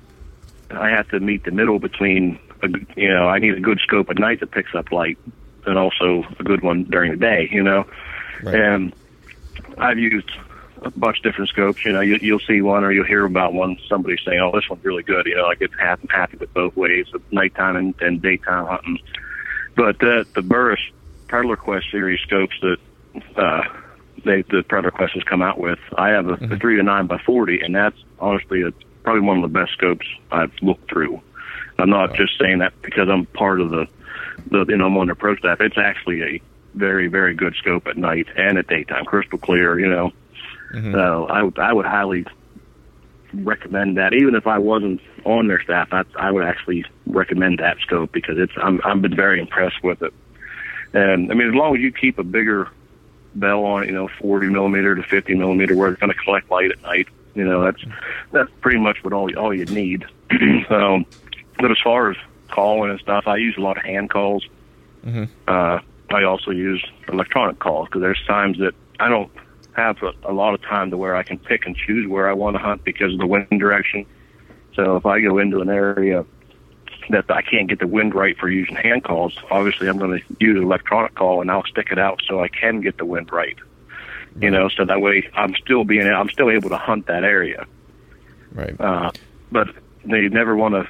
I 0.72 0.90
have 0.90 1.10
to 1.10 1.20
meet 1.20 1.44
the 1.44 1.52
middle 1.52 1.80
between 1.80 2.40
a, 2.64 2.68
you 2.96 3.10
know 3.10 3.28
I 3.28 3.40
need 3.40 3.56
a 3.56 3.60
good 3.62 3.80
scope 3.80 4.10
at 4.10 4.20
night 4.20 4.40
that 4.40 4.52
picks 4.52 4.74
up 4.76 4.92
light 4.92 5.18
and 5.66 5.78
also 5.78 6.24
a 6.40 6.44
good 6.44 6.62
one 6.62 6.84
during 6.86 7.12
the 7.12 7.18
day. 7.18 7.50
You 7.52 7.64
know, 7.64 7.86
Right. 8.44 8.56
and 8.56 8.94
I've 9.78 9.98
used 10.00 10.30
a 10.86 10.92
bunch 10.92 11.18
of 11.18 11.24
different 11.24 11.50
scopes. 11.50 11.84
You 11.84 11.94
know, 11.94 12.02
you, 12.02 12.18
you'll 12.22 12.40
see 12.40 12.62
one 12.62 12.84
or 12.84 12.92
you'll 12.92 13.06
hear 13.06 13.26
about 13.26 13.54
one. 13.54 13.78
Somebody 13.90 14.18
saying, 14.26 14.40
"Oh, 14.40 14.52
this 14.54 14.70
one's 14.70 14.84
really 14.86 15.04
good." 15.04 15.26
You 15.26 15.36
know, 15.36 15.48
I 15.48 15.56
get 15.56 15.72
happy, 15.80 16.08
happy 16.10 16.38
with 16.38 16.54
both 16.54 16.76
ways 16.76 17.08
of 17.14 17.22
nighttime 17.32 17.76
and, 17.76 17.96
and 18.02 18.22
daytime 18.22 18.66
hunting. 18.66 19.00
But 19.76 20.02
uh, 20.04 20.24
the 20.34 20.42
Burris 20.42 20.80
Predator 21.28 21.58
Quest 21.58 21.88
series 21.92 22.20
scopes 22.22 22.56
that 22.62 22.78
uh, 23.36 23.64
they 24.24 24.44
the 24.44 24.64
Predator 24.64 24.92
Quest 24.92 25.14
has 25.14 25.24
come 25.24 25.42
out 25.42 25.60
with, 25.60 25.80
I 25.98 26.10
have 26.10 26.28
a, 26.28 26.34
a 26.34 26.58
three 26.58 26.78
to 26.78 26.84
nine 26.84 27.08
by 27.08 27.18
forty, 27.26 27.62
and 27.62 27.76
that's 27.76 27.98
honestly 28.20 28.62
a, 28.62 28.72
probably 29.04 29.22
one 29.22 29.38
of 29.38 29.44
the 29.44 29.60
best 29.60 29.74
scopes 29.74 30.06
I've 30.32 30.54
looked 30.62 30.90
through. 30.90 31.22
I'm 31.78 31.90
not 31.90 32.16
just 32.16 32.40
saying 32.40 32.60
that 32.60 32.74
because 32.82 33.10
I'm 33.10 33.26
part 33.26 33.60
of 33.60 33.70
the 33.70 33.88
the 34.50 34.66
you 34.70 34.78
know 34.78 34.86
I'm 34.86 34.98
on 34.98 35.08
the 35.08 35.16
pro 35.16 35.36
staff. 35.36 35.60
It's 35.62 35.78
actually 35.78 36.22
a 36.22 36.42
very 36.74 37.08
very 37.08 37.34
good 37.34 37.56
scope 37.56 37.88
at 37.88 37.98
night 37.98 38.28
and 38.38 38.58
at 38.58 38.68
daytime, 38.68 39.06
crystal 39.06 39.38
clear. 39.38 39.80
You 39.80 39.90
know, 39.90 40.12
so 40.74 41.26
I 41.26 41.44
would 41.44 41.60
I 41.60 41.74
would 41.74 41.86
highly 41.86 42.26
recommend 43.34 43.98
that. 43.98 44.14
Even 44.14 44.36
if 44.36 44.48
I 44.48 44.58
wasn't 44.58 45.02
on 45.26 45.48
their 45.48 45.62
staff, 45.62 45.90
I, 45.92 46.04
I 46.18 46.32
would 46.32 46.44
actually 46.44 46.86
recommend 47.06 47.60
that 47.60 47.78
scope 47.80 48.12
because 48.12 48.38
it's 48.38 48.54
I'm 48.58 48.80
I've 48.84 49.02
been 49.02 49.16
very 49.16 49.40
impressed 49.40 49.84
with 49.84 50.02
it. 50.02 50.14
And 50.94 51.32
I 51.32 51.36
mean, 51.36 51.50
as 51.50 51.56
long 51.56 51.76
as 51.76 51.82
you 51.82 51.92
keep 51.92 52.20
a 52.20 52.24
bigger 52.24 52.70
bell 53.36 53.66
on 53.66 53.84
it, 53.84 53.88
you 53.88 53.94
know, 53.94 54.08
40 54.22 54.48
millimeter 54.48 54.96
to 54.96 55.04
50 55.04 55.36
millimeter, 55.36 55.76
where 55.76 55.90
it's 55.90 56.00
going 56.00 56.12
to 56.12 56.18
collect 56.18 56.50
light 56.50 56.72
at 56.72 56.82
night, 56.84 57.08
you 57.34 57.44
know, 57.44 57.64
that's 57.64 57.84
that's 58.32 58.52
pretty 58.62 58.80
much 58.80 59.04
what 59.04 59.14
all 59.14 59.34
all 59.38 59.54
you 59.54 59.66
need. 59.66 60.06
so, 60.70 61.04
but 61.60 61.72
as 61.72 61.78
far 61.84 62.12
as 62.12 62.18
calling 62.50 62.92
and 62.92 63.00
stuff, 63.00 63.28
I 63.28 63.38
use 63.38 63.56
a 63.58 63.62
lot 63.62 63.78
of 63.78 63.84
hand 63.84 64.10
calls. 64.10 64.48
Uh, 65.48 65.80
I 66.10 66.24
also 66.24 66.52
use 66.52 66.86
electronic 67.08 67.60
calls 67.60 67.88
because 67.88 68.02
there's 68.02 68.24
times 68.26 68.58
that 68.60 68.74
I 69.00 69.10
don't 69.10 69.32
have 69.76 69.98
a, 70.02 70.12
a 70.24 70.34
lot 70.34 70.54
of 70.54 70.62
time 70.62 70.90
to 70.92 70.98
where 70.98 71.16
I 71.16 71.24
can 71.24 71.38
pick 71.38 71.66
and 71.66 71.76
choose 71.76 72.08
where 72.08 72.30
I 72.30 72.34
want 72.34 72.56
to 72.56 72.62
hunt 72.62 72.84
because 72.84 73.14
of 73.14 73.20
the 73.20 73.28
wind 73.28 73.60
direction. 73.60 74.06
So 74.74 74.98
if 74.98 75.06
I 75.06 75.22
go 75.22 75.38
into 75.38 75.62
an 75.62 75.70
area 75.70 76.26
that 77.10 77.30
I 77.30 77.42
can't 77.42 77.68
get 77.68 77.80
the 77.80 77.88
wind 77.88 78.16
right 78.16 78.38
for 78.38 78.50
using 78.50 78.76
hand 78.76 79.04
calls, 79.04 79.38
obviously 79.52 79.88
I'm 79.88 79.98
going 79.98 80.20
to 80.20 80.26
use 80.40 80.58
an 80.58 80.64
electronic 80.64 81.16
call 81.16 81.42
and 81.42 81.52
I'll 81.52 81.66
stick 81.66 81.90
it 81.92 82.00
out 82.00 82.22
so 82.28 82.42
I 82.42 82.48
can 82.48 82.82
get 82.82 82.98
the 82.98 83.06
wind 83.06 83.32
right. 83.32 83.58
You 84.40 84.50
know, 84.50 84.68
so 84.68 84.84
that 84.84 85.00
way 85.00 85.30
I'm 85.34 85.56
still 85.56 85.86
being 85.86 86.08
I'm 86.08 86.30
still 86.30 86.50
able 86.50 86.70
to 86.70 86.78
hunt 86.78 87.08
that 87.08 87.24
area. 87.24 87.66
Right. 88.52 88.80
Uh, 88.80 89.12
but 89.52 89.70
they 90.04 90.28
never 90.30 90.56
want 90.56 90.76
to. 90.76 90.88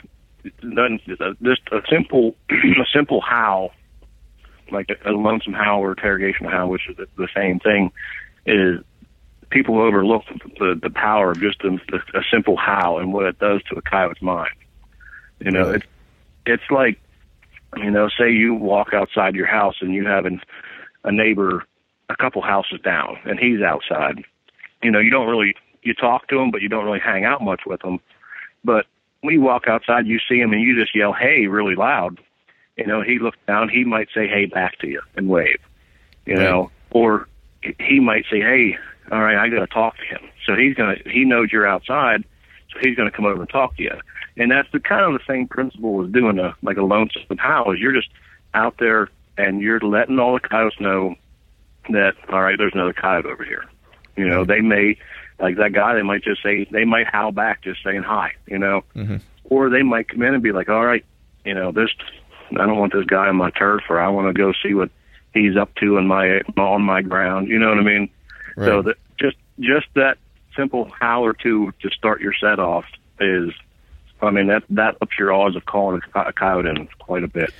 Just 1.43 1.61
a 1.71 1.81
simple, 1.89 2.35
a 2.49 2.85
simple 2.93 3.21
howl, 3.21 3.71
like 4.71 4.89
a, 4.89 5.11
a 5.11 5.13
lonesome 5.13 5.53
howl 5.53 5.81
or 5.81 5.91
interrogation 5.91 6.45
howl, 6.45 6.69
which 6.69 6.87
is 6.89 6.97
the, 6.97 7.07
the 7.17 7.27
same 7.35 7.59
thing, 7.59 7.91
is 8.45 8.81
people 9.49 9.79
overlook 9.79 10.23
the 10.59 10.79
the 10.81 10.89
power 10.89 11.31
of 11.31 11.39
just 11.39 11.61
a, 11.63 11.75
a 12.17 12.23
simple 12.31 12.57
how 12.57 12.97
and 12.97 13.13
what 13.13 13.25
it 13.25 13.39
does 13.39 13.61
to 13.63 13.75
a 13.75 13.81
coyote's 13.81 14.21
mind. 14.21 14.55
You 15.39 15.51
know, 15.51 15.65
Really? 15.65 15.75
it's 15.77 15.85
it's 16.45 16.71
like, 16.71 16.99
you 17.77 17.89
know, 17.89 18.09
say 18.09 18.31
you 18.31 18.53
walk 18.53 18.93
outside 18.93 19.35
your 19.35 19.47
house 19.47 19.75
and 19.81 19.93
you 19.93 20.05
have 20.05 20.25
an, 20.25 20.41
a 21.03 21.11
neighbor 21.11 21.65
a 22.09 22.15
couple 22.15 22.41
houses 22.41 22.79
down 22.83 23.17
and 23.25 23.39
he's 23.39 23.61
outside. 23.61 24.23
You 24.83 24.91
know, 24.91 24.99
you 24.99 25.09
don't 25.09 25.27
really 25.27 25.55
you 25.81 25.93
talk 25.93 26.27
to 26.29 26.39
him, 26.39 26.51
but 26.51 26.61
you 26.61 26.69
don't 26.69 26.85
really 26.85 26.99
hang 26.99 27.25
out 27.25 27.41
much 27.41 27.61
with 27.65 27.83
him. 27.83 27.99
But 28.63 28.85
when 29.21 29.33
you 29.33 29.41
walk 29.41 29.67
outside, 29.67 30.05
you 30.07 30.19
see 30.27 30.39
him 30.39 30.53
and 30.53 30.61
you 30.61 30.79
just 30.79 30.95
yell 30.95 31.13
"Hey!" 31.13 31.47
really 31.47 31.75
loud. 31.75 32.19
You 32.77 32.85
know, 32.85 33.01
he 33.01 33.19
looks 33.19 33.37
down. 33.47 33.69
He 33.69 33.83
might 33.83 34.09
say 34.13 34.27
"Hey" 34.27 34.45
back 34.45 34.77
to 34.79 34.87
you 34.87 35.01
and 35.15 35.29
wave. 35.29 35.59
You 36.25 36.35
know, 36.35 36.71
or 36.91 37.27
he 37.79 37.99
might 37.99 38.25
say 38.29 38.39
"Hey, 38.39 38.77
all 39.11 39.21
right, 39.21 39.37
I 39.37 39.49
got 39.49 39.59
to 39.59 39.67
talk 39.67 39.97
to 39.97 40.03
him." 40.03 40.29
So 40.45 40.55
he's 40.55 40.75
gonna 40.75 40.95
he 41.05 41.25
knows 41.25 41.51
you're 41.51 41.67
outside, 41.67 42.23
so 42.71 42.79
he's 42.81 42.95
gonna 42.95 43.11
come 43.11 43.25
over 43.25 43.41
and 43.41 43.49
talk 43.49 43.75
to 43.77 43.83
you. 43.83 43.97
And 44.37 44.51
that's 44.51 44.69
the 44.71 44.79
kind 44.79 45.05
of 45.05 45.13
the 45.13 45.25
same 45.27 45.47
principle 45.47 46.03
as 46.03 46.11
doing 46.11 46.39
a 46.39 46.55
like 46.61 46.77
a 46.77 46.83
lonesome 46.83 47.37
howl. 47.37 47.71
Is 47.71 47.79
you're 47.79 47.93
just 47.93 48.09
out 48.53 48.75
there 48.79 49.09
and 49.37 49.61
you're 49.61 49.79
letting 49.79 50.19
all 50.19 50.33
the 50.33 50.47
coyotes 50.47 50.79
know 50.79 51.15
that 51.89 52.13
all 52.29 52.41
right, 52.41 52.57
there's 52.57 52.73
another 52.73 52.93
coyote 52.93 53.25
over 53.25 53.43
here. 53.43 53.65
You 54.15 54.27
know, 54.27 54.45
they 54.45 54.61
may 54.61 54.97
like 55.39 55.57
that 55.57 55.73
guy. 55.73 55.95
They 55.95 56.03
might 56.03 56.23
just 56.23 56.41
say 56.41 56.67
they 56.71 56.85
might 56.85 57.07
howl 57.07 57.31
back, 57.31 57.63
just 57.63 57.83
saying 57.83 58.03
hi. 58.03 58.31
You 58.47 58.59
know, 58.59 58.83
mm-hmm. 58.95 59.17
or 59.45 59.69
they 59.69 59.83
might 59.83 60.09
come 60.09 60.21
in 60.23 60.33
and 60.33 60.43
be 60.43 60.51
like, 60.51 60.69
all 60.69 60.85
right, 60.85 61.05
you 61.43 61.53
know, 61.53 61.71
this 61.71 61.89
I 62.51 62.65
don't 62.65 62.77
want 62.77 62.93
this 62.93 63.05
guy 63.05 63.27
on 63.27 63.35
my 63.35 63.51
turf, 63.51 63.83
or 63.89 63.99
I 63.99 64.09
want 64.09 64.27
to 64.27 64.39
go 64.39 64.53
see 64.63 64.73
what 64.73 64.89
he's 65.35 65.55
up 65.55 65.73
to 65.75 65.97
in 65.97 66.07
my 66.07 66.41
on 66.57 66.81
my 66.81 67.03
ground. 67.03 67.47
You 67.47 67.59
know 67.59 67.69
what 67.69 67.77
I 67.77 67.83
mean? 67.83 68.09
So 68.57 68.81
that 68.81 68.95
just 69.19 69.37
just 69.59 69.87
that 69.95 70.17
simple 70.55 70.89
howl 70.99 71.25
or 71.25 71.33
two 71.33 71.73
to 71.81 71.89
start 71.91 72.21
your 72.21 72.33
set 72.33 72.59
off 72.59 72.85
is. 73.19 73.51
I 74.21 74.31
mean 74.31 74.47
that 74.47 74.63
that 74.69 74.95
ups 75.01 75.19
your 75.19 75.33
odds 75.33 75.55
of 75.55 75.65
calling 75.65 76.01
a 76.15 76.19
a 76.21 76.33
coyote 76.33 76.67
in 76.67 76.87
quite 76.99 77.23
a 77.23 77.27
bit. 77.27 77.53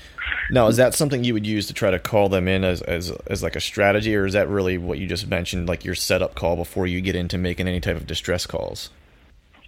Now, 0.50 0.68
is 0.68 0.78
that 0.78 0.94
something 0.94 1.24
you 1.24 1.34
would 1.34 1.46
use 1.46 1.68
to 1.68 1.74
try 1.74 1.92
to 1.92 2.00
call 2.00 2.30
them 2.30 2.48
in 2.48 2.64
as, 2.64 2.82
as 2.82 3.12
as 3.28 3.44
like 3.44 3.56
a 3.56 3.60
strategy, 3.60 4.16
or 4.16 4.26
is 4.26 4.34
that 4.34 4.48
really 4.48 4.78
what 4.78 4.98
you 4.98 5.06
just 5.06 5.28
mentioned, 5.28 5.68
like 5.68 5.84
your 5.84 5.96
setup 5.96 6.34
call 6.34 6.56
before 6.56 6.88
you 6.88 7.02
get 7.02 7.16
into 7.16 7.38
making 7.38 7.68
any 7.68 7.82
type 7.82 7.98
of 7.98 8.08
distress 8.08 8.46
calls? 8.46 8.90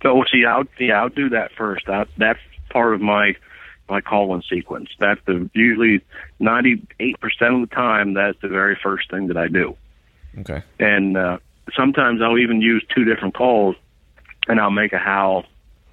So 0.02 0.16
well, 0.16 0.26
see, 0.32 0.46
I'll 0.46 0.64
yeah, 0.80 1.02
I'll 1.02 1.10
do 1.10 1.30
that 1.30 1.52
first. 1.58 1.86
That 1.88 2.08
that's 2.18 2.40
part 2.70 2.94
of 2.94 3.02
my 3.02 3.36
my 3.90 4.02
call-in 4.02 4.42
sequence. 4.44 4.90
That's 5.00 5.22
the 5.26 5.50
usually 5.54 6.02
ninety-eight 6.40 7.20
percent 7.20 7.54
of 7.56 7.62
the 7.70 7.76
time. 7.76 8.14
That's 8.14 8.40
the 8.42 8.50
very 8.50 8.78
first 8.82 9.10
thing 9.10 9.28
that 9.28 9.38
I 9.38 9.48
do. 9.48 9.76
Okay. 10.40 10.64
And 10.80 11.18
uh, 11.18 11.38
sometimes 11.76 12.22
I'll 12.22 12.38
even 12.38 12.62
use 12.62 12.86
two 12.94 13.04
different 13.04 13.34
calls, 13.34 13.76
and 14.48 14.60
I'll 14.60 14.72
make 14.72 14.94
a 14.94 14.98
howl 15.00 15.46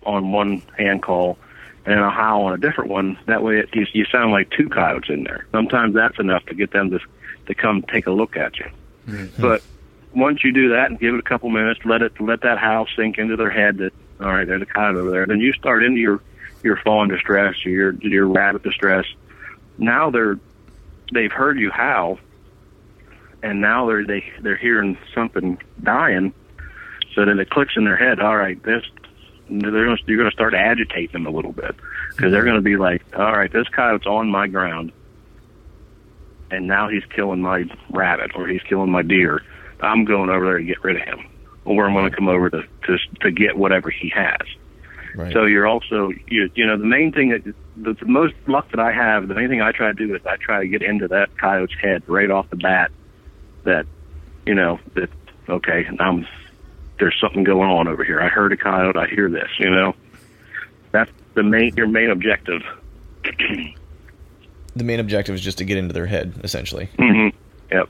on 0.04 0.32
one 0.32 0.62
hand 0.76 1.02
call, 1.02 1.38
and 1.86 1.98
a 1.98 2.10
howl 2.10 2.44
on 2.44 2.52
a 2.52 2.58
different 2.58 2.90
one. 2.90 3.18
That 3.26 3.42
way, 3.42 3.58
it, 3.58 3.70
you, 3.74 3.86
you 3.92 4.04
sound 4.04 4.32
like 4.32 4.50
two 4.50 4.68
coyotes 4.68 5.08
in 5.08 5.24
there. 5.24 5.46
Sometimes 5.52 5.94
that's 5.94 6.18
enough 6.18 6.44
to 6.46 6.54
get 6.54 6.72
them 6.72 6.90
to 6.90 6.98
to 7.46 7.54
come 7.54 7.82
take 7.82 8.06
a 8.06 8.10
look 8.10 8.36
at 8.36 8.58
you. 8.58 9.28
But 9.38 9.62
once 10.14 10.42
you 10.44 10.52
do 10.52 10.70
that 10.70 10.90
and 10.90 10.98
give 10.98 11.14
it 11.14 11.18
a 11.18 11.22
couple 11.22 11.50
minutes, 11.50 11.80
let 11.84 12.02
it 12.02 12.18
let 12.20 12.40
that 12.42 12.58
howl 12.58 12.86
sink 12.96 13.18
into 13.18 13.36
their 13.36 13.50
head 13.50 13.78
that 13.78 13.92
all 14.20 14.28
right, 14.28 14.46
there's 14.46 14.62
a 14.62 14.66
coyote 14.66 14.96
over 14.96 15.10
there. 15.10 15.26
Then 15.26 15.40
you 15.40 15.52
start 15.52 15.82
into 15.82 16.00
your 16.00 16.20
your 16.64 16.76
fawn 16.78 17.08
distress, 17.08 17.54
or 17.64 17.70
your 17.70 17.92
your 17.94 18.26
rabbit 18.26 18.62
distress. 18.62 19.04
Now 19.78 20.10
they're 20.10 20.38
they've 21.12 21.30
heard 21.30 21.58
you 21.58 21.70
howl, 21.70 22.18
and 23.42 23.60
now 23.60 23.86
they're 23.86 24.04
they 24.04 24.24
they're 24.40 24.56
hearing 24.56 24.98
something 25.14 25.58
dying. 25.82 26.32
So 27.14 27.24
then 27.24 27.38
it 27.38 27.50
clicks 27.50 27.74
in 27.76 27.84
their 27.84 27.96
head. 27.96 28.18
All 28.18 28.36
right, 28.36 28.60
this 28.64 28.82
they're 29.48 29.84
gonna, 29.84 29.96
you're 30.06 30.16
going 30.16 30.30
to 30.30 30.34
start 30.34 30.52
to 30.52 30.58
agitate 30.58 31.12
them 31.12 31.26
a 31.26 31.30
little 31.30 31.52
bit 31.52 31.76
because 32.10 32.32
they're 32.32 32.44
going 32.44 32.56
to 32.56 32.62
be 32.62 32.76
like, 32.76 33.02
all 33.14 33.36
right, 33.36 33.52
this 33.52 33.68
coyote's 33.68 34.06
on 34.06 34.30
my 34.30 34.46
ground, 34.46 34.90
and 36.50 36.66
now 36.66 36.88
he's 36.88 37.04
killing 37.14 37.42
my 37.42 37.64
rabbit 37.90 38.32
or 38.34 38.48
he's 38.48 38.62
killing 38.62 38.90
my 38.90 39.02
deer. 39.02 39.42
I'm 39.80 40.06
going 40.06 40.30
over 40.30 40.46
there 40.46 40.58
to 40.58 40.64
get 40.64 40.82
rid 40.82 40.96
of 40.96 41.02
him, 41.02 41.26
or 41.66 41.86
I'm 41.86 41.92
going 41.92 42.10
to 42.10 42.16
come 42.16 42.28
over 42.28 42.48
to 42.50 42.62
to 42.62 42.98
to 43.20 43.30
get 43.30 43.56
whatever 43.56 43.90
he 43.90 44.08
has. 44.10 44.40
Right. 45.14 45.32
So 45.32 45.44
you're 45.44 45.66
also 45.66 46.10
you 46.26 46.50
you 46.54 46.66
know 46.66 46.76
the 46.76 46.84
main 46.84 47.12
thing 47.12 47.30
that 47.30 47.44
the, 47.76 47.94
the 47.94 48.06
most 48.06 48.34
luck 48.46 48.70
that 48.70 48.80
I 48.80 48.92
have, 48.92 49.28
the 49.28 49.34
main 49.34 49.48
thing 49.48 49.60
I 49.60 49.72
try 49.72 49.88
to 49.88 49.94
do 49.94 50.14
is 50.14 50.24
I 50.26 50.36
try 50.36 50.60
to 50.60 50.68
get 50.68 50.82
into 50.82 51.08
that 51.08 51.36
coyote's 51.38 51.74
head 51.80 52.02
right 52.08 52.30
off 52.30 52.50
the 52.50 52.56
bat. 52.56 52.90
That 53.64 53.86
you 54.44 54.54
know 54.54 54.80
that 54.94 55.10
okay, 55.48 55.86
I'm 56.00 56.26
there's 56.98 57.16
something 57.20 57.44
going 57.44 57.70
on 57.70 57.88
over 57.88 58.04
here. 58.04 58.20
I 58.20 58.28
heard 58.28 58.52
a 58.52 58.56
coyote. 58.56 58.96
I 58.96 59.06
hear 59.06 59.30
this. 59.30 59.48
You 59.58 59.70
know, 59.70 59.94
that's 60.90 61.10
the 61.34 61.42
main 61.42 61.74
your 61.76 61.88
main 61.88 62.10
objective. 62.10 62.62
the 64.74 64.84
main 64.84 65.00
objective 65.00 65.34
is 65.34 65.40
just 65.40 65.58
to 65.58 65.64
get 65.64 65.76
into 65.76 65.92
their 65.92 66.06
head, 66.06 66.40
essentially. 66.42 66.88
hmm 66.98 67.28
Yep. 67.70 67.88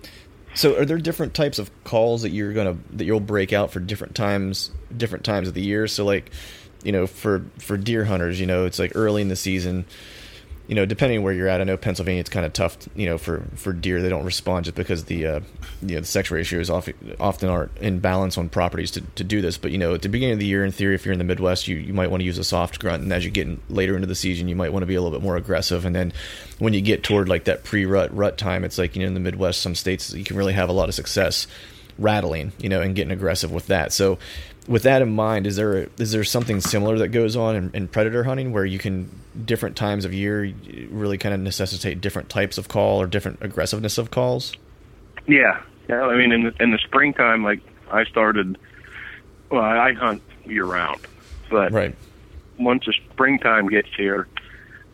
So, 0.54 0.78
are 0.78 0.84
there 0.84 0.98
different 0.98 1.34
types 1.34 1.58
of 1.58 1.70
calls 1.82 2.22
that 2.22 2.30
you're 2.30 2.52
gonna 2.52 2.76
that 2.92 3.04
you'll 3.04 3.20
break 3.20 3.52
out 3.52 3.72
for 3.72 3.80
different 3.80 4.14
times, 4.14 4.70
different 4.96 5.24
times 5.24 5.48
of 5.48 5.54
the 5.54 5.62
year? 5.62 5.88
So, 5.88 6.04
like, 6.04 6.30
you 6.84 6.92
know, 6.92 7.06
for 7.06 7.44
for 7.58 7.76
deer 7.76 8.04
hunters, 8.04 8.38
you 8.38 8.46
know, 8.46 8.66
it's 8.66 8.78
like 8.78 8.92
early 8.94 9.22
in 9.22 9.28
the 9.28 9.36
season. 9.36 9.84
You 10.66 10.74
know, 10.74 10.86
depending 10.86 11.22
where 11.22 11.34
you're 11.34 11.48
at, 11.48 11.60
I 11.60 11.64
know 11.64 11.76
Pennsylvania 11.76 12.20
it's 12.20 12.30
kind 12.30 12.46
of 12.46 12.54
tough. 12.54 12.78
You 12.94 13.04
know, 13.04 13.18
for 13.18 13.42
for 13.54 13.74
deer, 13.74 14.00
they 14.00 14.08
don't 14.08 14.24
respond 14.24 14.64
just 14.64 14.76
because 14.76 15.04
the 15.04 15.26
uh, 15.26 15.40
you 15.82 15.94
know 15.96 16.00
the 16.00 16.06
sex 16.06 16.30
ratios 16.30 16.70
often 16.70 16.94
often 17.20 17.50
aren't 17.50 17.76
in 17.78 17.98
balance 17.98 18.38
on 18.38 18.48
properties 18.48 18.90
to, 18.92 19.02
to 19.02 19.24
do 19.24 19.42
this. 19.42 19.58
But 19.58 19.72
you 19.72 19.78
know, 19.78 19.94
at 19.94 20.00
the 20.00 20.08
beginning 20.08 20.34
of 20.34 20.38
the 20.38 20.46
year, 20.46 20.64
in 20.64 20.72
theory, 20.72 20.94
if 20.94 21.04
you're 21.04 21.12
in 21.12 21.18
the 21.18 21.24
Midwest, 21.24 21.68
you, 21.68 21.76
you 21.76 21.92
might 21.92 22.10
want 22.10 22.22
to 22.22 22.24
use 22.24 22.38
a 22.38 22.44
soft 22.44 22.78
grunt, 22.78 23.02
and 23.02 23.12
as 23.12 23.26
you 23.26 23.30
get 23.30 23.46
in, 23.46 23.60
later 23.68 23.94
into 23.94 24.06
the 24.06 24.14
season, 24.14 24.48
you 24.48 24.56
might 24.56 24.72
want 24.72 24.82
to 24.82 24.86
be 24.86 24.94
a 24.94 25.02
little 25.02 25.18
bit 25.18 25.22
more 25.22 25.36
aggressive. 25.36 25.84
And 25.84 25.94
then 25.94 26.14
when 26.58 26.72
you 26.72 26.80
get 26.80 27.02
toward 27.02 27.28
like 27.28 27.44
that 27.44 27.64
pre-rut 27.64 28.16
rut 28.16 28.38
time, 28.38 28.64
it's 28.64 28.78
like 28.78 28.96
you 28.96 29.02
know 29.02 29.08
in 29.08 29.14
the 29.14 29.20
Midwest, 29.20 29.60
some 29.60 29.74
states 29.74 30.14
you 30.14 30.24
can 30.24 30.36
really 30.36 30.54
have 30.54 30.70
a 30.70 30.72
lot 30.72 30.88
of 30.88 30.94
success 30.94 31.46
rattling, 31.98 32.52
you 32.58 32.68
know, 32.68 32.80
and 32.80 32.94
getting 32.94 33.12
aggressive 33.12 33.52
with 33.52 33.66
that. 33.68 33.92
So, 33.92 34.18
with 34.66 34.84
that 34.84 35.02
in 35.02 35.10
mind, 35.14 35.46
is 35.46 35.56
there 35.56 35.88
is 35.98 36.12
there 36.12 36.24
something 36.24 36.60
similar 36.60 36.98
that 36.98 37.08
goes 37.08 37.36
on 37.36 37.56
in, 37.56 37.70
in 37.74 37.88
predator 37.88 38.24
hunting 38.24 38.52
where 38.52 38.64
you 38.64 38.78
can 38.78 39.10
different 39.44 39.76
times 39.76 40.04
of 40.04 40.14
year 40.14 40.52
really 40.90 41.18
kind 41.18 41.34
of 41.34 41.40
necessitate 41.40 42.00
different 42.00 42.28
types 42.28 42.56
of 42.58 42.68
call 42.68 43.00
or 43.00 43.06
different 43.06 43.38
aggressiveness 43.42 43.98
of 43.98 44.10
calls? 44.10 44.52
Yeah, 45.26 45.60
yeah. 45.88 46.02
I 46.02 46.16
mean, 46.16 46.32
in 46.32 46.42
the, 46.44 46.62
in 46.62 46.70
the 46.70 46.78
springtime, 46.78 47.42
like 47.44 47.60
I 47.90 48.04
started. 48.04 48.58
Well, 49.50 49.62
I 49.62 49.92
hunt 49.92 50.22
year 50.46 50.64
round, 50.64 51.00
but 51.50 51.70
Right. 51.72 51.94
once 52.58 52.84
the 52.86 52.92
springtime 53.12 53.68
gets 53.68 53.88
here, 53.96 54.26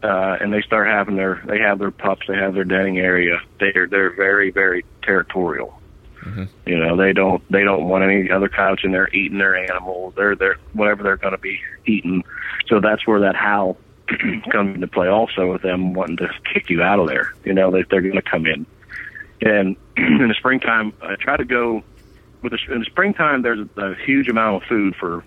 uh, 0.03 0.37
and 0.41 0.53
they 0.53 0.61
start 0.62 0.89
having 0.89 1.16
their 1.16 1.41
they 1.47 1.61
have 1.61 1.79
their 1.79 1.91
pups, 1.91 2.27
they 2.27 2.35
have 2.37 2.55
their 2.55 2.64
denning 2.64 2.99
area. 2.99 3.41
They're 3.59 3.87
they're 3.87 4.11
very 4.11 4.51
very 4.51 4.85
territorial. 5.03 5.80
You 6.66 6.79
know, 6.79 6.97
they 6.97 7.12
don't 7.12 7.43
they 7.51 7.62
don't 7.62 7.89
want 7.89 8.05
any 8.05 8.31
other 8.31 8.49
coyotes 8.49 8.85
in 8.85 8.93
there 8.93 9.09
eating 9.14 9.39
their 9.39 9.57
animals. 9.57 10.14
They're 10.16 10.37
they're 10.37 10.57
whatever 10.73 11.03
they're 11.03 11.16
going 11.16 11.33
to 11.33 11.39
be 11.39 11.61
eating. 11.87 12.25
So 12.68 12.81
that's 12.81 13.07
where 13.07 13.21
that 13.21 13.37
howl 13.37 13.77
comes 14.53 14.75
into 14.75 14.87
play. 14.87 15.09
Also, 15.09 15.51
with 15.53 15.62
them 15.62 15.95
wanting 15.95 16.18
to 16.18 16.29
kick 16.53 16.71
you 16.71 16.83
out 16.83 16.99
of 16.99 17.09
there. 17.09 17.33
You 17.45 17.55
know, 17.55 17.71
that 17.73 17.87
they're 17.91 18.03
going 18.03 18.14
to 18.14 18.23
come 18.23 18.47
in. 18.47 18.66
And 19.41 19.77
in 19.97 20.29
the 20.29 20.35
springtime, 20.39 20.93
I 21.03 21.16
try 21.16 21.37
to 21.37 21.45
go 21.45 21.83
with 22.43 22.53
the, 22.53 22.73
in 22.73 22.81
the 22.81 22.87
springtime. 22.87 23.43
There's 23.43 23.66
a, 23.77 23.81
a 23.81 23.95
huge 23.95 24.29
amount 24.29 24.62
of 24.62 24.68
food 24.68 24.95
for 24.97 25.25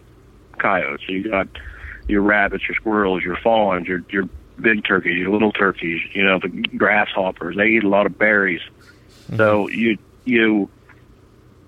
coyotes. 0.58 1.04
So 1.08 1.14
you 1.14 1.30
got 1.30 1.48
your 2.08 2.22
rabbits, 2.22 2.68
your 2.68 2.76
squirrels, 2.76 3.24
your 3.24 3.38
fawns, 3.38 3.88
your 3.88 4.04
your 4.10 4.30
big 4.60 4.86
turkeys, 4.86 5.18
your 5.18 5.32
little 5.32 5.52
turkeys. 5.52 6.02
You 6.14 6.24
know 6.24 6.40
the 6.40 6.50
grasshoppers. 6.50 7.56
They 7.56 7.68
eat 7.68 7.84
a 7.84 7.90
lot 7.90 8.06
of 8.06 8.18
berries. 8.18 8.62
Mm-hmm. 9.26 9.38
So 9.38 9.68
you 9.70 9.98
you 10.26 10.70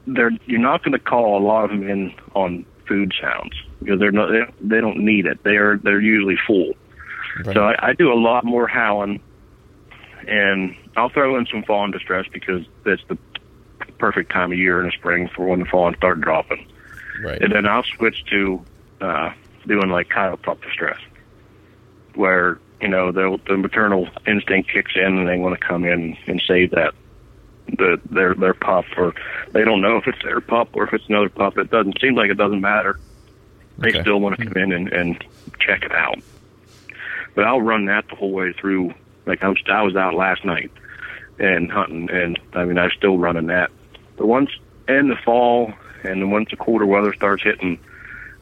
they're 0.07 0.31
you're 0.45 0.59
not 0.59 0.83
going 0.83 0.93
to 0.93 0.99
call 0.99 1.37
a 1.37 1.43
lot 1.43 1.65
of 1.65 1.71
them 1.71 1.89
in 1.89 2.13
on 2.33 2.65
food 2.87 3.13
sounds 3.19 3.53
because 3.79 3.99
they're 3.99 4.11
not 4.11 4.29
they, 4.31 4.45
they 4.61 4.81
don't 4.81 4.99
need 4.99 5.25
it. 5.25 5.43
They're 5.43 5.77
they're 5.77 6.01
usually 6.01 6.37
full. 6.45 6.73
Right. 7.43 7.53
So 7.53 7.63
I, 7.63 7.89
I 7.89 7.93
do 7.93 8.11
a 8.13 8.15
lot 8.15 8.45
more 8.45 8.67
howling, 8.67 9.21
and 10.27 10.75
I'll 10.95 11.09
throw 11.09 11.37
in 11.37 11.45
some 11.47 11.63
fawn 11.63 11.91
distress 11.91 12.25
because 12.31 12.65
that's 12.83 13.01
the 13.07 13.17
perfect 13.97 14.31
time 14.31 14.51
of 14.51 14.57
year 14.57 14.79
in 14.79 14.85
the 14.87 14.91
spring 14.91 15.29
for 15.35 15.47
when 15.47 15.59
the 15.59 15.65
fawns 15.65 15.97
start 15.97 16.21
dropping. 16.21 16.67
Right. 17.23 17.41
And 17.41 17.51
then 17.53 17.65
I'll 17.65 17.83
switch 17.83 18.23
to 18.29 18.63
uh, 19.01 19.33
doing 19.67 19.89
like 19.89 20.09
coyote 20.09 20.41
pup 20.43 20.61
distress, 20.61 20.99
where 22.13 22.59
you 22.81 22.87
know 22.87 23.11
the 23.11 23.39
the 23.47 23.57
maternal 23.57 24.07
instinct 24.27 24.71
kicks 24.71 24.93
in 24.95 25.17
and 25.17 25.27
they 25.27 25.37
want 25.37 25.59
to 25.59 25.65
come 25.65 25.85
in 25.85 26.17
and 26.27 26.41
save 26.47 26.71
that 26.71 26.93
the 27.67 27.99
their 28.09 28.33
their 28.35 28.53
pup 28.53 28.85
or 28.97 29.13
they 29.51 29.63
don't 29.63 29.81
know 29.81 29.97
if 29.97 30.07
it's 30.07 30.21
their 30.23 30.41
pup 30.41 30.69
or 30.73 30.83
if 30.83 30.93
it's 30.93 31.07
another 31.07 31.29
pup. 31.29 31.57
It 31.57 31.69
doesn't 31.71 31.99
seem 31.99 32.15
like 32.15 32.29
it 32.29 32.37
doesn't 32.37 32.61
matter. 32.61 32.99
They 33.77 33.89
okay. 33.89 34.01
still 34.01 34.19
want 34.19 34.37
to 34.39 34.45
come 34.45 34.57
in 34.57 34.71
and, 34.71 34.91
and 34.93 35.23
check 35.59 35.83
it 35.83 35.91
out. 35.91 36.19
But 37.33 37.45
I'll 37.45 37.61
run 37.61 37.85
that 37.85 38.07
the 38.07 38.15
whole 38.15 38.31
way 38.31 38.53
through. 38.53 38.93
Like 39.25 39.43
I 39.43 39.49
was 39.49 39.57
I 39.67 39.81
was 39.81 39.95
out 39.95 40.13
last 40.13 40.45
night 40.45 40.71
and 41.39 41.71
hunting, 41.71 42.09
and 42.09 42.39
I 42.53 42.65
mean 42.65 42.77
I'm 42.77 42.91
still 42.95 43.17
running 43.17 43.47
that. 43.47 43.71
But 44.17 44.27
once 44.27 44.51
in 44.87 45.09
the 45.09 45.17
fall 45.17 45.73
and 46.03 46.21
then 46.21 46.29
once 46.29 46.49
the 46.51 46.55
colder 46.55 46.85
weather 46.85 47.13
starts 47.13 47.43
hitting, 47.43 47.79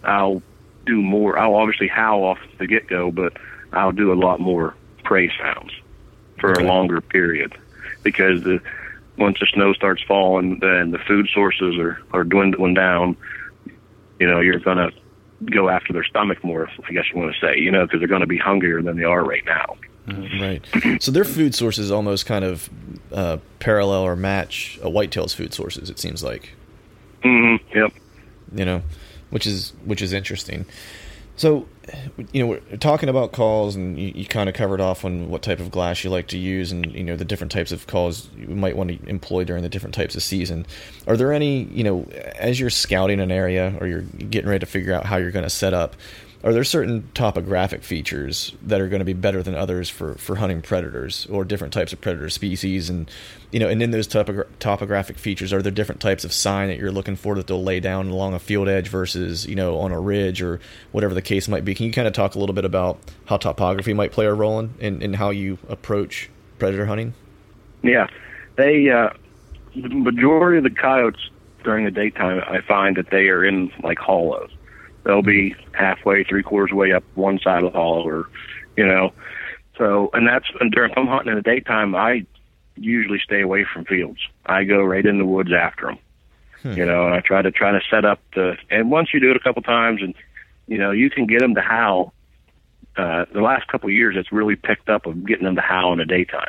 I'll 0.03 0.41
do 0.85 1.01
more. 1.01 1.39
I'll 1.39 1.55
obviously 1.55 1.87
howl 1.87 2.23
off 2.23 2.39
the 2.59 2.67
get 2.67 2.87
go, 2.87 3.09
but 3.09 3.33
I'll 3.71 3.91
do 3.91 4.11
a 4.11 4.15
lot 4.15 4.39
more 4.39 4.75
prey 5.03 5.31
sounds 5.37 5.71
for 6.39 6.51
okay. 6.51 6.63
a 6.63 6.67
longer 6.67 7.01
period 7.01 7.55
because 8.03 8.43
the 8.43 8.61
once 9.17 9.37
the 9.39 9.47
snow 9.53 9.73
starts 9.73 10.01
falling 10.07 10.59
and 10.61 10.93
the 10.93 10.99
food 10.99 11.27
sources 11.33 11.77
are, 11.77 12.01
are 12.11 12.23
dwindling 12.23 12.73
down, 12.73 13.15
you 14.19 14.27
know, 14.27 14.39
you're 14.39 14.59
going 14.59 14.77
to 14.77 14.91
go 15.51 15.69
after 15.69 15.93
their 15.93 16.03
stomach 16.03 16.43
more, 16.43 16.69
I 16.87 16.91
guess 16.93 17.05
you 17.13 17.19
want 17.19 17.33
to 17.33 17.39
say, 17.39 17.59
you 17.59 17.71
know, 17.71 17.85
because 17.85 17.99
they're 17.99 18.07
going 18.07 18.21
to 18.21 18.27
be 18.27 18.37
hungrier 18.37 18.81
than 18.81 18.97
they 18.97 19.03
are 19.03 19.23
right 19.23 19.43
now. 19.45 19.75
Mm, 20.07 20.41
right. 20.41 21.01
So 21.01 21.11
their 21.11 21.23
food 21.23 21.55
sources 21.55 21.91
almost 21.91 22.25
kind 22.25 22.43
of 22.43 22.69
uh, 23.11 23.37
parallel 23.59 24.01
or 24.01 24.15
match 24.15 24.77
a 24.81 24.89
whitetail's 24.89 25.33
food 25.33 25.53
sources, 25.53 25.89
it 25.89 25.99
seems 25.99 26.23
like. 26.23 26.51
Mm-hmm. 27.23 27.77
Yep. 27.77 27.93
You 28.53 28.65
know, 28.65 28.81
which 29.29 29.47
is 29.47 29.73
which 29.85 30.01
is 30.01 30.11
interesting. 30.11 30.65
So, 31.35 31.67
you 32.31 32.43
know, 32.43 32.47
we're 32.47 32.77
talking 32.77 33.09
about 33.09 33.31
calls, 33.31 33.75
and 33.75 33.97
you, 33.97 34.11
you, 34.15 34.25
kind 34.25 34.47
of 34.47 34.55
covered 34.55 34.79
off 34.79 35.03
on 35.03 35.29
what 35.29 35.41
type 35.41 35.59
of 35.59 35.71
glass 35.71 36.03
you 36.03 36.09
like 36.09 36.27
to 36.27 36.37
use, 36.37 36.71
and 36.71 36.93
you 36.93 37.03
know 37.03 37.15
the 37.17 37.25
different 37.25 37.51
types 37.51 37.71
of 37.71 37.87
calls 37.87 38.29
you 38.37 38.47
might 38.47 38.77
want 38.77 38.89
to 38.91 39.09
employ 39.09 39.43
during 39.43 39.63
the 39.63 39.69
different 39.69 39.95
types 39.95 40.15
of 40.15 40.21
season. 40.21 40.65
Are 41.07 41.17
there 41.17 41.33
any, 41.33 41.63
you 41.63 41.83
know, 41.83 42.03
as 42.37 42.59
you're 42.59 42.69
scouting 42.69 43.19
an 43.19 43.31
area 43.31 43.75
or 43.81 43.87
you're 43.87 44.01
getting 44.01 44.49
ready 44.49 44.59
to 44.59 44.65
figure 44.65 44.93
out 44.93 45.05
how 45.05 45.17
you're 45.17 45.31
going 45.31 45.43
to 45.43 45.49
set 45.49 45.73
up? 45.73 45.95
Are 46.43 46.51
there 46.51 46.63
certain 46.65 47.09
topographic 47.13 47.83
features 47.83 48.53
that 48.63 48.81
are 48.81 48.89
going 48.89 48.99
to 48.99 49.05
be 49.05 49.13
better 49.13 49.41
than 49.41 49.55
others 49.55 49.89
for, 49.89 50.15
for 50.15 50.35
hunting 50.35 50.61
predators 50.61 51.25
or 51.27 51.45
different 51.45 51.73
types 51.73 51.93
of 51.93 52.01
predator 52.01 52.29
species? 52.29 52.89
And 52.89 53.09
you 53.51 53.59
know 53.59 53.69
and 53.69 53.81
in 53.81 53.91
those 53.91 54.07
topogra- 54.07 54.47
topographic 54.59 55.17
features 55.17 55.53
are 55.53 55.61
there 55.61 55.71
different 55.71 56.01
types 56.01 56.25
of 56.25 56.33
sign 56.33 56.67
that 56.67 56.77
you're 56.77 56.91
looking 56.91 57.15
for 57.15 57.35
that 57.35 57.47
they'll 57.47 57.63
lay 57.63 57.79
down 57.79 58.09
along 58.09 58.33
a 58.33 58.39
field 58.39 58.67
edge 58.67 58.89
versus 58.89 59.45
you 59.45 59.55
know 59.55 59.79
on 59.79 59.91
a 59.91 59.99
ridge 59.99 60.41
or 60.41 60.59
whatever 60.91 61.13
the 61.13 61.21
case 61.21 61.47
might 61.47 61.63
be? 61.63 61.73
Can 61.73 61.85
you 61.85 61.93
kind 61.93 62.07
of 62.07 62.13
talk 62.13 62.35
a 62.35 62.39
little 62.39 62.55
bit 62.55 62.65
about 62.65 62.99
how 63.25 63.37
topography 63.37 63.93
might 63.93 64.11
play 64.11 64.25
a 64.25 64.33
role 64.33 64.59
in, 64.59 64.73
in, 64.79 65.01
in 65.01 65.13
how 65.13 65.29
you 65.29 65.57
approach 65.69 66.29
predator 66.59 66.85
hunting? 66.85 67.13
Yeah. 67.83 68.07
They 68.55 68.89
uh, 68.89 69.09
the 69.75 69.89
majority 69.89 70.57
of 70.57 70.63
the 70.63 70.69
coyotes 70.69 71.29
during 71.63 71.85
the 71.85 71.91
daytime 71.91 72.41
i 72.47 72.59
find 72.59 72.97
that 72.97 73.09
they 73.09 73.29
are 73.29 73.43
in 73.43 73.71
like 73.83 73.97
hollows 73.97 74.51
they'll 75.03 75.21
be 75.21 75.55
halfway, 75.73 76.23
three 76.23 76.43
quarters 76.43 76.73
way 76.73 76.91
up 76.93 77.03
one 77.15 77.39
side 77.39 77.63
of 77.63 77.71
the 77.71 77.77
hall, 77.77 78.07
or 78.07 78.27
you 78.75 78.85
know. 78.85 79.11
So, 79.77 80.09
and 80.13 80.27
that's 80.27 80.45
and 80.59 80.71
during 80.71 80.91
if 80.91 80.97
I'm 80.97 81.07
hunting 81.07 81.31
in 81.31 81.35
the 81.35 81.41
daytime, 81.41 81.95
I 81.95 82.25
usually 82.75 83.19
stay 83.19 83.41
away 83.41 83.65
from 83.71 83.85
fields. 83.85 84.19
I 84.45 84.63
go 84.63 84.83
right 84.83 85.05
in 85.05 85.17
the 85.17 85.25
woods 85.25 85.51
after 85.53 85.87
them. 85.87 85.99
Hmm. 86.61 86.73
You 86.73 86.85
know, 86.85 87.05
and 87.05 87.13
I 87.13 87.19
try 87.19 87.41
to 87.41 87.51
try 87.51 87.71
to 87.71 87.81
set 87.89 88.05
up 88.05 88.19
the. 88.35 88.57
And 88.69 88.91
once 88.91 89.09
you 89.13 89.19
do 89.19 89.31
it 89.31 89.37
a 89.37 89.41
couple 89.41 89.61
times, 89.61 90.01
and 90.01 90.13
you 90.67 90.77
know, 90.77 90.91
you 90.91 91.09
can 91.09 91.27
get 91.27 91.39
them 91.39 91.55
to 91.55 91.61
howl. 91.61 92.13
Uh, 92.95 93.25
the 93.33 93.41
last 93.41 93.67
couple 93.67 93.89
of 93.89 93.95
years, 93.95 94.15
it's 94.17 94.31
really 94.31 94.55
picked 94.55 94.87
up 94.87 95.07
of 95.07 95.25
getting 95.25 95.45
them 95.45 95.55
to 95.55 95.61
howl 95.61 95.93
in 95.93 95.99
the 95.99 96.05
daytime. 96.05 96.47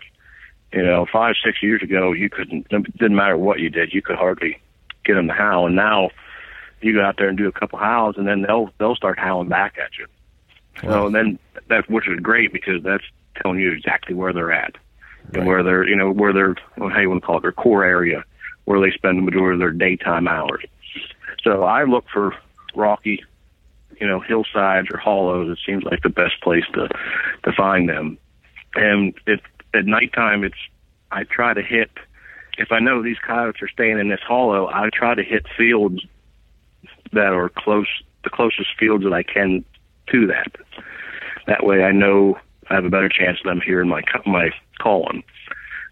You 0.72 0.82
know, 0.82 1.07
five 1.11 1.36
six 1.42 1.62
years 1.62 1.82
ago, 1.82 2.12
you 2.12 2.28
couldn't. 2.28 2.66
It 2.70 2.98
didn't 2.98 3.16
matter 3.16 3.36
what 3.36 3.61
you 3.61 3.70
did, 3.70 3.94
you 3.94 4.02
could 4.02 4.16
hardly 4.16 4.61
get 5.05 5.14
them 5.14 5.28
to 5.28 5.34
howl. 5.34 5.66
And 5.66 5.76
now, 5.76 6.11
you 6.81 6.93
go 6.95 7.03
out 7.03 7.16
there 7.18 7.29
and 7.29 7.39
do 7.39 7.49
a 7.49 7.53
couple 7.53 7.79
howls, 7.79 8.16
and 8.16 8.27
then 8.27 8.43
they'll 8.43 8.70
they'll 8.79 8.97
start 8.97 9.18
howling 9.18 9.49
back 9.49 9.77
at 9.79 9.91
you. 9.99 10.07
Wow. 10.83 10.91
So 10.91 11.07
and 11.07 11.14
then 11.14 11.39
that 11.68 11.89
which 11.89 12.09
is 12.09 12.20
great 12.20 12.53
because 12.53 12.83
that's 12.83 13.05
telling 13.43 13.59
you 13.59 13.72
exactly 13.72 14.14
where 14.14 14.33
they're 14.33 14.53
at 14.53 14.77
right. 15.27 15.37
and 15.37 15.47
where 15.47 15.62
they're 15.62 15.87
you 15.87 15.97
know 15.97 16.11
where 16.11 16.33
they're 16.33 16.55
well, 16.77 16.91
how 16.91 17.01
you 17.01 17.09
want 17.09 17.22
to 17.22 17.27
call 17.27 17.39
it 17.39 17.43
their 17.43 17.53
core 17.53 17.85
area 17.85 18.25
where 18.64 18.81
they 18.81 18.95
spend 18.95 19.18
the 19.18 19.22
majority 19.22 19.55
of 19.55 19.61
their 19.61 19.70
daytime 19.70 20.27
hours. 20.27 20.64
So 21.43 21.64
I 21.64 21.85
look 21.85 22.07
for 22.12 22.35
rocky, 22.75 23.22
you 24.01 24.07
know, 24.07 24.20
hillsides 24.20 24.89
or 24.91 24.99
hollows. 24.99 25.51
It 25.51 25.59
seems 25.66 25.85
like 25.85 26.03
the 26.03 26.09
best 26.09 26.41
place 26.43 26.64
to 26.75 26.89
to 27.45 27.53
find 27.53 27.89
them. 27.89 28.18
And 28.75 29.14
it 29.27 29.41
at 29.75 29.87
nighttime, 29.87 30.45
it's 30.45 30.57
I 31.11 31.25
try 31.25 31.55
to 31.55 31.62
hit. 31.62 31.91
If 32.57 32.70
I 32.70 32.79
know 32.79 33.03
these 33.03 33.18
coyotes 33.18 33.61
are 33.62 33.68
staying 33.68 33.99
in 33.99 34.09
this 34.09 34.20
hollow, 34.27 34.68
I 34.68 34.89
try 34.93 35.14
to 35.14 35.25
hit 35.25 35.47
fields 35.57 36.05
that 37.15 37.33
are 37.33 37.49
close, 37.49 37.89
the 38.23 38.31
closest 38.31 38.71
fields 38.79 39.05
that 39.05 39.12
I 39.12 39.23
can 39.23 39.65
to 40.11 40.27
that. 40.27 40.53
That 41.47 41.65
way, 41.65 41.85
I 41.85 41.93
know 41.93 42.39
I 42.71 42.75
have 42.75 42.85
a 42.85 42.91
better 42.91 43.09
chance 43.09 43.39
of 43.39 43.45
them 43.45 43.61
hearing 43.61 43.89
my 43.89 44.03
my 44.27 44.51
calling. 44.79 45.23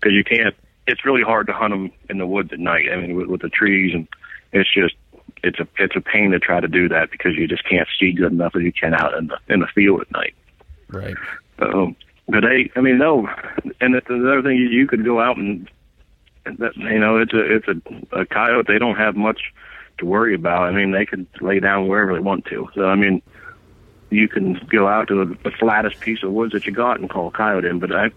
Because 0.01 0.14
you 0.14 0.25
can't. 0.25 0.55
It's 0.87 1.05
really 1.05 1.23
hard 1.23 1.47
to 1.47 1.53
hunt 1.53 1.73
them 1.73 1.93
in 2.11 2.18
the 2.18 2.27
woods 2.27 2.53
at 2.53 2.59
night. 2.59 2.87
I 2.93 2.97
mean, 2.97 3.14
with, 3.16 3.29
with 3.29 3.43
the 3.43 3.49
trees, 3.49 3.95
and 3.95 4.09
it's 4.53 4.73
just 4.73 4.95
it's 5.43 5.59
a 5.61 5.68
it's 5.79 5.97
a 5.97 6.01
pain 6.01 6.31
to 6.33 6.39
try 6.39 6.61
to 6.61 6.68
do 6.68 6.89
that 6.89 7.11
because 7.11 7.37
you 7.37 7.47
just 7.47 7.68
can't 7.68 7.89
see 7.99 8.12
good 8.12 8.33
enough 8.33 8.57
as 8.57 8.62
you 8.62 8.73
can 8.73 8.95
out 8.95 9.14
in 9.14 9.29
the 9.29 9.39
in 9.49 9.61
the 9.61 9.66
field 9.66 10.01
at 10.01 10.11
night. 10.12 10.35
Right. 10.89 11.16
Um, 11.59 11.97
but 12.29 12.41
they, 12.41 12.70
I 12.77 12.81
mean, 12.81 12.99
no. 12.99 13.29
And 13.81 13.95
the, 13.95 14.03
the 14.07 14.33
other 14.33 14.43
thing 14.43 14.62
is, 14.62 14.73
you 14.73 14.87
could 14.87 15.05
go 15.05 15.20
out 15.20 15.37
and, 15.37 15.68
and 16.45 16.59
that, 16.59 16.77
you 16.77 16.99
know, 16.99 17.18
it's 17.18 17.33
a 17.33 17.57
it's 17.57 17.68
a, 17.68 18.20
a 18.20 18.27
coyote. 18.27 18.66
They 18.68 18.79
don't 18.79 18.97
have 18.97 19.16
much 19.16 19.53
to 20.03 20.07
worry 20.07 20.34
about. 20.34 20.64
I 20.64 20.72
mean, 20.72 20.90
they 20.90 21.07
could 21.07 21.26
lay 21.40 21.61
down 21.61 21.88
wherever 21.88 22.12
they 22.12 22.20
want 22.20 22.44
to. 22.46 22.68
So, 22.74 22.86
I 22.86 22.96
mean, 22.96 23.22
you 24.11 24.28
can 24.28 24.55
go 24.70 24.86
out 24.86 25.09
to 25.09 25.24
the, 25.24 25.34
the 25.42 25.50
flattest 25.50 26.00
piece 26.00 26.22
of 26.22 26.32
woods 26.32 26.53
that 26.53 26.66
you 26.66 26.72
got 26.72 27.00
and 27.00 27.09
call 27.09 27.28
a 27.28 27.30
coyote 27.30 27.66
in. 27.66 27.78
But 27.78 27.92
I, 27.92 28.11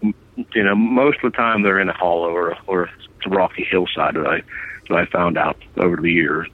you 0.54 0.64
know, 0.64 0.76
most 0.76 1.24
of 1.24 1.32
the 1.32 1.38
time 1.38 1.62
they're 1.62 1.80
in 1.80 1.90
a 1.90 1.94
hollow 1.94 2.30
or 2.30 2.58
or 2.68 2.90
a 3.26 3.30
rocky 3.30 3.64
hillside 3.64 4.16
that 4.16 4.28
I 4.28 4.42
that 4.90 4.98
I 4.98 5.06
found 5.06 5.38
out 5.38 5.58
over 5.78 5.96
the 5.96 6.12
years. 6.12 6.50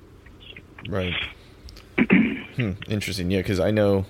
Right. 0.87 1.13
hmm, 1.97 2.71
interesting. 2.87 3.31
Yeah, 3.31 3.39
because 3.39 3.59
I 3.59 3.71
know. 3.71 4.05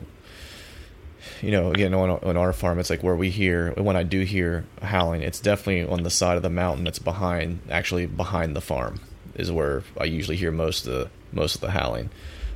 You 1.43 1.51
know, 1.51 1.71
again, 1.71 1.93
on, 1.93 2.09
on 2.09 2.37
our 2.37 2.51
farm, 2.51 2.79
it's 2.79 2.89
like 2.89 3.03
where 3.03 3.15
we 3.15 3.29
hear 3.29 3.73
when 3.73 3.95
I 3.95 4.01
do 4.01 4.21
hear 4.21 4.65
howling, 4.81 5.21
it's 5.21 5.39
definitely 5.39 5.91
on 5.91 6.01
the 6.01 6.09
side 6.09 6.35
of 6.35 6.43
the 6.43 6.49
mountain 6.49 6.83
that's 6.83 6.99
behind, 6.99 7.59
actually 7.69 8.07
behind 8.07 8.55
the 8.55 8.61
farm 8.61 8.99
is 9.35 9.51
where 9.51 9.83
I 9.99 10.05
usually 10.05 10.37
hear 10.37 10.51
most 10.51 10.85
of 10.85 10.93
the 10.93 11.09
most 11.31 11.55
of 11.55 11.61
the 11.61 11.71
howling, 11.71 12.09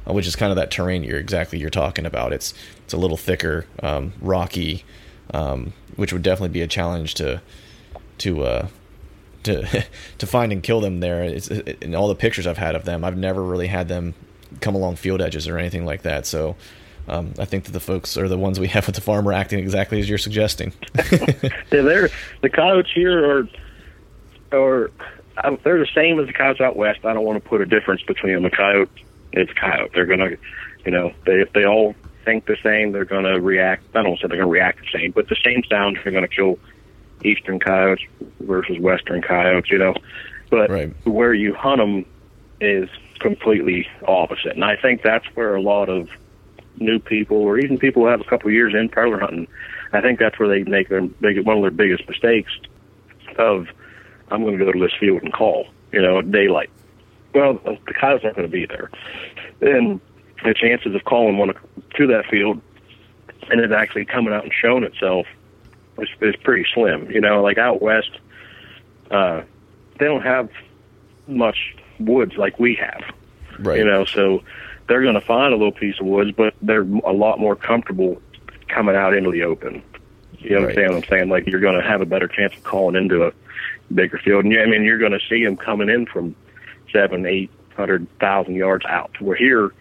uh, 0.08 0.14
which 0.14 0.28
is 0.28 0.36
kind 0.36 0.52
of 0.52 0.58
that 0.58 0.72
terrain 0.72 1.04
you're 1.04 1.20
exactly 1.20 1.60
you're 1.60 1.70
talking 1.70 2.06
about. 2.06 2.34
It's 2.34 2.54
it's 2.84 2.94
a 2.94 2.98
little 2.98 3.18
thicker, 3.18 3.66
um, 3.82 4.14
rocky, 4.22 4.84
um, 5.34 5.74
which 5.96 6.14
would 6.14 6.24
definitely 6.24 6.54
be 6.54 6.62
a 6.62 6.68
challenge 6.68 7.16
to 7.16 7.42
to 8.20 8.44
uh, 8.44 8.68
to 9.44 9.86
to 10.18 10.28
find 10.28 10.52
and 10.52 10.62
kill 10.62 10.82
them 10.82 11.00
there. 11.00 11.24
It's 11.24 11.50
it, 11.50 11.82
in 11.82 11.96
all 11.96 12.08
the 12.08 12.16
pictures 12.16 12.48
I've 12.48 12.58
had 12.58 12.76
of 12.76 12.86
them, 12.86 13.04
I've 13.04 13.18
never 13.18 13.42
really 13.42 13.68
had 13.68 13.88
them 13.88 14.14
come 14.62 14.76
along 14.76 14.98
field 14.98 15.22
edges 15.22 15.48
or 15.48 15.58
anything 15.58 15.86
like 15.86 16.04
that. 16.04 16.26
So. 16.26 16.56
Um, 17.08 17.36
I 17.38 17.46
think 17.46 17.66
that 17.66 17.72
the 17.72 17.80
folks 17.80 18.18
or 18.18 18.28
the 18.28 18.36
ones 18.36 18.60
we 18.60 18.68
have 18.70 18.90
at 18.90 18.96
the 18.96 19.02
farm 19.02 19.28
are 19.28 19.34
acting 19.34 19.60
exactly 19.60 20.00
as 20.00 20.10
you're 20.10 20.18
suggesting. 20.18 20.74
yeah, 21.12 21.52
they're 21.70 22.10
the 22.42 22.50
coyotes 22.50 22.92
here 22.96 23.48
are, 24.52 24.58
are 24.58 24.92
I, 25.38 25.58
they're 25.64 25.80
the 25.80 25.88
same 25.94 26.20
as 26.20 26.28
the 26.28 26.34
coyotes 26.34 26.62
out 26.62 26.76
west. 26.76 27.00
I 27.04 27.14
don't 27.14 27.26
want 27.26 27.44
to 27.44 27.50
put 27.50 27.62
a 27.62 27.66
difference 27.66 28.02
between 28.04 28.34
them. 28.34 28.46
A 28.46 28.50
coyote, 28.50 28.90
it's 29.34 29.52
a 29.52 29.56
coyote. 29.56 29.92
They're 29.94 30.06
gonna, 30.06 30.32
you 30.86 30.92
know, 30.92 31.14
they 31.26 31.42
if 31.42 31.54
they 31.54 31.66
all 31.66 31.96
think 32.24 32.46
the 32.46 32.58
same, 32.64 32.92
they're 32.92 33.06
gonna 33.06 33.40
react. 33.40 33.84
I 33.96 34.04
don't 34.04 34.20
say 34.20 34.28
they're 34.28 34.38
gonna 34.38 34.50
react 34.50 34.80
the 34.80 35.00
same, 35.00 35.12
but 35.12 35.28
the 35.28 35.38
same 35.44 35.64
sound 35.70 36.00
they're 36.04 36.14
gonna 36.14 36.28
kill 36.28 36.58
eastern 37.24 37.60
coyotes 37.60 38.04
versus 38.42 38.80
western 38.80 39.22
coyotes, 39.22 39.70
you 39.72 39.78
know. 39.78 39.94
But 40.50 40.70
Right. 40.70 40.94
where 41.06 41.34
you 41.34 41.54
hunt 41.54 41.80
them 41.80 42.06
is 42.62 42.90
completely 43.20 43.88
opposite, 44.08 44.54
and 44.54 44.64
I 44.64 44.76
think 44.76 45.02
that's 45.02 45.26
where 45.36 45.56
a 45.56 45.62
lot 45.62 45.90
of 45.90 46.10
new 46.78 47.00
people, 47.00 47.38
or 47.38 47.58
even 47.58 47.78
people 47.78 48.04
who 48.04 48.10
have 48.10 48.22
a 48.22 48.26
couple 48.26 48.48
of 48.50 48.54
years 48.54 48.74
in 48.74 48.90
predator 48.90 49.20
hunting, 49.20 49.48
I 49.94 50.02
think 50.02 50.20
that's 50.20 50.38
where 50.40 50.50
they 50.50 50.64
make 50.70 50.90
their 50.90 51.02
big 51.02 51.46
one 51.46 51.58
of 51.58 51.62
their 51.64 51.72
biggest 51.72 52.08
mistakes. 52.08 52.52
Of 53.38 53.68
I'm 54.32 54.44
going 54.44 54.58
to 54.58 54.66
go 54.66 54.72
to 54.72 54.80
this 54.80 54.94
field 55.00 55.24
and 55.24 55.32
call, 55.34 55.68
you 55.92 56.02
know, 56.02 56.20
at 56.20 56.32
daylight. 56.32 56.70
Well, 57.34 57.54
the 57.64 57.94
coyotes 57.94 58.24
aren't 58.24 58.38
going 58.38 58.48
to 58.48 58.52
be 58.52 58.66
there. 58.66 58.90
Then 59.60 60.00
the 60.44 60.54
chances 60.54 60.96
of 60.96 61.04
calling 61.06 61.38
one 61.38 61.54
to 61.96 62.08
that 62.08 62.26
field 62.30 62.62
and 63.50 63.62
it 63.62 63.72
actually 63.72 64.06
coming 64.06 64.34
out 64.34 64.44
and 64.44 64.54
showing 64.54 64.84
itself 64.84 65.28
is, 66.00 66.10
is 66.22 66.36
pretty 66.44 66.66
slim. 66.74 67.10
You 67.12 67.22
know, 67.22 67.42
like 67.42 67.58
out 67.58 67.82
west, 67.82 68.12
uh, 69.12 69.42
they 70.00 70.06
don't 70.06 70.24
have 70.24 70.50
much 71.28 71.76
woods 72.00 72.34
like 72.38 72.60
we 72.60 72.76
have. 72.76 73.02
Right. 73.60 73.80
You 73.80 73.86
know, 73.86 74.06
so 74.06 74.44
they're 74.88 75.02
going 75.02 75.16
to 75.16 75.22
find 75.22 75.54
a 75.54 75.58
little 75.58 75.72
piece 75.72 76.00
of 76.00 76.06
woods, 76.06 76.32
but 76.36 76.54
they're 76.62 76.82
a 76.82 77.14
lot 77.14 77.40
more 77.40 77.56
comfortable 77.56 78.22
coming 78.68 78.96
out 78.96 79.14
into 79.14 79.32
the 79.32 79.44
open. 79.44 79.84
You 80.40 80.56
Right. 80.58 80.64
understand 80.64 80.94
what 80.94 81.04
I'm 81.04 81.10
saying? 81.10 81.30
Like 81.30 81.48
you're 81.48 81.62
going 81.62 81.80
to 81.82 81.88
have 81.88 82.02
a 82.02 82.06
better 82.06 82.28
chance 82.28 82.54
of 82.58 82.64
calling 82.64 82.96
into 82.96 83.26
a 83.26 83.32
bigger 83.94 84.18
field, 84.24 84.44
and 84.46 84.54
yeah, 84.54 84.62
I 84.62 84.66
mean 84.68 84.84
you're 84.84 84.98
going 84.98 85.12
to 85.12 85.20
see 85.30 85.44
them 85.44 85.58
coming 85.58 85.90
in 85.90 86.06
from 86.06 86.36
seven, 86.92 87.26
eight 87.26 87.52
hundred 87.76 88.08
thousand 88.20 88.56
yards 88.56 88.86
out. 88.86 89.12
We're 89.22 89.36
here 89.36 89.72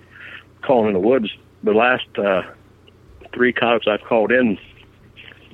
calling 0.62 0.88
in 0.88 0.92
the 0.94 1.00
woods. 1.00 1.28
The 1.62 1.72
last 1.72 2.06
uh, 2.18 2.42
three 3.32 3.52
coyotes 3.52 3.86
I've 3.88 4.06
called 4.06 4.30
in, 4.32 4.58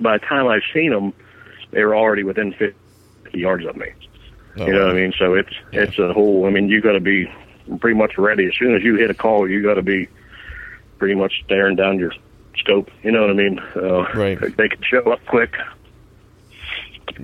by 0.00 0.18
the 0.18 0.24
time 0.26 0.48
I've 0.48 0.62
seen 0.74 0.90
them, 0.90 1.12
they 1.70 1.84
were 1.84 1.94
already 1.94 2.24
within 2.24 2.52
50 2.52 2.74
yards 3.32 3.64
of 3.66 3.76
me. 3.76 3.86
Oh, 4.58 4.66
You 4.66 4.72
know 4.72 4.86
what 4.86 4.96
I 4.96 5.00
mean? 5.00 5.12
So 5.18 5.34
it's 5.34 5.52
Yeah. 5.72 5.82
it's 5.82 5.98
a 5.98 6.12
whole. 6.12 6.46
I 6.46 6.50
mean, 6.50 6.68
you 6.68 6.80
got 6.80 6.92
to 6.92 7.00
be 7.00 7.30
pretty 7.78 7.96
much 7.96 8.18
ready 8.18 8.46
as 8.46 8.52
soon 8.58 8.74
as 8.74 8.82
you 8.82 8.96
hit 8.96 9.10
a 9.10 9.14
call. 9.14 9.48
You 9.48 9.62
got 9.62 9.74
to 9.74 9.82
be 9.82 10.08
pretty 10.98 11.14
much 11.14 11.42
staring 11.44 11.76
down 11.76 11.98
your 12.00 12.12
scope. 12.58 12.90
You 13.04 13.12
know 13.12 13.20
what 13.20 13.30
I 13.30 13.34
mean? 13.34 13.60
Uh, 13.76 14.06
Right. 14.14 14.38
They 14.56 14.68
can 14.68 14.82
show 14.82 15.02
up 15.12 15.20
quick. 15.26 15.54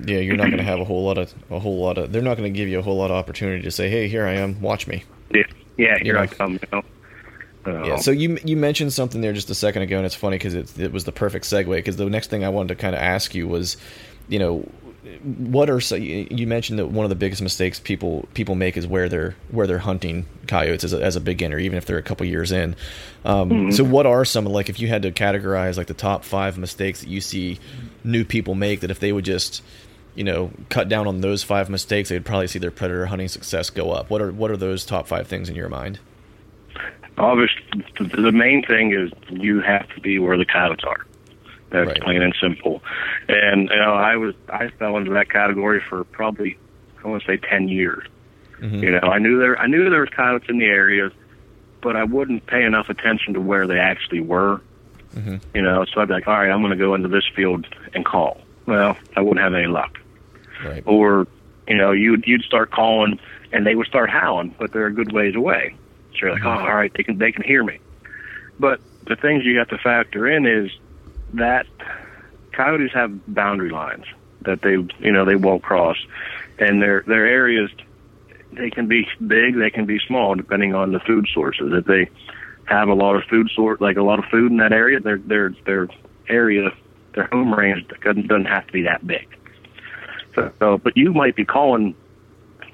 Yeah, 0.05 0.19
you're 0.19 0.37
not 0.37 0.47
going 0.47 0.59
to 0.59 0.65
have 0.65 0.81
a 0.81 0.85
whole 0.85 1.05
lot 1.05 1.19
of 1.19 1.33
a 1.51 1.59
whole 1.59 1.79
lot 1.79 1.99
of. 1.99 2.13
They're 2.13 2.23
not 2.23 2.37
going 2.37 2.53
to 2.53 2.57
give 2.57 2.69
you 2.69 2.79
a 2.79 2.83
whole 2.83 2.97
lot 2.97 3.11
of 3.11 3.17
opportunity 3.17 3.63
to 3.63 3.71
say, 3.71 3.89
"Hey, 3.89 4.09
here 4.09 4.27
I 4.27 4.35
am, 4.35 4.61
watch 4.61 4.87
me." 4.87 5.05
Yeah, 5.31 5.43
yeah 5.77 5.99
here 5.99 6.15
know. 6.15 6.21
I 6.21 6.27
come. 6.27 6.53
You 6.53 6.61
know. 6.73 6.83
Uh, 7.67 7.85
Yeah. 7.85 7.97
So 7.97 8.11
you 8.11 8.39
you 8.45 8.57
mentioned 8.57 8.93
something 8.93 9.21
there 9.21 9.33
just 9.33 9.51
a 9.51 9.55
second 9.55 9.83
ago, 9.83 9.97
and 9.97 10.07
it's 10.07 10.15
funny 10.15 10.37
because 10.39 10.55
it 10.55 10.79
it 10.79 10.93
was 10.93 11.05
the 11.05 11.13
perfect 11.13 11.45
segue. 11.47 11.75
Because 11.75 11.97
the 11.97 12.09
next 12.09 12.31
thing 12.31 12.45
I 12.45 12.49
wanted 12.49 12.69
to 12.69 12.75
kind 12.77 12.95
of 12.95 13.01
ask 13.01 13.35
you 13.35 13.49
was, 13.49 13.77
you 14.29 14.39
know, 14.39 14.69
what 15.23 15.71
are 15.71 15.81
so 15.81 15.95
you 15.95 16.27
you 16.31 16.47
mentioned 16.47 16.79
that 16.79 16.87
one 16.89 17.05
of 17.05 17.11
the 17.11 17.17
biggest 17.17 17.43
mistakes 17.43 17.79
people 17.81 18.29
people 18.35 18.55
make 18.55 18.77
is 18.77 18.87
where 18.87 19.09
they're 19.09 19.37
where 19.51 19.67
they're 19.67 19.79
hunting 19.79 20.27
coyotes 20.47 20.85
as 20.85 20.93
a, 20.93 21.03
as 21.03 21.17
a 21.17 21.21
beginner, 21.21 21.59
even 21.59 21.79
if 21.79 21.87
they're 21.87 21.99
a 21.99 22.03
couple 22.03 22.27
years 22.27 22.53
in. 22.53 22.77
Um, 23.25 23.73
So 23.73 23.83
what 23.85 24.07
are 24.07 24.25
some 24.25 24.45
like 24.45 24.69
if 24.69 24.81
you 24.81 24.89
had 24.89 25.03
to 25.03 25.13
categorize 25.13 25.77
like 25.77 25.87
the 25.87 25.95
top 25.95 26.25
five 26.25 26.59
mistakes 26.59 27.01
that 27.01 27.09
you 27.09 27.21
see 27.21 27.59
new 28.05 28.25
people 28.25 28.55
make 28.55 28.81
that 28.81 28.91
if 28.91 29.01
they 29.01 29.13
would 29.13 29.25
just 29.25 29.63
you 30.17 30.25
know 30.25 30.51
cut 30.71 30.89
down 30.89 31.07
on 31.07 31.21
those 31.21 31.43
five 31.45 31.71
mistakes, 31.71 32.09
they'd 32.09 32.25
probably 32.25 32.47
see 32.49 32.59
their 32.59 32.71
predator 32.73 33.07
hunting 33.07 33.29
success 33.29 33.71
go 33.71 33.93
up. 33.93 34.11
What 34.11 34.21
are 34.23 34.33
what 34.33 34.51
are 34.51 34.57
those 34.57 34.85
top 34.85 35.07
five 35.07 35.27
things 35.29 35.49
in 35.49 35.55
your 35.55 35.69
mind? 35.69 35.99
obviously, 37.19 37.63
the 37.99 38.33
main 38.33 38.63
thing 38.63 38.93
is 38.93 39.11
you 39.31 39.61
have 39.61 39.89
to 39.95 40.01
be 40.01 40.19
where 40.19 40.37
the 40.37 40.45
coyotes 40.45 40.85
are. 40.85 41.07
That's 41.71 41.89
Right. 41.89 42.01
plain 42.03 42.23
and 42.23 42.35
simple. 42.41 42.83
And 43.29 43.71
you 43.71 43.77
know, 43.77 43.95
I 43.95 44.17
was 44.17 44.35
I 44.51 44.69
fell 44.69 44.97
into 44.97 45.13
that 45.13 45.31
category 45.31 45.81
for 45.81 46.05
probably 46.05 46.59
I 47.05 47.09
want 47.09 47.23
to 47.23 47.27
say 47.27 47.37
ten 47.39 47.69
years. 47.69 48.07
Mhm. 48.61 48.83
You 48.83 48.91
know, 48.93 49.01
I 49.09 49.19
knew 49.19 49.39
there 49.39 49.59
I 49.59 49.67
knew 49.67 49.89
there 49.91 50.01
was 50.01 50.11
coyotes 50.11 50.49
in 50.49 50.59
the 50.59 50.67
area, 50.67 51.11
but 51.81 51.97
I 51.97 52.05
wouldn't 52.05 52.47
pay 52.47 52.63
enough 52.65 52.89
attention 52.89 53.35
to 53.35 53.41
where 53.41 53.67
they 53.67 53.79
actually 53.79 54.21
were. 54.21 54.61
Mhm. 55.17 55.41
You 55.55 55.63
know, 55.63 55.85
so 55.87 56.01
I'd 56.03 56.09
be 56.09 56.15
like, 56.15 56.29
all 56.29 56.35
right, 56.39 56.51
I'm 56.51 56.61
going 56.61 56.71
to 56.73 56.77
go 56.77 56.95
into 56.95 57.09
this 57.09 57.25
field 57.35 57.67
and 57.95 58.05
call. 58.05 58.43
Well, 58.67 58.97
I 59.17 59.21
wouldn't 59.23 59.41
have 59.41 59.55
any 59.55 59.67
luck. 59.69 59.99
Right. 60.65 60.83
Or, 60.87 61.27
you 61.69 61.77
know, 61.77 61.93
you'd 61.93 62.27
you'd 62.27 62.43
start 62.43 62.71
calling 62.71 63.19
and 63.53 63.67
they 63.67 63.75
would 63.75 63.87
start 63.87 64.11
howling, 64.11 64.55
but 64.59 64.73
they're 64.73 64.87
a 64.87 64.93
good 64.93 65.13
ways 65.13 65.35
away. 65.35 65.75
So 66.13 66.19
you're 66.23 66.33
like, 66.33 66.43
mm-hmm. 66.43 66.65
oh, 66.65 66.69
all 66.69 66.77
right, 66.77 66.93
they 66.95 67.03
can 67.03 67.19
they 67.19 67.33
can 67.33 67.43
hear 67.45 67.65
me. 67.65 67.79
But 68.59 68.81
the 69.07 69.17
things 69.17 69.45
you 69.45 69.59
have 69.59 69.69
to 69.69 69.79
factor 69.79 70.27
in 70.29 70.47
is 70.47 70.71
that 71.35 71.67
coyotes 72.53 72.93
have 72.95 73.35
boundary 73.35 73.71
lines 73.71 74.05
that 74.43 74.63
they 74.63 74.77
you 75.05 75.13
know 75.13 75.25
they 75.25 75.37
won't 75.37 75.63
cross, 75.63 75.97
and 76.59 76.81
their 76.81 77.03
their 77.07 77.27
areas 77.27 77.71
they 78.53 78.71
can 78.71 78.87
be 78.87 79.07
big, 79.27 79.57
they 79.57 79.71
can 79.71 79.87
be 79.87 79.99
small 80.07 80.35
depending 80.35 80.75
on 80.75 80.93
the 80.93 81.01
food 81.01 81.29
sources. 81.33 81.73
If 81.73 81.85
they 81.85 82.09
have 82.65 82.89
a 82.89 82.95
lot 82.95 83.17
of 83.17 83.25
food 83.25 83.51
sort 83.55 83.81
like 83.81 83.97
a 83.97 84.03
lot 84.03 84.19
of 84.19 84.25
food 84.27 84.51
in 84.51 84.59
that 84.59 84.73
area, 84.73 85.01
their 85.01 85.19
their 85.19 85.55
their 85.65 85.89
area 86.29 86.71
their 87.15 87.29
home 87.33 87.53
range 87.55 87.87
doesn't 88.03 88.29
doesn't 88.29 88.47
have 88.47 88.67
to 88.67 88.73
be 88.73 88.83
that 88.83 89.07
big. 89.07 89.29
So, 90.37 90.79
but 90.79 90.97
you 90.97 91.13
might 91.13 91.35
be 91.35 91.45
calling 91.45 91.95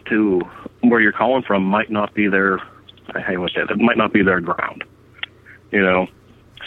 to 0.06 0.42
where 0.80 1.00
you're 1.00 1.12
calling 1.12 1.42
from 1.42 1.64
might 1.64 1.90
not 1.90 2.12
be 2.12 2.28
their 2.28 2.58
how 3.14 3.32
you 3.32 3.48
say 3.48 3.60
that 3.68 3.78
might 3.78 3.96
not 3.96 4.12
be 4.12 4.22
their 4.22 4.40
ground. 4.40 4.84
You 5.70 5.82
know, 5.82 6.06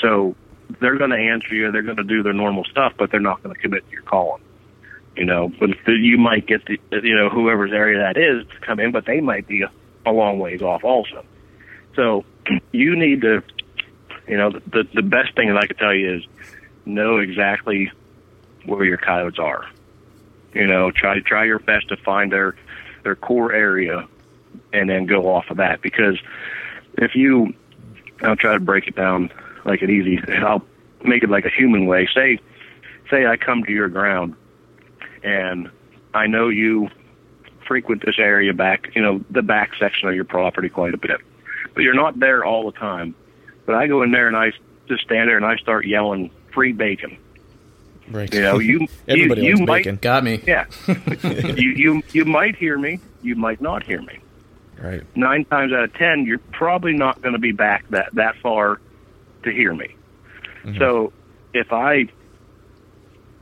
so 0.02 0.36
they're 0.80 0.98
going 0.98 1.12
to 1.12 1.18
answer 1.18 1.54
you. 1.54 1.72
They're 1.72 1.84
going 1.84 1.98
to 1.98 2.04
do 2.04 2.24
their 2.24 2.34
normal 2.34 2.64
stuff, 2.66 2.94
but 2.98 3.12
they're 3.12 3.20
not 3.20 3.44
going 3.44 3.56
to 3.56 3.62
commit 3.62 3.86
to 3.86 3.92
your 3.92 4.04
calling. 4.04 4.42
You 5.16 5.26
know, 5.26 5.52
but 5.60 5.70
you 5.88 6.18
might 6.18 6.46
get 6.48 6.66
the 6.66 6.78
you 7.04 7.16
know 7.16 7.30
whoever's 7.30 7.72
area 7.72 8.00
that 8.00 8.18
is 8.18 8.48
to 8.48 8.66
come 8.66 8.80
in, 8.80 8.92
but 8.92 9.06
they 9.06 9.22
might 9.22 9.48
be 9.48 9.62
a, 9.62 9.72
a 10.06 10.12
long 10.12 10.40
ways 10.40 10.62
off 10.62 10.84
also. 10.84 11.26
So 11.96 12.26
you 12.72 12.96
need 12.96 13.22
to, 13.22 13.42
you 14.28 14.38
know, 14.38 14.52
the 14.52 14.88
the 14.94 15.02
best 15.02 15.36
thing 15.36 15.48
that 15.48 15.58
I 15.58 15.68
could 15.68 15.78
tell 15.78 15.94
you 15.94 16.16
is 16.16 16.24
know 16.86 17.18
exactly 17.18 17.92
where 18.66 18.84
your 18.84 18.98
coyotes 18.98 19.40
are. 19.40 19.66
You 20.56 20.66
know, 20.66 20.90
try 20.90 21.20
try 21.20 21.46
your 21.46 21.60
best 21.60 21.90
to 21.90 21.98
find 21.98 22.32
their 22.32 22.56
their 23.04 23.16
core 23.16 23.54
area, 23.54 24.08
and 24.74 24.90
then 24.90 25.06
go 25.06 25.28
off 25.28 25.52
of 25.52 25.58
that. 25.58 25.82
Because 25.82 26.18
if 26.98 27.14
you, 27.14 27.54
I'll 28.22 28.38
try 28.38 28.54
to 28.54 28.60
break 28.60 28.88
it 28.88 28.96
down 28.96 29.32
like 29.66 29.82
an 29.82 29.92
easy. 29.92 30.20
I'll 30.34 30.66
make 31.04 31.24
it 31.24 31.30
like 31.30 31.46
a 31.46 31.52
human 31.52 31.86
way. 31.86 32.08
Say, 32.16 32.40
say 33.12 33.28
I 33.28 33.36
come 33.38 33.64
to 33.66 33.72
your 33.72 33.90
ground, 33.90 34.34
and 35.24 35.70
I 36.14 36.28
know 36.28 36.48
you 36.48 36.90
frequent 37.68 38.06
this 38.06 38.16
area 38.18 38.54
back, 38.54 38.90
you 38.96 39.02
know, 39.02 39.24
the 39.30 39.42
back 39.42 39.72
section 39.80 40.08
of 40.08 40.16
your 40.16 40.24
property 40.24 40.70
quite 40.70 40.94
a 40.94 40.98
bit, 40.98 41.20
but 41.74 41.84
you're 41.84 41.96
not 41.96 42.20
there 42.20 42.46
all 42.46 42.66
the 42.66 42.78
time. 42.78 43.16
But 43.66 43.76
I 43.76 43.88
go 43.88 44.04
in 44.04 44.12
there 44.12 44.28
and 44.28 44.38
I 44.38 44.52
just 44.88 45.04
stand 45.04 45.30
there 45.30 45.38
and 45.38 45.46
I 45.46 45.58
start 45.58 45.86
yelling 45.86 46.32
free 46.54 46.72
bacon. 46.72 47.18
Right. 48.10 48.34
You 48.34 48.42
know, 48.42 48.60
you 48.60 48.88
Everybody 49.08 49.44
you, 49.44 49.58
you 49.58 49.66
might 49.66 49.80
bacon. 49.80 50.00
Got 50.02 50.24
me. 50.24 50.42
yeah. 50.46 50.66
you 51.24 51.72
you 51.72 52.04
you 52.12 52.26
might 52.26 52.56
hear 52.56 52.78
me. 52.78 53.00
You 53.22 53.36
might 53.36 53.62
not 53.62 53.84
hear 53.84 54.02
me. 54.02 54.20
Right. 54.78 55.04
Nine 55.16 55.46
times 55.46 55.74
out 55.74 55.84
of 55.84 55.94
ten, 55.94 56.26
you're 56.26 56.40
probably 56.40 56.94
not 56.94 57.22
going 57.22 57.34
to 57.34 57.40
be 57.40 57.52
back 57.52 57.88
that 57.90 58.14
that 58.14 58.36
far 58.38 58.80
to 59.44 59.52
hear 59.52 59.74
me. 59.74 59.96
Mm-hmm. 60.64 60.78
So 60.78 61.14
if 61.54 61.72
I, 61.72 62.08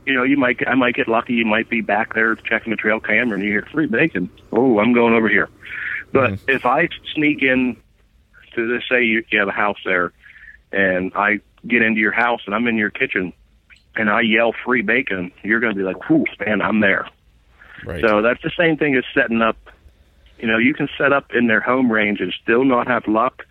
you 0.06 0.14
know, 0.14 0.22
you 0.22 0.36
might 0.36 0.66
I 0.66 0.74
might 0.74 0.94
get 0.94 1.08
lucky. 1.08 1.34
You 1.34 1.44
might 1.44 1.68
be 1.68 1.80
back 1.80 2.14
there 2.14 2.34
checking 2.36 2.70
the 2.70 2.76
trail 2.76 3.00
camera, 3.00 3.36
and 3.36 3.44
you 3.44 3.50
hear 3.50 3.66
free 3.70 3.86
bacon. 3.86 4.30
Oh, 4.52 4.78
I'm 4.78 4.92
going 4.92 5.14
over 5.14 5.28
here. 5.28 5.50
But 6.12 6.30
mm-hmm. 6.30 6.50
if 6.50 6.64
I 6.64 6.88
sneak 7.14 7.42
in 7.42 7.76
to 8.54 8.68
this, 8.68 8.84
say 8.88 9.02
you, 9.02 9.24
you 9.30 9.40
have 9.40 9.48
a 9.48 9.52
house 9.52 9.78
there, 9.84 10.12
and 10.72 11.12
I 11.14 11.40
get 11.66 11.82
into 11.82 12.00
your 12.00 12.12
house 12.12 12.42
and 12.46 12.54
I'm 12.54 12.66
in 12.66 12.76
your 12.76 12.90
kitchen, 12.90 13.32
and 13.96 14.10
I 14.10 14.22
yell 14.22 14.52
free 14.64 14.82
bacon, 14.82 15.30
you're 15.42 15.60
going 15.60 15.74
to 15.74 15.78
be 15.78 15.84
like, 15.84 16.08
"Whew, 16.08 16.24
man, 16.44 16.62
I'm 16.62 16.80
there." 16.80 17.08
Right. 17.84 18.00
So 18.00 18.22
that's 18.22 18.42
the 18.42 18.52
same 18.58 18.76
thing 18.76 18.96
as 18.96 19.04
setting 19.14 19.42
up. 19.42 19.56
You 20.38 20.48
know, 20.48 20.58
you 20.58 20.74
can 20.74 20.88
set 20.98 21.12
up 21.12 21.26
in 21.34 21.46
their 21.46 21.60
home 21.60 21.90
range 21.90 22.20
and 22.20 22.34
still 22.42 22.64
not 22.64 22.86
have 22.88 23.06
luck, 23.06 23.44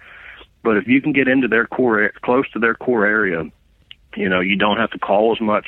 but 0.64 0.78
if 0.78 0.88
you 0.88 1.02
can 1.02 1.14
get 1.14 1.28
into 1.28 1.48
their 1.48 1.66
core, 1.66 2.12
close 2.24 2.50
to 2.52 2.60
their 2.60 2.76
core 2.76 3.06
area, 3.06 3.46
you 4.16 4.30
know, 4.30 4.40
you 4.42 4.56
don't 4.56 4.78
have 4.78 4.92
to 4.92 5.00
call 5.00 5.32
as 5.34 5.42
much, 5.42 5.68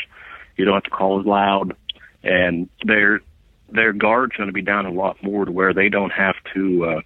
you 0.58 0.66
don't 0.66 0.74
have 0.74 0.84
to 0.84 0.90
call 0.90 1.20
as 1.20 1.26
loud, 1.26 1.76
and 2.24 2.70
their 2.84 3.22
their 3.70 3.94
guard's 3.94 4.36
going 4.36 4.48
to 4.48 4.54
be 4.54 4.62
down 4.62 4.86
a 4.86 4.92
lot 4.92 5.22
more 5.24 5.46
to 5.46 5.52
where 5.52 5.74
they 5.74 5.90
don't 5.90 6.12
have 6.12 6.36
to. 6.54 6.86
uh 6.86 7.02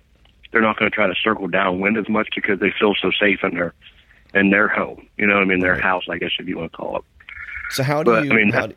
They're 0.52 0.62
not 0.62 0.78
going 0.78 0.90
to 0.90 0.96
try 0.96 1.08
to 1.08 1.16
circle 1.24 1.48
downwind 1.48 1.98
as 1.98 2.10
much 2.10 2.30
because 2.36 2.60
they 2.60 2.74
feel 2.78 2.96
so 3.02 3.12
safe 3.12 3.40
in 3.44 3.56
their 3.56 3.74
in 4.34 4.50
their 4.50 4.68
home. 4.68 5.08
You 5.18 5.28
know, 5.28 5.36
what 5.36 5.44
I 5.44 5.46
mean, 5.46 5.62
their 5.62 5.74
Right. 5.74 5.84
house, 5.84 6.06
I 6.10 6.18
guess, 6.18 6.32
if 6.40 6.48
you 6.48 6.58
want 6.58 6.72
to 6.72 6.78
call 6.78 6.98
it. 6.98 7.04
So 7.70 7.84
how 7.84 8.04
do 8.04 8.12
but, 8.12 8.26
you? 8.26 8.32
I 8.32 8.36
mean, 8.36 8.50
that- 8.52 8.70
do- 8.70 8.76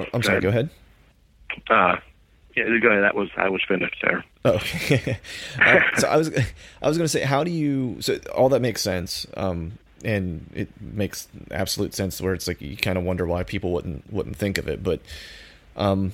oh, 0.00 0.06
I'm 0.14 0.22
sorry. 0.22 0.40
Go 0.40 0.48
ahead. 0.48 0.70
Uh, 1.68 1.96
yeah, 2.56 2.64
go 2.80 2.88
ahead. 2.88 3.02
That 3.04 3.14
was 3.14 3.28
I 3.36 3.48
was 3.48 3.62
finished 3.66 3.96
there. 4.02 4.24
Oh, 4.44 4.52
okay. 4.54 5.18
uh, 5.60 5.80
so 5.98 6.08
I 6.08 6.16
was, 6.16 6.28
I 6.82 6.88
was 6.88 6.96
going 6.96 7.04
to 7.04 7.08
say, 7.08 7.22
how 7.22 7.44
do 7.44 7.50
you? 7.50 7.96
So 8.00 8.18
all 8.34 8.48
that 8.50 8.60
makes 8.60 8.82
sense, 8.82 9.26
um, 9.36 9.78
and 10.04 10.48
it 10.54 10.68
makes 10.80 11.28
absolute 11.50 11.94
sense. 11.94 12.20
Where 12.20 12.34
it's 12.34 12.46
like 12.48 12.60
you 12.60 12.76
kind 12.76 12.98
of 12.98 13.04
wonder 13.04 13.26
why 13.26 13.42
people 13.44 13.72
wouldn't 13.72 14.12
wouldn't 14.12 14.36
think 14.36 14.58
of 14.58 14.68
it, 14.68 14.82
but 14.82 15.00
Um, 15.76 16.12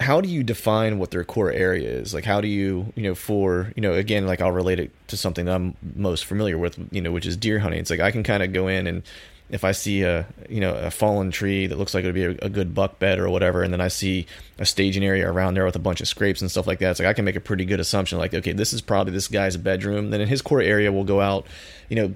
how 0.00 0.20
do 0.20 0.28
you 0.28 0.42
define 0.42 0.98
what 0.98 1.12
their 1.12 1.22
core 1.22 1.52
area 1.52 1.88
is? 1.88 2.12
Like, 2.12 2.24
how 2.24 2.40
do 2.40 2.48
you, 2.48 2.92
you 2.96 3.04
know, 3.04 3.14
for, 3.14 3.72
you 3.76 3.80
know, 3.80 3.92
again, 3.92 4.26
like 4.26 4.40
I'll 4.40 4.50
relate 4.50 4.80
it 4.80 4.90
to 5.06 5.16
something 5.16 5.44
that 5.44 5.54
I'm 5.54 5.76
most 5.94 6.24
familiar 6.24 6.58
with, 6.58 6.76
you 6.90 7.00
know, 7.00 7.12
which 7.12 7.26
is 7.26 7.36
deer 7.36 7.60
hunting. 7.60 7.78
It's 7.78 7.90
like 7.90 8.00
I 8.00 8.10
can 8.10 8.24
kind 8.24 8.42
of 8.42 8.52
go 8.52 8.66
in 8.66 8.88
and 8.88 9.04
if 9.50 9.62
I 9.62 9.72
see 9.72 10.02
a, 10.02 10.26
you 10.48 10.60
know, 10.60 10.74
a 10.74 10.90
fallen 10.90 11.30
tree 11.30 11.66
that 11.66 11.78
looks 11.78 11.94
like 11.94 12.04
it'd 12.04 12.14
be 12.14 12.24
a, 12.24 12.30
a, 12.42 12.48
good 12.48 12.74
buck 12.74 12.98
bed 12.98 13.18
or 13.18 13.28
whatever, 13.28 13.62
and 13.62 13.72
then 13.72 13.80
I 13.80 13.88
see 13.88 14.26
a 14.58 14.64
staging 14.64 15.04
area 15.04 15.30
around 15.30 15.54
there 15.54 15.66
with 15.66 15.76
a 15.76 15.80
bunch 15.80 16.00
of 16.00 16.08
scrapes 16.08 16.40
and 16.40 16.50
stuff 16.50 16.66
like 16.66 16.78
that, 16.78 16.92
it's 16.92 17.00
like 17.00 17.08
I 17.08 17.12
can 17.12 17.24
make 17.24 17.36
a 17.36 17.40
pretty 17.40 17.64
good 17.64 17.78
assumption, 17.78 18.18
like, 18.18 18.32
okay, 18.32 18.52
this 18.52 18.72
is 18.72 18.80
probably 18.80 19.12
this 19.12 19.28
guy's 19.28 19.56
bedroom. 19.56 20.10
Then 20.10 20.20
in 20.20 20.28
his 20.28 20.40
core 20.40 20.62
area, 20.62 20.90
we'll 20.90 21.04
go 21.04 21.20
out, 21.20 21.46
you 21.88 21.96
know, 21.96 22.14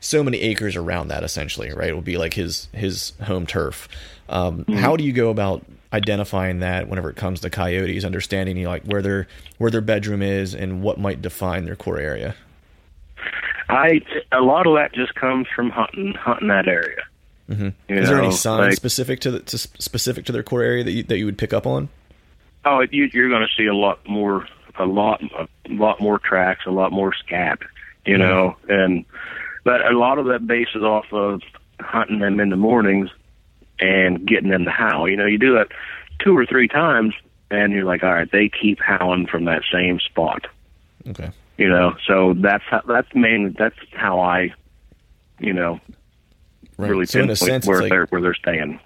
so 0.00 0.22
many 0.22 0.40
acres 0.40 0.76
around 0.76 1.08
that 1.08 1.22
essentially, 1.22 1.72
right? 1.72 1.88
It 1.88 1.94
will 1.94 2.02
be 2.02 2.16
like 2.16 2.34
his 2.34 2.68
his 2.72 3.12
home 3.22 3.46
turf. 3.46 3.88
Um, 4.28 4.64
mm-hmm. 4.64 4.74
How 4.74 4.96
do 4.96 5.04
you 5.04 5.12
go 5.12 5.30
about 5.30 5.64
identifying 5.92 6.60
that 6.60 6.88
whenever 6.88 7.10
it 7.10 7.16
comes 7.16 7.40
to 7.40 7.50
coyotes, 7.50 8.04
understanding 8.04 8.56
you 8.56 8.64
know, 8.64 8.70
like 8.70 8.84
where 8.84 9.02
their 9.02 9.28
where 9.58 9.70
their 9.70 9.80
bedroom 9.80 10.22
is 10.22 10.54
and 10.54 10.82
what 10.82 10.98
might 10.98 11.22
define 11.22 11.64
their 11.64 11.76
core 11.76 11.98
area? 11.98 12.34
I 13.68 14.00
a 14.32 14.40
lot 14.40 14.66
of 14.66 14.74
that 14.74 14.92
just 14.92 15.14
comes 15.14 15.46
from 15.54 15.70
hunting 15.70 16.14
hunting 16.14 16.48
that 16.48 16.68
area. 16.68 17.02
Mm-hmm. 17.50 17.66
Is 17.66 17.74
know, 17.88 18.16
there 18.16 18.22
any 18.22 18.32
signs 18.32 18.60
like, 18.60 18.76
specific 18.76 19.20
to 19.20 19.30
the 19.30 19.40
to, 19.40 19.58
specific 19.58 20.24
to 20.26 20.32
their 20.32 20.42
core 20.42 20.62
area 20.62 20.84
that 20.84 20.92
you, 20.92 21.02
that 21.04 21.18
you 21.18 21.26
would 21.26 21.38
pick 21.38 21.52
up 21.52 21.66
on? 21.66 21.88
Oh, 22.64 22.84
you, 22.90 23.08
you're 23.12 23.28
going 23.28 23.46
to 23.46 23.54
see 23.56 23.66
a 23.66 23.74
lot 23.74 24.06
more 24.08 24.46
a 24.78 24.86
lot 24.86 25.22
a 25.22 25.48
lot 25.68 26.00
more 26.00 26.18
tracks, 26.18 26.64
a 26.66 26.70
lot 26.70 26.92
more 26.92 27.14
scat, 27.14 27.60
you 28.04 28.16
mm-hmm. 28.16 28.22
know, 28.22 28.56
and 28.68 29.04
but 29.64 29.84
a 29.86 29.96
lot 29.96 30.18
of 30.18 30.26
that 30.26 30.46
bases 30.46 30.82
off 30.82 31.06
of 31.12 31.42
hunting 31.80 32.18
them 32.18 32.40
in 32.40 32.50
the 32.50 32.56
mornings 32.56 33.10
and 33.78 34.26
getting 34.26 34.50
them 34.50 34.64
to 34.64 34.70
howl. 34.70 35.08
You 35.08 35.16
know, 35.16 35.26
you 35.26 35.38
do 35.38 35.54
that 35.54 35.68
two 36.18 36.36
or 36.36 36.46
three 36.46 36.68
times, 36.68 37.14
and 37.50 37.72
you're 37.72 37.84
like, 37.84 38.02
all 38.02 38.12
right, 38.12 38.30
they 38.30 38.48
keep 38.48 38.80
howling 38.80 39.26
from 39.26 39.44
that 39.44 39.62
same 39.72 40.00
spot. 40.00 40.46
Okay. 41.08 41.30
You 41.58 41.68
know, 41.68 41.96
so 42.06 42.34
that's 42.34 42.64
how, 42.64 42.82
that's 42.86 43.08
main 43.14 43.54
that's 43.58 43.76
how 43.92 44.20
I, 44.20 44.52
you 45.38 45.52
know, 45.52 45.80
right. 46.76 46.90
really 46.90 47.06
so 47.06 47.20
pinpoint 47.20 47.38
sense, 47.38 47.66
where 47.66 47.80
like, 47.80 47.90
they're 47.90 48.06
where 48.06 48.20
they're 48.20 48.34
staying. 48.34 48.78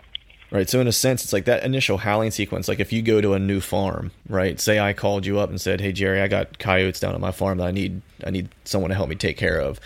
Right. 0.53 0.69
So 0.69 0.81
in 0.81 0.89
a 0.89 0.93
sense, 0.93 1.23
it's 1.23 1.33
like 1.33 1.45
that 1.45 1.65
initial 1.65 1.99
howling 1.99 2.33
sequence. 2.33 2.67
Like 2.69 2.81
if 2.81 2.93
you 2.93 3.03
go 3.03 3.21
to 3.21 3.35
a 3.35 3.39
new 3.39 3.61
farm, 3.61 4.11
right? 4.29 4.61
Say 4.61 4.81
I 4.81 4.93
called 4.93 5.25
you 5.25 5.39
up 5.39 5.49
and 5.49 5.61
said, 5.61 5.81
"Hey 5.81 5.93
Jerry, 5.93 6.21
I 6.21 6.29
got 6.29 6.59
coyotes 6.59 7.01
down 7.01 7.15
at 7.15 7.21
my 7.21 7.33
farm 7.33 7.59
that 7.59 7.67
I 7.67 7.71
need 7.71 8.03
I 8.25 8.31
need 8.31 8.49
someone 8.65 8.91
to 8.91 8.95
help 8.97 9.09
me 9.09 9.17
take 9.17 9.37
care 9.37 9.61
of." 9.61 9.81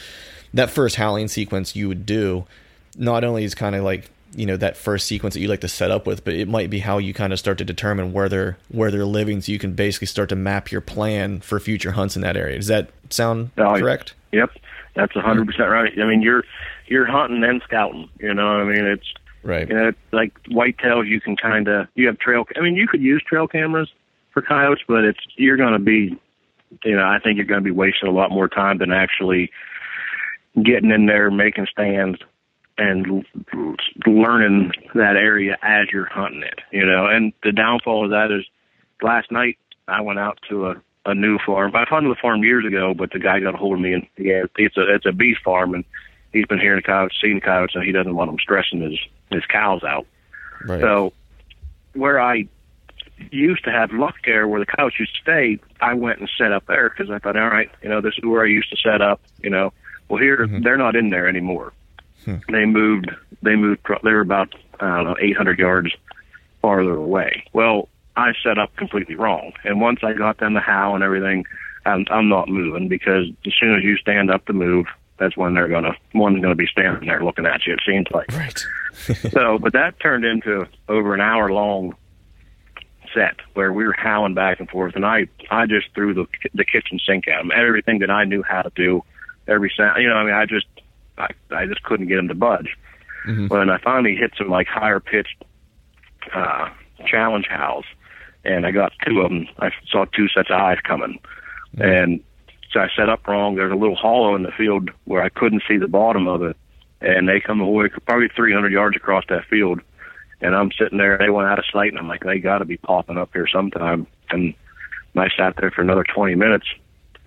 That 0.54 0.70
first 0.70 0.96
howling 0.96 1.28
sequence 1.28 1.74
you 1.74 1.88
would 1.88 2.06
do, 2.06 2.46
not 2.96 3.24
only 3.24 3.44
is 3.44 3.54
kind 3.54 3.74
of 3.74 3.82
like 3.82 4.10
you 4.34 4.46
know 4.46 4.56
that 4.56 4.76
first 4.76 5.06
sequence 5.06 5.34
that 5.34 5.40
you 5.40 5.48
like 5.48 5.60
to 5.60 5.68
set 5.68 5.90
up 5.90 6.06
with 6.06 6.24
but 6.24 6.34
it 6.34 6.48
might 6.48 6.70
be 6.70 6.80
how 6.80 6.98
you 6.98 7.14
kind 7.14 7.32
of 7.32 7.38
start 7.38 7.58
to 7.58 7.64
determine 7.64 8.12
where 8.12 8.28
they're 8.28 8.56
where 8.68 8.90
they're 8.90 9.04
living 9.04 9.40
so 9.40 9.52
you 9.52 9.58
can 9.58 9.72
basically 9.72 10.06
start 10.06 10.28
to 10.28 10.36
map 10.36 10.72
your 10.72 10.80
plan 10.80 11.40
for 11.40 11.60
future 11.60 11.92
hunts 11.92 12.16
in 12.16 12.22
that 12.22 12.36
area. 12.36 12.56
Does 12.56 12.68
that 12.68 12.90
sound 13.10 13.50
oh, 13.58 13.78
correct? 13.78 14.14
Yep. 14.32 14.50
That's 14.94 15.14
a 15.16 15.20
hundred 15.20 15.42
mm-hmm. 15.42 15.50
percent 15.50 15.70
right. 15.70 15.92
I 15.98 16.08
mean 16.08 16.22
you're 16.22 16.44
you're 16.86 17.06
hunting 17.06 17.42
and 17.44 17.62
scouting 17.64 18.08
you 18.20 18.32
know 18.34 18.46
i 18.46 18.64
mean 18.64 18.84
it's 18.84 19.12
right. 19.42 19.68
you 19.68 19.74
know, 19.74 19.92
like 20.12 20.32
whitetails 20.44 21.08
you 21.08 21.20
can 21.20 21.36
kind 21.36 21.68
of 21.68 21.86
you 21.94 22.06
have 22.06 22.18
trail 22.18 22.44
i 22.56 22.60
mean 22.60 22.74
you 22.74 22.86
could 22.86 23.00
use 23.00 23.22
trail 23.26 23.46
cameras 23.46 23.88
for 24.32 24.42
coyotes 24.42 24.82
but 24.86 25.04
it's 25.04 25.20
you're 25.36 25.56
going 25.56 25.72
to 25.72 25.78
be 25.78 26.18
you 26.84 26.96
know 26.96 27.04
i 27.04 27.18
think 27.18 27.36
you're 27.36 27.46
going 27.46 27.60
to 27.60 27.64
be 27.64 27.70
wasting 27.70 28.08
a 28.08 28.12
lot 28.12 28.30
more 28.30 28.48
time 28.48 28.78
than 28.78 28.92
actually 28.92 29.50
getting 30.62 30.90
in 30.90 31.06
there 31.06 31.30
making 31.30 31.66
stands 31.70 32.18
and 32.76 33.24
learning 34.06 34.72
that 34.94 35.16
area 35.16 35.56
as 35.62 35.88
you're 35.92 36.06
hunting 36.06 36.42
it, 36.42 36.60
you 36.72 36.84
know. 36.84 37.06
And 37.06 37.32
the 37.42 37.52
downfall 37.52 38.04
of 38.04 38.10
that 38.10 38.30
is 38.30 38.44
last 39.02 39.30
night 39.30 39.58
I 39.86 40.00
went 40.00 40.18
out 40.18 40.38
to 40.48 40.68
a 40.68 40.82
a 41.06 41.14
new 41.14 41.38
farm. 41.44 41.74
I 41.74 41.84
found 41.84 42.10
the 42.10 42.16
farm 42.20 42.42
years 42.42 42.64
ago, 42.64 42.94
but 42.94 43.10
the 43.12 43.18
guy 43.18 43.40
got 43.40 43.54
a 43.54 43.58
hold 43.58 43.74
of 43.74 43.80
me 43.80 43.92
and 43.92 44.06
yeah, 44.16 44.44
it's 44.56 44.76
a 44.76 44.94
it's 44.94 45.06
a 45.06 45.12
beef 45.12 45.36
farm 45.44 45.74
and 45.74 45.84
he's 46.32 46.46
been 46.46 46.58
hearing 46.58 46.78
the 46.78 46.82
coyotes, 46.82 47.16
seeing 47.20 47.36
the 47.36 47.40
coyotes, 47.40 47.74
and 47.74 47.84
he 47.84 47.92
doesn't 47.92 48.14
want 48.14 48.30
them 48.30 48.38
stressing 48.40 48.80
his 48.80 48.98
his 49.30 49.44
cows 49.46 49.82
out. 49.84 50.06
Right. 50.66 50.80
So 50.80 51.12
where 51.94 52.20
I 52.20 52.48
used 53.30 53.64
to 53.64 53.70
have 53.70 53.92
luck 53.92 54.16
there 54.24 54.48
where 54.48 54.60
the 54.60 54.66
coyotes 54.66 54.98
used 54.98 55.14
to 55.14 55.20
stay, 55.22 55.58
I 55.80 55.94
went 55.94 56.20
and 56.20 56.30
set 56.36 56.52
up 56.52 56.66
there 56.66 56.90
because 56.90 57.10
I 57.10 57.18
thought, 57.18 57.36
all 57.36 57.48
right, 57.48 57.70
you 57.82 57.88
know, 57.88 58.00
this 58.00 58.14
is 58.18 58.24
where 58.24 58.42
I 58.42 58.48
used 58.48 58.70
to 58.70 58.76
set 58.76 59.00
up. 59.00 59.20
You 59.42 59.50
know, 59.50 59.72
well 60.08 60.20
here 60.20 60.38
mm-hmm. 60.38 60.62
they're 60.62 60.78
not 60.78 60.96
in 60.96 61.10
there 61.10 61.28
anymore. 61.28 61.72
Hmm. 62.24 62.36
They 62.50 62.64
moved. 62.64 63.10
They 63.42 63.56
moved. 63.56 63.80
They 64.02 64.12
were 64.12 64.20
about 64.20 64.54
I 64.80 64.96
don't 64.96 65.04
know 65.04 65.16
800 65.20 65.58
yards 65.58 65.90
farther 66.60 66.94
away. 66.94 67.44
Well, 67.52 67.88
I 68.16 68.32
set 68.42 68.58
up 68.58 68.74
completely 68.76 69.16
wrong. 69.16 69.52
And 69.64 69.80
once 69.80 70.00
I 70.02 70.12
got 70.12 70.38
them 70.38 70.54
to 70.54 70.60
howl 70.60 70.94
and 70.94 71.04
everything, 71.04 71.44
I'm, 71.84 72.06
I'm 72.10 72.28
not 72.28 72.48
moving 72.48 72.88
because 72.88 73.26
as 73.46 73.52
soon 73.58 73.76
as 73.76 73.84
you 73.84 73.96
stand 73.96 74.30
up 74.30 74.46
to 74.46 74.52
move, 74.52 74.86
that's 75.18 75.36
when 75.36 75.54
they're 75.54 75.68
gonna 75.68 75.94
one's 76.14 76.40
gonna 76.40 76.54
be 76.54 76.66
standing 76.66 77.06
there 77.06 77.22
looking 77.22 77.46
at 77.46 77.66
you. 77.66 77.74
It 77.74 77.80
seems 77.86 78.06
like. 78.12 78.32
Right. 78.32 78.58
so, 79.30 79.58
but 79.58 79.72
that 79.74 80.00
turned 80.00 80.24
into 80.24 80.66
over 80.88 81.14
an 81.14 81.20
hour 81.20 81.50
long 81.50 81.94
set 83.14 83.36
where 83.52 83.72
we 83.72 83.84
were 83.84 83.94
howling 83.96 84.34
back 84.34 84.58
and 84.58 84.68
forth, 84.68 84.96
and 84.96 85.06
I 85.06 85.28
I 85.50 85.66
just 85.66 85.86
threw 85.94 86.14
the 86.14 86.26
the 86.52 86.64
kitchen 86.64 86.98
sink 87.06 87.28
at 87.28 87.38
them. 87.38 87.52
Everything 87.54 88.00
that 88.00 88.10
I 88.10 88.24
knew 88.24 88.42
how 88.42 88.62
to 88.62 88.72
do, 88.74 89.02
every 89.46 89.72
sound. 89.76 90.02
You 90.02 90.08
know, 90.08 90.16
I 90.16 90.24
mean, 90.24 90.34
I 90.34 90.46
just 90.46 90.66
I, 91.18 91.28
I 91.50 91.66
just 91.66 91.82
couldn't 91.82 92.08
get 92.08 92.18
him 92.18 92.28
to 92.28 92.34
budge. 92.34 92.76
Mm-hmm. 93.26 93.48
When 93.48 93.70
I 93.70 93.78
finally 93.78 94.16
hit 94.16 94.32
some 94.36 94.48
like 94.48 94.66
higher 94.66 95.00
pitched 95.00 95.42
uh, 96.34 96.68
challenge 97.06 97.46
howls, 97.48 97.86
and 98.44 98.66
I 98.66 98.70
got 98.70 98.92
two 99.06 99.20
of 99.20 99.30
them. 99.30 99.46
I 99.58 99.70
saw 99.90 100.04
two 100.04 100.28
sets 100.28 100.50
of 100.50 100.60
eyes 100.60 100.78
coming, 100.86 101.18
mm-hmm. 101.74 101.82
and 101.82 102.20
so 102.72 102.80
I 102.80 102.88
set 102.94 103.08
up 103.08 103.26
wrong. 103.26 103.54
There's 103.54 103.72
a 103.72 103.76
little 103.76 103.96
hollow 103.96 104.34
in 104.34 104.42
the 104.42 104.52
field 104.52 104.90
where 105.04 105.22
I 105.22 105.28
couldn't 105.28 105.62
see 105.66 105.78
the 105.78 105.88
bottom 105.88 106.26
of 106.26 106.42
it, 106.42 106.56
and 107.00 107.28
they 107.28 107.40
come 107.40 107.60
away 107.60 107.88
probably 108.04 108.28
300 108.34 108.72
yards 108.72 108.96
across 108.96 109.24
that 109.28 109.44
field, 109.46 109.80
and 110.40 110.54
I'm 110.54 110.72
sitting 110.72 110.98
there. 110.98 111.16
They 111.16 111.30
went 111.30 111.48
out 111.48 111.58
of 111.58 111.64
sight, 111.72 111.88
and 111.88 111.98
I'm 111.98 112.08
like, 112.08 112.24
they 112.24 112.38
got 112.38 112.58
to 112.58 112.64
be 112.64 112.76
popping 112.76 113.16
up 113.16 113.30
here 113.32 113.46
sometime. 113.46 114.06
And 114.30 114.54
I 115.16 115.28
sat 115.36 115.54
there 115.56 115.70
for 115.70 115.82
another 115.82 116.04
20 116.04 116.34
minutes 116.34 116.66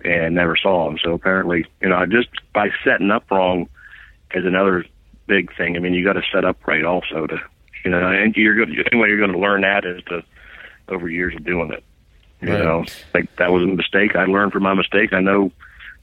and 0.04 0.34
never 0.34 0.56
saw 0.56 0.86
them. 0.86 0.98
So 1.02 1.14
apparently, 1.14 1.66
you 1.80 1.88
know, 1.88 2.04
just 2.06 2.28
by 2.52 2.68
setting 2.84 3.10
up 3.10 3.30
wrong, 3.30 3.68
is 4.34 4.44
another 4.44 4.84
big 5.26 5.54
thing. 5.56 5.76
I 5.76 5.78
mean, 5.80 5.94
you 5.94 6.04
got 6.04 6.14
to 6.14 6.22
set 6.32 6.44
up 6.44 6.66
right 6.66 6.84
also 6.84 7.26
to, 7.26 7.38
you 7.84 7.90
know, 7.90 8.10
and 8.10 8.34
you're 8.36 8.54
good. 8.54 8.70
The 8.70 8.84
only 8.92 9.02
way 9.02 9.08
you're 9.08 9.18
going 9.18 9.32
to 9.32 9.38
learn 9.38 9.62
that 9.62 9.84
is 9.84 10.02
to 10.04 10.22
over 10.88 11.08
years 11.08 11.34
of 11.34 11.44
doing 11.44 11.72
it. 11.72 11.84
You 12.40 12.52
right. 12.52 12.64
know, 12.64 12.84
like 13.14 13.34
that 13.36 13.52
was 13.52 13.62
a 13.62 13.66
mistake. 13.66 14.14
I 14.14 14.24
learned 14.24 14.52
from 14.52 14.62
my 14.62 14.74
mistake. 14.74 15.12
I 15.12 15.20
know, 15.20 15.50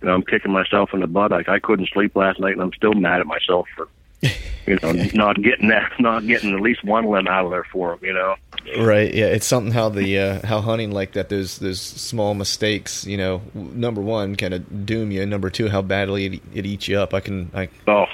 you 0.01 0.07
know, 0.07 0.13
I'm 0.13 0.23
kicking 0.23 0.51
myself 0.51 0.89
in 0.93 0.99
the 0.99 1.07
butt. 1.07 1.31
Like 1.31 1.49
I 1.49 1.59
couldn't 1.59 1.89
sleep 1.93 2.15
last 2.15 2.39
night, 2.39 2.53
and 2.53 2.61
I'm 2.61 2.73
still 2.73 2.93
mad 2.93 3.21
at 3.21 3.27
myself 3.27 3.67
for, 3.75 3.87
you 4.67 4.79
know, 4.81 4.91
not 5.13 5.41
getting 5.41 5.69
that, 5.69 5.91
not 5.99 6.25
getting 6.25 6.53
at 6.53 6.61
least 6.61 6.83
one 6.83 7.05
limb 7.05 7.27
out 7.27 7.45
of 7.45 7.51
there 7.51 7.65
for 7.71 7.91
them. 7.91 7.99
You 8.03 8.13
know. 8.13 8.35
Right. 8.79 9.13
Yeah. 9.13 9.25
It's 9.25 9.45
something 9.45 9.71
how 9.71 9.89
the 9.89 10.19
uh, 10.19 10.47
how 10.47 10.61
hunting 10.61 10.91
like 10.91 11.13
that. 11.13 11.29
Those 11.29 11.59
those 11.59 11.79
small 11.79 12.33
mistakes. 12.33 13.05
You 13.05 13.17
know, 13.17 13.41
number 13.53 14.01
one, 14.01 14.35
kind 14.35 14.53
of 14.53 14.85
doom 14.85 15.11
you. 15.11 15.25
Number 15.25 15.49
two, 15.49 15.69
how 15.69 15.81
badly 15.81 16.25
it, 16.25 16.41
it 16.53 16.65
eats 16.65 16.87
you 16.87 16.99
up. 16.99 17.13
I 17.13 17.19
can. 17.19 17.51
I. 17.53 17.69
Oh. 17.87 18.05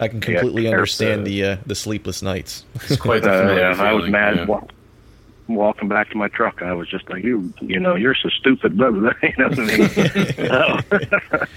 I 0.00 0.08
can 0.08 0.20
completely 0.20 0.64
yeah, 0.64 0.70
understand 0.70 1.24
the 1.24 1.44
uh, 1.44 1.56
the 1.64 1.76
sleepless 1.76 2.22
nights. 2.22 2.64
It's 2.74 2.96
quite 2.96 3.22
the 3.22 3.52
uh, 3.52 3.54
yeah, 3.54 3.80
I 3.80 3.92
was 3.92 4.10
mad 4.10 4.48
yeah. 4.48 4.60
Walking 5.48 5.88
back 5.88 6.10
to 6.10 6.16
my 6.16 6.28
truck. 6.28 6.62
I 6.62 6.72
was 6.72 6.88
just 6.88 7.08
like, 7.10 7.24
you, 7.24 7.52
you 7.60 7.80
know, 7.80 7.94
you're 7.94 8.14
so 8.14 8.28
stupid, 8.28 8.76
blah, 8.76 8.90
blah, 8.92 9.12
you 9.22 9.32
know 9.38 9.48
what 9.48 9.58
I 9.58 9.64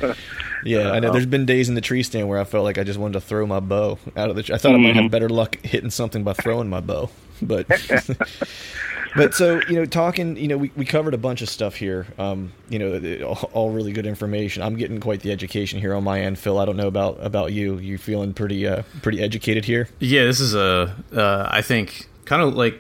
mean? 0.04 0.16
yeah, 0.66 0.92
I 0.92 1.00
know. 1.00 1.12
There's 1.12 1.26
been 1.26 1.46
days 1.46 1.70
in 1.70 1.76
the 1.76 1.82
tree 1.82 2.04
stand 2.04 2.28
where 2.28 2.40
I 2.40 2.44
felt 2.44 2.64
like 2.64 2.78
I 2.78 2.84
just 2.84 3.00
wanted 3.00 3.14
to 3.14 3.22
throw 3.22 3.46
my 3.46 3.60
bow 3.60 4.00
out 4.16 4.30
of 4.30 4.36
the. 4.36 4.44
Tree. 4.44 4.56
I 4.56 4.58
thought 4.58 4.74
mm-hmm. 4.74 4.78
I 4.78 4.88
might 4.88 4.96
have 4.96 5.04
mm-hmm. 5.04 5.12
better 5.12 5.30
luck 5.30 5.58
hitting 5.64 5.92
something 5.92 6.24
by 6.24 6.34
throwing 6.34 6.70
my 6.70 6.82
bow 6.82 7.10
but 7.42 7.68
but 9.16 9.34
so 9.34 9.62
you 9.68 9.76
know 9.76 9.86
talking 9.86 10.38
you 10.38 10.48
know 10.48 10.58
we, 10.58 10.72
we 10.76 10.86
covered 10.86 11.14
a 11.14 11.18
bunch 11.18 11.42
of 11.42 11.50
stuff 11.50 11.76
here 11.76 12.08
um, 12.18 12.52
you 12.70 12.80
know 12.80 13.26
all, 13.26 13.50
all, 13.54 13.72
really 13.72 13.92
good 13.92 14.06
information 14.06 14.62
i'm 14.62 14.76
getting 14.76 15.00
quite 15.00 15.22
the 15.22 15.32
education 15.32 15.80
here 15.80 15.94
on 15.94 16.04
my 16.04 16.22
end 16.22 16.38
phil 16.40 16.58
i 16.60 16.66
don't 16.66 16.78
know 16.78 16.88
about 16.88 17.18
about 17.24 17.52
you 17.52 17.78
you 17.78 17.98
feeling 17.98 18.34
pretty 18.34 18.68
uh 18.68 18.84
pretty 19.02 19.22
educated 19.22 19.66
here 19.66 19.88
yeah 20.00 20.24
this 20.24 20.40
is 20.40 20.56
a 20.56 20.96
uh, 21.14 21.48
I 21.50 21.62
think 21.62 22.08
kind 22.26 22.42
of 22.42 22.56
like 22.56 22.80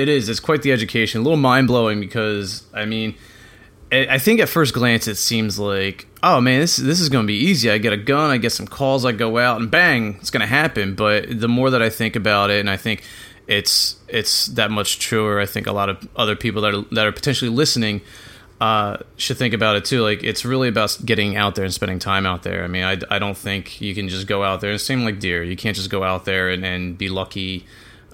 it 0.00 0.08
is 0.08 0.28
it's 0.28 0.40
quite 0.40 0.62
the 0.62 0.72
education 0.72 1.20
a 1.20 1.22
little 1.22 1.36
mind-blowing 1.36 2.00
because 2.00 2.64
i 2.74 2.84
mean 2.84 3.14
I 3.92 4.18
think 4.18 4.38
at 4.38 4.48
first 4.48 4.72
glance 4.72 5.08
it 5.08 5.16
seems 5.16 5.58
like, 5.58 6.06
oh 6.22 6.40
man, 6.40 6.60
this 6.60 6.76
this 6.76 7.00
is 7.00 7.08
going 7.08 7.24
to 7.24 7.26
be 7.26 7.34
easy. 7.38 7.72
I 7.72 7.78
get 7.78 7.92
a 7.92 7.96
gun, 7.96 8.30
I 8.30 8.36
get 8.36 8.52
some 8.52 8.68
calls, 8.68 9.04
I 9.04 9.10
go 9.10 9.36
out, 9.38 9.60
and 9.60 9.68
bang, 9.68 10.14
it's 10.20 10.30
going 10.30 10.42
to 10.42 10.46
happen. 10.46 10.94
But 10.94 11.40
the 11.40 11.48
more 11.48 11.70
that 11.70 11.82
I 11.82 11.90
think 11.90 12.14
about 12.14 12.50
it, 12.50 12.60
and 12.60 12.70
I 12.70 12.76
think 12.76 13.02
it's 13.48 13.96
it's 14.06 14.46
that 14.46 14.70
much 14.70 15.00
truer. 15.00 15.40
I 15.40 15.46
think 15.46 15.66
a 15.66 15.72
lot 15.72 15.88
of 15.88 16.08
other 16.14 16.36
people 16.36 16.62
that 16.62 16.72
are 16.72 16.82
that 16.92 17.04
are 17.04 17.10
potentially 17.10 17.50
listening 17.50 18.00
uh, 18.60 18.98
should 19.16 19.38
think 19.38 19.54
about 19.54 19.74
it 19.74 19.84
too. 19.84 20.02
Like 20.02 20.22
it's 20.22 20.44
really 20.44 20.68
about 20.68 20.96
getting 21.04 21.36
out 21.36 21.56
there 21.56 21.64
and 21.64 21.74
spending 21.74 21.98
time 21.98 22.26
out 22.26 22.44
there. 22.44 22.62
I 22.62 22.68
mean, 22.68 22.84
I, 22.84 22.96
I 23.10 23.18
don't 23.18 23.36
think 23.36 23.80
you 23.80 23.92
can 23.92 24.08
just 24.08 24.28
go 24.28 24.44
out 24.44 24.60
there. 24.60 24.70
It 24.70 24.78
seems 24.78 25.02
like 25.02 25.18
deer. 25.18 25.42
You 25.42 25.56
can't 25.56 25.74
just 25.74 25.90
go 25.90 26.04
out 26.04 26.26
there 26.26 26.48
and, 26.48 26.64
and 26.64 26.96
be 26.96 27.08
lucky 27.08 27.66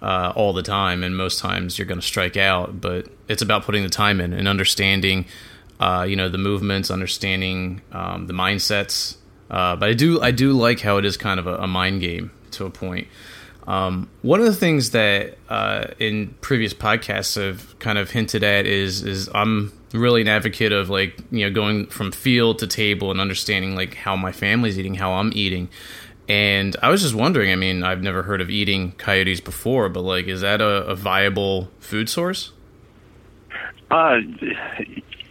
uh, 0.03 0.33
all 0.35 0.53
the 0.53 0.63
time, 0.63 1.03
and 1.03 1.17
most 1.17 1.39
times 1.39 1.79
you're 1.79 1.87
going 1.87 2.01
to 2.01 2.07
strike 2.07 2.37
out. 2.37 2.81
But 2.81 3.09
it's 3.29 3.43
about 3.43 3.65
putting 3.65 3.83
the 3.83 3.89
time 3.89 4.21
in 4.21 4.33
and 4.33 4.49
understanding, 4.49 5.27
uh, 5.81 6.07
you 6.09 6.17
know, 6.17 6.29
the 6.29 6.39
movements, 6.39 6.91
understanding 6.91 7.81
um, 7.93 8.27
the 8.27 8.35
mindsets. 8.35 9.17
Uh, 9.51 9.77
but 9.77 9.89
I 9.89 9.95
do 9.95 10.21
I 10.21 10.31
do 10.31 10.53
like 10.53 10.81
how 10.81 10.97
it 10.99 11.05
is 11.05 11.17
kind 11.17 11.39
of 11.39 11.47
a, 11.47 11.57
a 11.57 11.67
mind 11.67 12.01
game 12.01 12.31
to 12.53 12.67
a 12.67 12.71
point. 12.71 13.09
Um, 13.67 14.09
one 14.23 14.39
of 14.39 14.47
the 14.47 14.55
things 14.55 14.91
that 14.91 15.39
uh, 15.49 15.89
in 15.99 16.29
previous 16.41 16.73
podcasts 16.73 17.41
I've 17.41 17.77
kind 17.81 17.99
of 17.99 18.11
hinted 18.11 18.45
at 18.45 18.67
is 18.67 19.03
is 19.03 19.29
I'm 19.35 19.73
really 19.93 20.21
an 20.21 20.29
advocate 20.29 20.73
of 20.73 20.91
like 20.91 21.19
you 21.31 21.45
know 21.45 21.51
going 21.51 21.87
from 21.87 22.13
field 22.13 22.59
to 22.61 22.67
table 22.67 23.11
and 23.11 23.21
understanding 23.21 23.75
like 23.75 23.95
how 23.95 24.17
my 24.17 24.33
family's 24.33 24.79
eating, 24.79 24.95
how 24.95 25.15
I'm 25.15 25.33
eating. 25.35 25.69
And 26.29 26.77
I 26.83 26.91
was 26.91 27.03
just 27.03 27.15
wondering. 27.15 27.53
I 27.53 27.57
mean, 27.57 27.83
I've 27.83 28.03
never 28.03 28.23
heard 28.23 28.41
of 28.41 28.51
eating 28.51 28.93
coyotes 28.93 29.41
before, 29.41 29.89
but 29.89 30.03
like, 30.03 30.27
is 30.27 30.41
that 30.41 30.61
a, 30.61 30.87
a 30.87 30.95
viable 30.95 31.69
food 31.79 32.09
source? 32.09 32.53
Uh, 33.91 34.17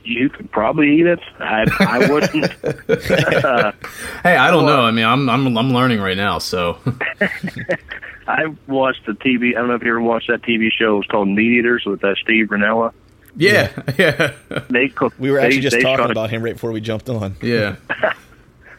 you 0.06 0.30
could 0.30 0.52
probably 0.52 1.00
eat 1.00 1.06
it. 1.06 1.20
I, 1.40 1.66
I 1.80 2.10
wouldn't. 2.10 2.52
hey, 4.24 4.38
I 4.38 4.52
don't 4.52 4.66
know. 4.66 4.82
I 4.82 4.92
mean, 4.92 5.06
I'm 5.06 5.30
I'm 5.30 5.58
I'm 5.58 5.74
learning 5.74 6.00
right 6.00 6.18
now, 6.18 6.40
so. 6.40 6.78
I 8.28 8.46
watched 8.68 9.06
the 9.06 9.12
TV. 9.12 9.50
I 9.50 9.60
don't 9.60 9.68
know 9.68 9.76
if 9.76 9.84
you 9.84 9.90
ever 9.90 10.02
watched 10.02 10.30
that 10.30 10.42
TV 10.42 10.70
show. 10.72 11.00
It's 11.00 11.08
called 11.08 11.28
Meat 11.28 11.60
Eaters 11.60 11.84
with 11.86 12.02
that 12.02 12.18
Steve 12.24 12.48
Rinella. 12.48 12.92
Yeah, 13.36 13.72
yeah. 13.98 14.34
They 14.70 14.88
cook. 14.88 15.14
We 15.20 15.32
were 15.32 15.40
actually 15.40 15.58
they, 15.58 15.62
just 15.62 15.76
they 15.76 15.82
talking 15.82 15.98
shot 15.98 16.12
about 16.12 16.30
him 16.30 16.42
right 16.42 16.54
before 16.54 16.72
we 16.72 16.82
jumped 16.82 17.10
on. 17.10 17.36
Yeah. 17.42 17.76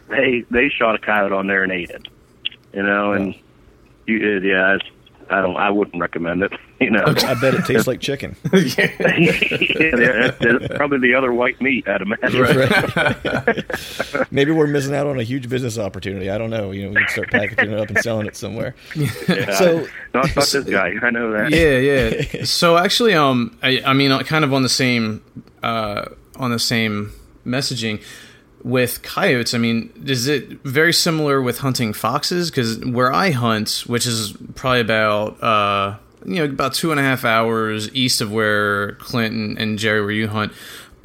A, 0.09 0.15
they 0.15 0.45
they 0.49 0.69
shot 0.69 0.95
a 0.95 0.99
coyote 0.99 1.33
on 1.33 1.47
there 1.47 1.63
and 1.63 1.71
ate 1.71 1.89
it. 1.89 2.07
You 2.73 2.83
know, 2.83 3.13
and 3.13 3.35
you 4.05 4.19
did. 4.19 4.43
Yeah, 4.43 4.75
it's, 4.75 4.85
I 5.29 5.41
don't. 5.41 5.55
I 5.57 5.69
wouldn't 5.69 5.99
recommend 6.01 6.43
it. 6.43 6.51
You 6.79 6.91
know. 6.91 7.05
I 7.07 7.33
bet 7.41 7.55
it 7.55 7.65
tastes 7.65 7.87
like 7.87 7.99
chicken. 8.01 8.35
yeah, 8.53 8.85
that's, 8.99 10.37
that's 10.37 10.67
probably 10.75 10.99
the 10.99 11.15
other 11.17 11.33
white 11.33 11.59
meat. 11.59 11.87
I'd 11.87 12.03
imagine. 12.03 12.45
Maybe 14.29 14.51
we're 14.51 14.67
missing 14.67 14.93
out 14.93 15.07
on 15.07 15.19
a 15.19 15.23
huge 15.23 15.49
business 15.49 15.79
opportunity. 15.79 16.29
I 16.29 16.37
don't 16.37 16.51
know. 16.51 16.69
You 16.69 16.83
know, 16.83 16.89
we 16.89 16.95
can 16.97 17.07
start 17.09 17.31
packaging 17.31 17.71
it 17.71 17.79
up 17.79 17.89
and 17.89 17.97
selling 17.99 18.27
it 18.27 18.35
somewhere. 18.35 18.75
Yeah, 18.95 19.55
So- 19.55 19.87
not, 20.13 20.35
not 20.35 20.45
this 20.45 20.53
guy. 20.65 20.93
I 21.01 21.09
know 21.09 21.31
that. 21.31 21.49
yeah, 21.49 21.77
yeah. 22.37 22.43
So 22.45 22.77
actually, 22.77 23.15
um, 23.15 23.57
I, 23.63 23.81
I 23.83 23.93
mean, 23.93 24.11
uh, 24.11 24.19
kind 24.21 24.45
of 24.45 24.53
on 24.53 24.61
the 24.61 24.69
same, 24.69 25.23
uh, 25.63 26.05
on 26.35 26.51
the 26.51 26.59
same 26.59 27.11
messaging 27.43 28.03
with 28.67 29.01
coyotes. 29.01 29.53
I 29.53 29.57
mean, 29.57 29.91
is 30.05 30.27
it 30.27 30.61
very 30.63 30.91
similar 30.91 31.41
with 31.41 31.59
hunting 31.59 31.93
foxes? 31.93 32.51
Because 32.51 32.79
where 32.79 33.13
I 33.13 33.31
hunt, 33.31 33.83
which 33.87 34.05
is 34.05 34.35
probably 34.55 34.81
about, 34.81 35.41
uh, 35.41 35.97
you 36.25 36.35
know, 36.35 36.45
about 36.45 36.73
two 36.73 36.91
and 36.91 36.99
a 36.99 37.03
half 37.03 37.23
hours 37.23 37.89
east 37.95 38.19
of 38.19 38.31
where 38.31 38.93
Clinton 38.93 39.57
and 39.57 39.79
Jerry 39.79 40.01
where 40.01 40.11
you 40.11 40.27
hunt. 40.27 40.51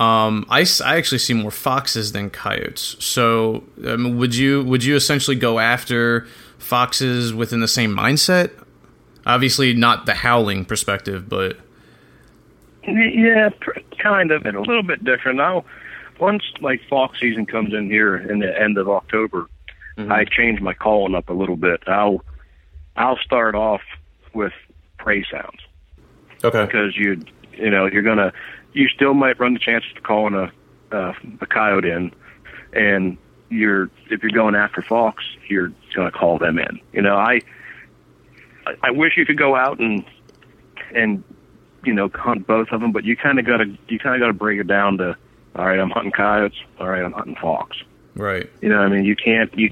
Um, 0.01 0.45
I, 0.49 0.67
I 0.85 0.97
actually 0.97 1.19
see 1.19 1.35
more 1.35 1.53
foxes 1.53 2.11
than 2.11 2.31
coyotes. 2.31 2.97
So, 2.99 3.63
um, 3.87 4.17
would 4.17 4.35
you 4.35 4.65
would 4.65 4.83
you 4.83 4.97
essentially 4.97 5.37
go 5.37 5.61
after 5.61 6.27
foxes 6.59 7.33
within 7.33 7.61
the 7.61 7.69
same 7.69 7.97
mindset? 7.97 8.51
Obviously, 9.25 9.73
not 9.73 10.07
the 10.07 10.15
howling 10.15 10.65
perspective, 10.65 11.29
but 11.29 11.57
Yeah, 12.85 13.51
kind 13.99 14.33
of, 14.33 14.45
and 14.45 14.57
a 14.57 14.61
little 14.61 14.83
bit 14.83 15.05
different. 15.05 15.39
Now, 15.39 15.65
once 16.23 16.45
like 16.61 16.81
fox 16.89 17.18
season 17.18 17.45
comes 17.47 17.75
in 17.75 17.91
here 17.91 18.16
in 18.16 18.39
the 18.39 18.61
end 18.61 18.79
of 18.79 18.89
October, 18.89 19.49
I 19.99 20.25
change 20.25 20.61
my 20.61 20.73
calling 20.73 21.14
up 21.16 21.29
a 21.29 21.33
little 21.33 21.57
bit. 21.57 21.83
I'll 21.87 22.25
I'll 22.97 23.18
start 23.18 23.55
off 23.55 23.83
with 24.33 24.53
prey 24.99 25.25
sounds 25.31 25.61
okay, 26.45 26.64
because 26.64 26.97
you 26.97 27.20
you 27.55 27.70
know 27.70 27.87
you're 27.87 28.03
gonna 28.03 28.33
you 28.73 28.89
still 28.89 29.14
might 29.14 29.39
run 29.41 29.53
the 29.53 29.59
chance 29.59 29.85
of 29.95 30.03
calling 30.05 30.35
a 30.35 30.53
uh, 30.97 31.12
a 31.41 31.47
coyote 31.47 31.91
in, 31.91 32.12
and 32.73 33.18
you're 33.51 33.91
if 34.11 34.23
you're 34.23 34.31
going 34.31 34.55
after 34.55 34.81
fox, 34.81 35.25
you're 35.49 35.73
gonna 35.95 36.12
call 36.12 36.39
them 36.39 36.59
in. 36.59 36.81
You 36.93 37.03
know, 37.03 37.16
I 37.16 37.41
I- 38.83 38.93
wish 38.93 39.16
you 39.16 39.27
could 39.27 39.39
go 39.39 39.57
out 39.57 39.81
and 39.81 40.05
and 40.95 41.25
you 41.85 41.93
know 41.93 42.09
hunt 42.14 42.47
both 42.47 42.68
of 42.70 42.81
them, 42.81 42.93
but 42.93 43.05
you 43.05 43.16
kind 43.16 43.39
of 43.41 43.45
got 43.45 43.59
to 43.59 43.77
you 43.89 43.99
kind 43.99 44.14
of 44.14 44.20
got 44.20 44.29
to 44.29 44.33
break 44.45 44.61
it 44.61 44.68
down 44.68 44.99
to 44.99 45.16
all 45.57 45.66
right, 45.66 45.78
I'm 45.78 45.90
hunting 45.90 46.12
coyotes, 46.12 46.59
all 46.78 46.88
right, 46.88 47.05
I'm 47.05 47.12
hunting 47.12 47.36
fox. 47.36 47.76
right, 48.14 48.48
You 48.61 48.68
know, 48.68 48.78
what 48.78 48.86
I 48.86 48.88
mean, 48.88 49.05
you 49.05 49.16
can't 49.16 49.53
you 49.57 49.70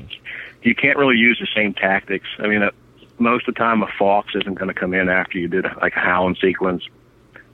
you 0.62 0.74
can't 0.74 0.98
really 0.98 1.16
use 1.16 1.38
the 1.40 1.48
same 1.54 1.74
tactics. 1.74 2.28
I 2.38 2.46
mean, 2.46 2.62
uh, 2.62 2.70
most 3.18 3.48
of 3.48 3.54
the 3.54 3.58
time, 3.58 3.82
a 3.82 3.88
fox 3.98 4.34
isn't 4.34 4.54
going 4.54 4.68
to 4.68 4.74
come 4.74 4.94
in 4.94 5.08
after 5.08 5.38
you 5.38 5.48
did 5.48 5.64
like 5.80 5.96
a 5.96 6.00
hound 6.00 6.38
sequence 6.40 6.84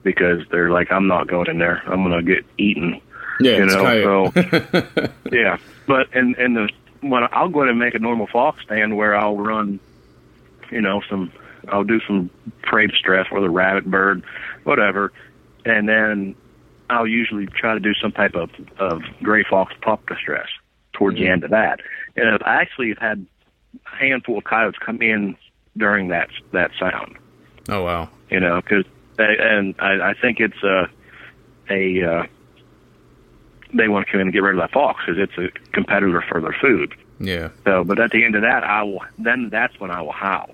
because 0.03 0.47
they're 0.49 0.69
like, 0.69 0.91
I'm 0.91 1.07
not 1.07 1.27
going 1.27 1.49
in 1.49 1.59
there. 1.59 1.81
I'm 1.85 2.03
going 2.03 2.25
to 2.25 2.35
get 2.35 2.45
eaten. 2.57 3.01
yeah, 3.39 3.57
you 3.57 3.63
it's 3.65 3.75
know, 3.75 4.31
so 4.33 5.09
yeah. 5.31 5.57
But 5.85 6.13
and 6.13 6.35
and 6.37 6.55
the 6.55 6.69
when 7.01 7.23
I'll 7.31 7.49
go 7.49 7.63
in 7.63 7.69
and 7.69 7.79
make 7.79 7.93
a 7.95 7.99
normal 7.99 8.27
fox 8.27 8.63
stand 8.63 8.97
where 8.97 9.15
I'll 9.15 9.37
run, 9.37 9.79
you 10.71 10.81
know, 10.81 11.01
some 11.09 11.31
I'll 11.69 11.83
do 11.83 11.99
some 12.07 12.29
prey 12.63 12.87
distress, 12.87 13.29
whether 13.29 13.49
rabbit, 13.49 13.85
bird, 13.85 14.23
whatever, 14.63 15.11
and 15.65 15.87
then 15.87 16.35
I'll 16.89 17.07
usually 17.07 17.47
try 17.47 17.73
to 17.73 17.79
do 17.79 17.93
some 17.93 18.11
type 18.11 18.35
of 18.35 18.49
of 18.79 19.01
gray 19.21 19.43
fox 19.43 19.73
pup 19.81 20.05
distress 20.07 20.47
towards 20.93 21.17
the 21.17 21.27
end 21.27 21.43
of 21.43 21.51
that. 21.51 21.79
And 22.15 22.29
I've 22.29 22.41
actually 22.45 22.95
had 22.99 23.25
a 23.93 23.95
handful 23.95 24.37
of 24.37 24.43
coyotes 24.43 24.79
come 24.83 25.01
in 25.01 25.35
during 25.75 26.07
that 26.09 26.29
that 26.53 26.71
sound 26.79 27.17
oh 27.69 27.83
wow, 27.83 28.09
you 28.29 28.39
know, 28.39 28.61
because 28.61 28.85
and 29.19 29.75
I, 29.79 30.09
I 30.11 30.13
think 30.19 30.39
it's 30.39 30.63
a 30.63 30.89
a 31.69 32.03
uh, 32.03 32.23
they 33.73 33.87
want 33.87 34.05
to 34.05 34.11
come 34.11 34.21
in 34.21 34.27
and 34.27 34.33
get 34.33 34.41
rid 34.43 34.55
of 34.55 34.61
that 34.61 34.71
fox 34.71 35.01
because 35.05 35.21
it's 35.21 35.37
a 35.37 35.49
competitor 35.71 36.23
for 36.27 36.39
their 36.39 36.55
food. 36.59 36.93
yeah, 37.19 37.49
So, 37.65 37.83
but 37.83 37.99
at 37.99 38.11
the 38.11 38.23
end 38.23 38.35
of 38.35 38.41
that, 38.43 38.63
I 38.63 38.83
will 38.83 39.01
then 39.19 39.49
that's 39.51 39.77
when 39.79 39.91
I 39.91 40.01
will 40.01 40.13
howl. 40.13 40.51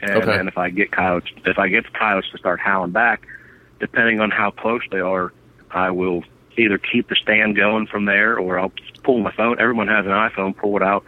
And 0.00 0.16
Okay. 0.16 0.26
then 0.36 0.48
if 0.48 0.58
I 0.58 0.70
get 0.70 0.90
coyotes, 0.90 1.30
if 1.46 1.58
I 1.58 1.68
get 1.68 1.84
the 1.84 1.96
coyotes 1.96 2.28
to 2.32 2.38
start 2.38 2.58
howling 2.58 2.90
back, 2.90 3.26
depending 3.78 4.20
on 4.20 4.30
how 4.30 4.50
close 4.50 4.82
they 4.90 4.98
are, 5.00 5.32
I 5.72 5.90
will 5.90 6.22
either 6.56 6.78
keep 6.78 7.08
the 7.08 7.16
stand 7.16 7.56
going 7.56 7.86
from 7.86 8.04
there 8.04 8.38
or 8.38 8.58
I'll 8.58 8.72
pull 9.04 9.20
my 9.20 9.32
phone. 9.32 9.58
Everyone 9.58 9.88
has 9.88 10.04
an 10.04 10.12
iPhone. 10.12 10.56
Pull 10.56 10.76
it 10.76 10.82
out, 10.82 11.04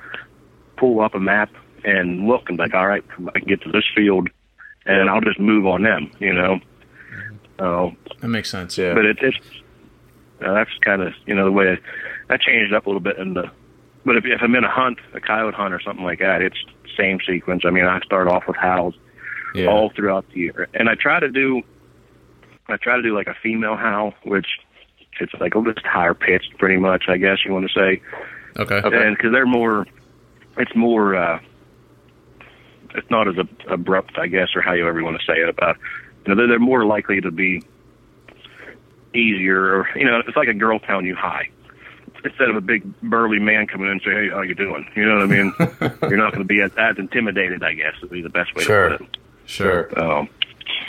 pull 0.77 1.01
up 1.01 1.15
a 1.15 1.21
map, 1.21 1.51
and 1.85 2.27
look 2.27 2.49
and 2.49 2.57
be 2.57 2.65
like, 2.65 2.75
all 2.75 2.87
right, 2.87 3.05
I 3.35 3.39
can 3.39 3.49
get 3.49 3.63
to 3.63 3.71
this 3.71 3.85
field, 3.95 4.29
and 4.87 5.11
I'll 5.11 5.21
just 5.21 5.39
move 5.39 5.67
on 5.67 5.83
them. 5.83 6.11
You 6.19 6.33
know. 6.33 6.61
So, 7.59 7.93
that 8.21 8.29
makes 8.29 8.51
sense. 8.51 8.77
Yeah, 8.77 8.95
but 8.95 9.05
it, 9.05 9.19
it's 9.21 9.37
uh, 10.45 10.55
that's 10.55 10.71
kind 10.85 11.03
of 11.03 11.13
you 11.27 11.35
know 11.35 11.45
the 11.45 11.53
way 11.53 11.79
I 12.29 12.37
changed 12.37 12.73
up 12.73 12.87
a 12.87 12.89
little 12.89 13.01
bit 13.01 13.19
in 13.19 13.35
the. 13.35 13.51
But 14.05 14.17
if, 14.17 14.25
if 14.27 14.43
I'm 14.43 14.55
in 14.55 14.65
a 14.65 14.71
hunt, 14.71 14.99
a 15.15 15.21
coyote 15.21 15.55
hunt 15.55 15.73
or 15.73 15.81
something 15.81 16.05
like 16.05 16.19
that, 16.19 16.43
it's 16.43 16.59
same 16.97 17.19
sequence. 17.27 17.63
I 17.65 17.71
mean, 17.71 17.87
I 17.87 18.01
start 18.01 18.29
off 18.29 18.47
with 18.47 18.57
howls 18.57 18.95
yeah, 19.55 19.67
all 19.67 19.91
throughout 19.91 20.27
the 20.31 20.41
year, 20.41 20.69
and 20.75 20.89
I 20.89 20.95
try 20.95 21.21
to 21.21 21.31
do, 21.31 21.63
I 22.69 22.77
try 22.77 22.97
to 22.97 23.03
do 23.03 23.15
like 23.15 23.27
a 23.27 23.35
female 23.43 23.77
howl, 23.77 24.15
which 24.25 24.47
it's 25.21 25.33
like 25.41 25.55
a 25.55 25.59
little 25.59 25.83
higher 25.85 26.15
pitched, 26.15 26.57
pretty 26.59 26.77
much. 26.77 27.05
I 27.09 27.17
guess 27.19 27.39
you 27.45 27.53
want 27.53 27.69
to 27.71 27.73
say, 27.75 28.03
okay, 28.59 28.81
and 28.85 29.17
because 29.17 29.33
they're 29.33 29.47
more, 29.47 29.87
it's 30.57 30.75
more, 30.75 31.15
uh 31.17 31.41
it's 32.97 33.11
not 33.11 33.27
as 33.27 33.37
ab- 33.39 33.49
abrupt, 33.69 34.19
I 34.19 34.29
guess, 34.29 34.49
or 34.55 34.63
how 34.63 34.73
you 34.73 34.87
ever 34.87 35.03
want 35.03 35.19
to 35.19 35.27
say 35.27 35.41
it 35.41 35.49
about. 35.49 35.77
You 36.25 36.31
know, 36.33 36.37
they're, 36.37 36.47
they're 36.47 36.59
more 36.61 36.85
likely 36.87 37.21
to 37.21 37.31
be 37.33 37.63
easier, 39.15 39.61
or 39.81 39.89
you 39.97 40.05
know, 40.05 40.21
it's 40.27 40.37
like 40.37 40.49
a 40.49 40.55
girl 40.55 40.79
telling 40.79 41.07
you 41.07 41.15
hi. 41.17 41.49
Instead 42.25 42.49
of 42.49 42.57
a 42.57 42.61
big 42.63 42.83
burly 43.03 43.39
man 43.39 43.67
coming 43.67 43.87
in 43.87 43.93
and 43.93 44.03
say, 44.03 44.11
"Hey, 44.13 44.29
how 44.31 44.41
you 44.43 44.55
doing?" 44.55 44.87
You 44.97 45.05
know 45.07 45.17
what 45.17 45.25
I 45.25 45.27
mean? 45.27 45.53
You're 46.09 46.17
not 46.17 46.33
going 46.33 46.43
to 46.43 46.49
be 46.49 46.61
as, 46.63 46.71
as 46.79 46.97
intimidated, 46.99 47.63
I 47.63 47.75
guess, 47.75 47.93
would 48.01 48.11
be 48.11 48.23
the 48.23 48.31
best 48.31 48.55
way 48.55 48.63
Sure. 48.65 48.91
to 48.91 48.99
put 48.99 49.07
it. 49.09 49.17
sure, 49.45 50.01
Um, 50.03 50.29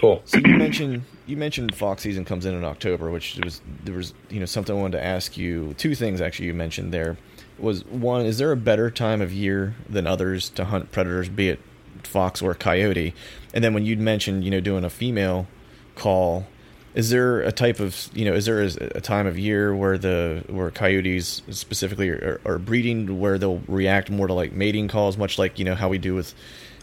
cool. 0.06 0.22
So 0.26 0.38
you 0.38 0.56
mentioned 0.56 1.04
you 1.26 1.38
mentioned 1.38 1.76
fox 1.76 2.04
season 2.04 2.26
comes 2.26 2.46
in 2.46 2.56
in 2.56 2.64
October, 2.64 3.10
which 3.10 3.38
was 3.44 3.62
there 3.84 3.96
was 3.96 4.14
you 4.30 4.40
know 4.40 4.46
something 4.46 4.76
I 4.76 4.80
wanted 4.80 4.98
to 4.98 5.04
ask 5.04 5.38
you. 5.38 5.74
Two 5.78 5.96
things 5.96 6.22
actually 6.22 6.48
you 6.48 6.54
mentioned 6.54 6.94
there 6.94 7.18
was 7.58 7.86
one: 7.86 8.26
is 8.26 8.38
there 8.38 8.52
a 8.52 8.58
better 8.58 8.92
time 8.92 9.22
of 9.22 9.34
year 9.34 9.76
than 9.90 10.08
others 10.08 10.50
to 10.52 10.66
hunt 10.66 10.92
predators, 10.92 11.30
be 11.30 11.50
it 11.50 11.60
fox 12.04 12.42
or 12.42 12.54
coyote? 12.54 13.14
And 13.54 13.64
then 13.64 13.74
when 13.74 13.86
you'd 13.86 14.00
mentioned 14.00 14.44
you 14.44 14.52
know 14.52 14.62
doing 14.62 14.84
a 14.84 14.90
female 14.90 15.48
call, 15.96 16.46
is 16.94 17.10
there 17.10 17.42
a 17.42 17.52
type 17.52 17.80
of 17.80 18.10
you 18.14 18.26
know 18.26 18.34
is 18.34 18.46
there 18.46 18.62
a, 18.62 19.02
time 19.02 19.28
of 19.28 19.40
year 19.40 19.76
where 19.76 19.98
the 19.98 20.44
where 20.48 20.70
coyotes 20.72 21.42
specifically 21.50 22.10
are, 22.10 22.40
are 22.46 22.60
breeding 22.60 23.20
where 23.20 23.38
they'll 23.38 23.62
react 23.68 24.10
more 24.10 24.28
to 24.28 24.34
like 24.34 24.52
mating 24.52 24.88
calls, 24.88 25.18
much 25.18 25.40
like 25.40 25.58
you 25.58 25.66
know 25.66 25.76
how 25.76 25.90
we 25.90 25.98
do 25.98 26.14
with 26.14 26.34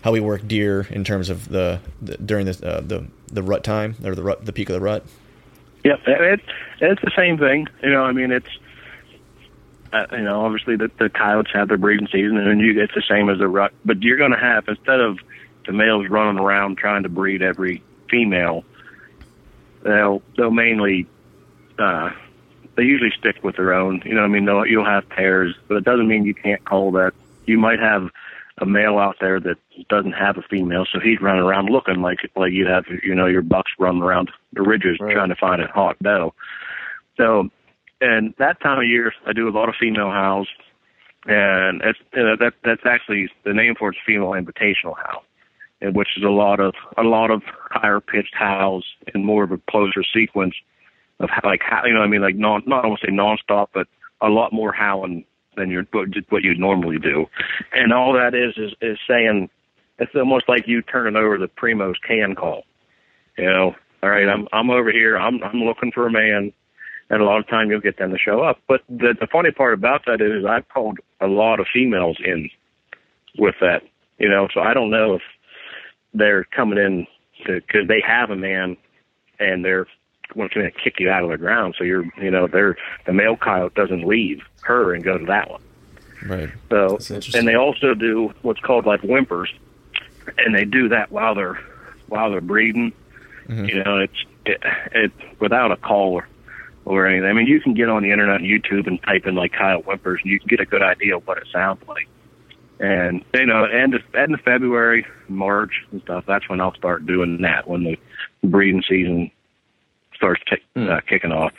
how 0.02 0.12
we 0.12 0.20
work 0.20 0.46
deer 0.46 0.86
in 0.90 1.04
terms 1.04 1.30
of 1.30 1.48
the, 1.48 1.80
the 2.00 2.16
during 2.18 2.46
the, 2.46 2.66
uh, 2.66 2.80
the 2.80 3.06
the 3.28 3.42
rut 3.42 3.64
time 3.64 3.96
or 4.04 4.14
the 4.14 4.22
rut 4.22 4.44
the 4.44 4.52
peak 4.52 4.68
of 4.68 4.74
the 4.74 4.80
rut. 4.80 5.04
Yeah, 5.84 5.96
it, 6.06 6.40
it's 6.80 7.02
the 7.02 7.10
same 7.16 7.38
thing. 7.38 7.66
You 7.82 7.90
know, 7.90 8.04
I 8.04 8.12
mean, 8.12 8.30
it's 8.30 8.48
uh, 9.92 10.06
you 10.12 10.22
know, 10.22 10.44
obviously 10.44 10.76
the, 10.76 10.90
the 10.98 11.10
coyotes 11.10 11.52
have 11.52 11.68
their 11.68 11.76
breeding 11.76 12.08
season, 12.08 12.36
and 12.36 12.60
you 12.60 12.80
it's 12.80 12.94
the 12.94 13.02
same 13.08 13.28
as 13.28 13.38
the 13.38 13.48
rut. 13.48 13.72
But 13.84 14.02
you're 14.02 14.16
going 14.16 14.32
to 14.32 14.38
have 14.38 14.68
instead 14.68 15.00
of 15.00 15.18
the 15.66 15.72
male's 15.72 16.08
running 16.08 16.42
around 16.42 16.78
trying 16.78 17.04
to 17.04 17.08
breed 17.08 17.42
every 17.42 17.82
female, 18.08 18.64
they'll 19.82 20.22
they'll 20.36 20.50
mainly 20.50 21.06
uh, 21.78 22.10
they 22.76 22.84
usually 22.84 23.12
stick 23.18 23.42
with 23.42 23.56
their 23.56 23.74
own. 23.74 24.02
You 24.04 24.14
know, 24.14 24.22
I 24.22 24.28
mean, 24.28 24.44
they'll, 24.44 24.66
you'll 24.66 24.84
have 24.84 25.08
pairs, 25.08 25.54
but 25.68 25.76
it 25.76 25.84
doesn't 25.84 26.08
mean 26.08 26.24
you 26.24 26.34
can't 26.34 26.64
call 26.64 26.92
that. 26.92 27.12
You 27.46 27.58
might 27.58 27.80
have 27.80 28.10
a 28.58 28.66
male 28.66 28.98
out 28.98 29.16
there 29.20 29.40
that 29.40 29.56
doesn't 29.88 30.12
have 30.12 30.36
a 30.36 30.42
female, 30.42 30.84
so 30.90 31.00
he's 31.00 31.20
running 31.20 31.42
around 31.42 31.70
looking 31.70 32.02
like 32.02 32.18
like 32.36 32.52
you'd 32.52 32.68
have 32.68 32.84
you 33.02 33.14
know 33.14 33.26
your 33.26 33.42
bucks 33.42 33.72
running 33.78 34.02
around 34.02 34.30
the 34.52 34.62
ridges 34.62 34.98
Right. 35.00 35.14
trying 35.14 35.30
to 35.30 35.36
find 35.36 35.62
a 35.62 35.66
hot 35.68 35.96
doe. 36.02 36.34
So, 37.16 37.48
and 38.00 38.34
that 38.38 38.60
time 38.60 38.78
of 38.78 38.86
year, 38.86 39.12
I 39.26 39.32
do 39.32 39.48
a 39.48 39.50
lot 39.50 39.68
of 39.68 39.74
female 39.80 40.10
howls, 40.10 40.48
and 41.26 41.80
it's 41.82 41.98
you 42.14 42.22
know, 42.22 42.36
that 42.36 42.54
that's 42.62 42.84
actually 42.84 43.30
the 43.44 43.54
name 43.54 43.74
for 43.78 43.90
it's 43.90 43.98
female 44.04 44.30
invitational 44.30 44.96
howl, 44.96 45.24
and 45.80 45.94
which 45.94 46.16
is 46.16 46.22
a 46.22 46.28
lot 46.28 46.60
of 46.60 46.74
a 46.98 47.02
lot 47.02 47.30
of 47.30 47.42
higher 47.70 48.00
pitched 48.00 48.34
howls 48.34 48.84
and 49.14 49.24
more 49.24 49.44
of 49.44 49.52
a 49.52 49.58
closer 49.70 50.04
sequence 50.14 50.54
of 51.20 51.30
how, 51.30 51.48
like 51.48 51.62
how 51.62 51.84
you 51.86 51.94
know 51.94 52.00
what 52.00 52.06
I 52.06 52.10
mean 52.10 52.22
like 52.22 52.36
non 52.36 52.62
not 52.66 52.84
almost 52.84 53.02
say 53.02 53.08
nonstop, 53.08 53.68
but 53.72 53.86
a 54.20 54.28
lot 54.28 54.52
more 54.52 54.72
howling 54.72 55.24
than 55.56 55.70
you're 55.70 55.86
what 55.92 56.42
you'd 56.42 56.58
normally 56.58 56.98
do, 56.98 57.26
and 57.72 57.92
all 57.92 58.12
that 58.12 58.34
is 58.34 58.54
is 58.56 58.74
is 58.80 58.98
saying 59.08 59.48
it's 59.98 60.14
almost 60.14 60.48
like 60.48 60.66
you 60.66 60.82
turning 60.82 61.16
over 61.16 61.38
the 61.38 61.48
Primo's 61.48 61.98
can 62.06 62.34
call, 62.34 62.64
you 63.36 63.44
know. 63.44 63.74
All 64.02 64.10
right, 64.10 64.28
I'm 64.28 64.48
I'm 64.52 64.70
over 64.70 64.90
here. 64.90 65.16
I'm 65.16 65.42
I'm 65.42 65.60
looking 65.60 65.92
for 65.92 66.06
a 66.06 66.10
man, 66.10 66.52
and 67.10 67.22
a 67.22 67.24
lot 67.24 67.38
of 67.38 67.48
time 67.48 67.70
you'll 67.70 67.80
get 67.80 67.98
them 67.98 68.10
to 68.10 68.18
show 68.18 68.40
up. 68.40 68.58
But 68.66 68.82
the 68.88 69.14
the 69.18 69.28
funny 69.30 69.52
part 69.52 69.74
about 69.74 70.06
that 70.06 70.20
is 70.20 70.44
I've 70.44 70.68
called 70.68 70.98
a 71.20 71.26
lot 71.26 71.60
of 71.60 71.66
females 71.72 72.18
in 72.24 72.50
with 73.38 73.54
that, 73.60 73.82
you 74.18 74.28
know. 74.28 74.48
So 74.52 74.60
I 74.60 74.74
don't 74.74 74.90
know 74.90 75.14
if 75.14 75.22
they're 76.14 76.44
coming 76.44 76.78
in 76.78 77.06
because 77.46 77.86
they 77.88 78.02
have 78.06 78.30
a 78.30 78.36
man, 78.36 78.76
and 79.38 79.64
they're 79.64 79.86
want 80.36 80.52
to 80.52 80.70
kick 80.70 81.00
you 81.00 81.10
out 81.10 81.24
of 81.24 81.30
the 81.30 81.38
ground. 81.38 81.74
So 81.78 81.84
you're, 81.84 82.04
you 82.20 82.30
know, 82.30 82.46
they're 82.46 82.76
the 83.06 83.12
male 83.12 83.36
coyote 83.36 83.74
doesn't 83.74 84.06
leave 84.06 84.42
her 84.62 84.94
and 84.94 85.02
go 85.02 85.18
to 85.18 85.26
that 85.26 85.50
one. 85.50 85.62
Right. 86.24 86.50
So, 86.70 86.98
and 87.34 87.48
they 87.48 87.54
also 87.54 87.94
do 87.94 88.32
what's 88.42 88.60
called 88.60 88.86
like 88.86 89.00
whimpers, 89.00 89.52
and 90.38 90.54
they 90.54 90.64
do 90.64 90.88
that 90.88 91.10
while 91.10 91.34
they're 91.34 91.58
while 92.08 92.30
they're 92.30 92.40
breeding. 92.40 92.92
Mm-hmm. 93.48 93.64
You 93.64 93.82
know, 93.82 93.98
it's 93.98 94.24
it, 94.46 94.62
it 94.92 95.12
without 95.40 95.72
a 95.72 95.76
call 95.76 96.14
or, 96.14 96.28
or 96.84 97.06
anything. 97.06 97.28
I 97.28 97.32
mean, 97.32 97.46
you 97.46 97.60
can 97.60 97.74
get 97.74 97.88
on 97.88 98.02
the 98.02 98.12
internet, 98.12 98.40
and 98.40 98.46
YouTube, 98.46 98.86
and 98.86 99.02
type 99.02 99.26
in 99.26 99.34
like 99.34 99.52
coyote 99.52 99.84
whimpers, 99.84 100.20
and 100.22 100.30
you 100.30 100.38
can 100.38 100.48
get 100.48 100.60
a 100.60 100.66
good 100.66 100.82
idea 100.82 101.16
of 101.16 101.26
what 101.26 101.38
it 101.38 101.48
sounds 101.52 101.82
like. 101.88 102.08
And 102.78 103.24
you 103.34 103.46
know, 103.46 103.64
end 103.64 103.94
of 103.94 104.02
end 104.14 104.34
of 104.34 104.40
February, 104.40 105.06
March, 105.28 105.84
and 105.90 106.02
stuff. 106.02 106.24
That's 106.26 106.48
when 106.48 106.60
I'll 106.60 106.74
start 106.74 107.06
doing 107.06 107.42
that 107.42 107.66
when 107.68 107.84
the 107.84 107.98
breeding 108.44 108.82
season 108.88 109.30
starts 110.22 110.42
kick, 110.44 110.62
uh, 110.76 111.00
kicking 111.08 111.32
off. 111.32 111.52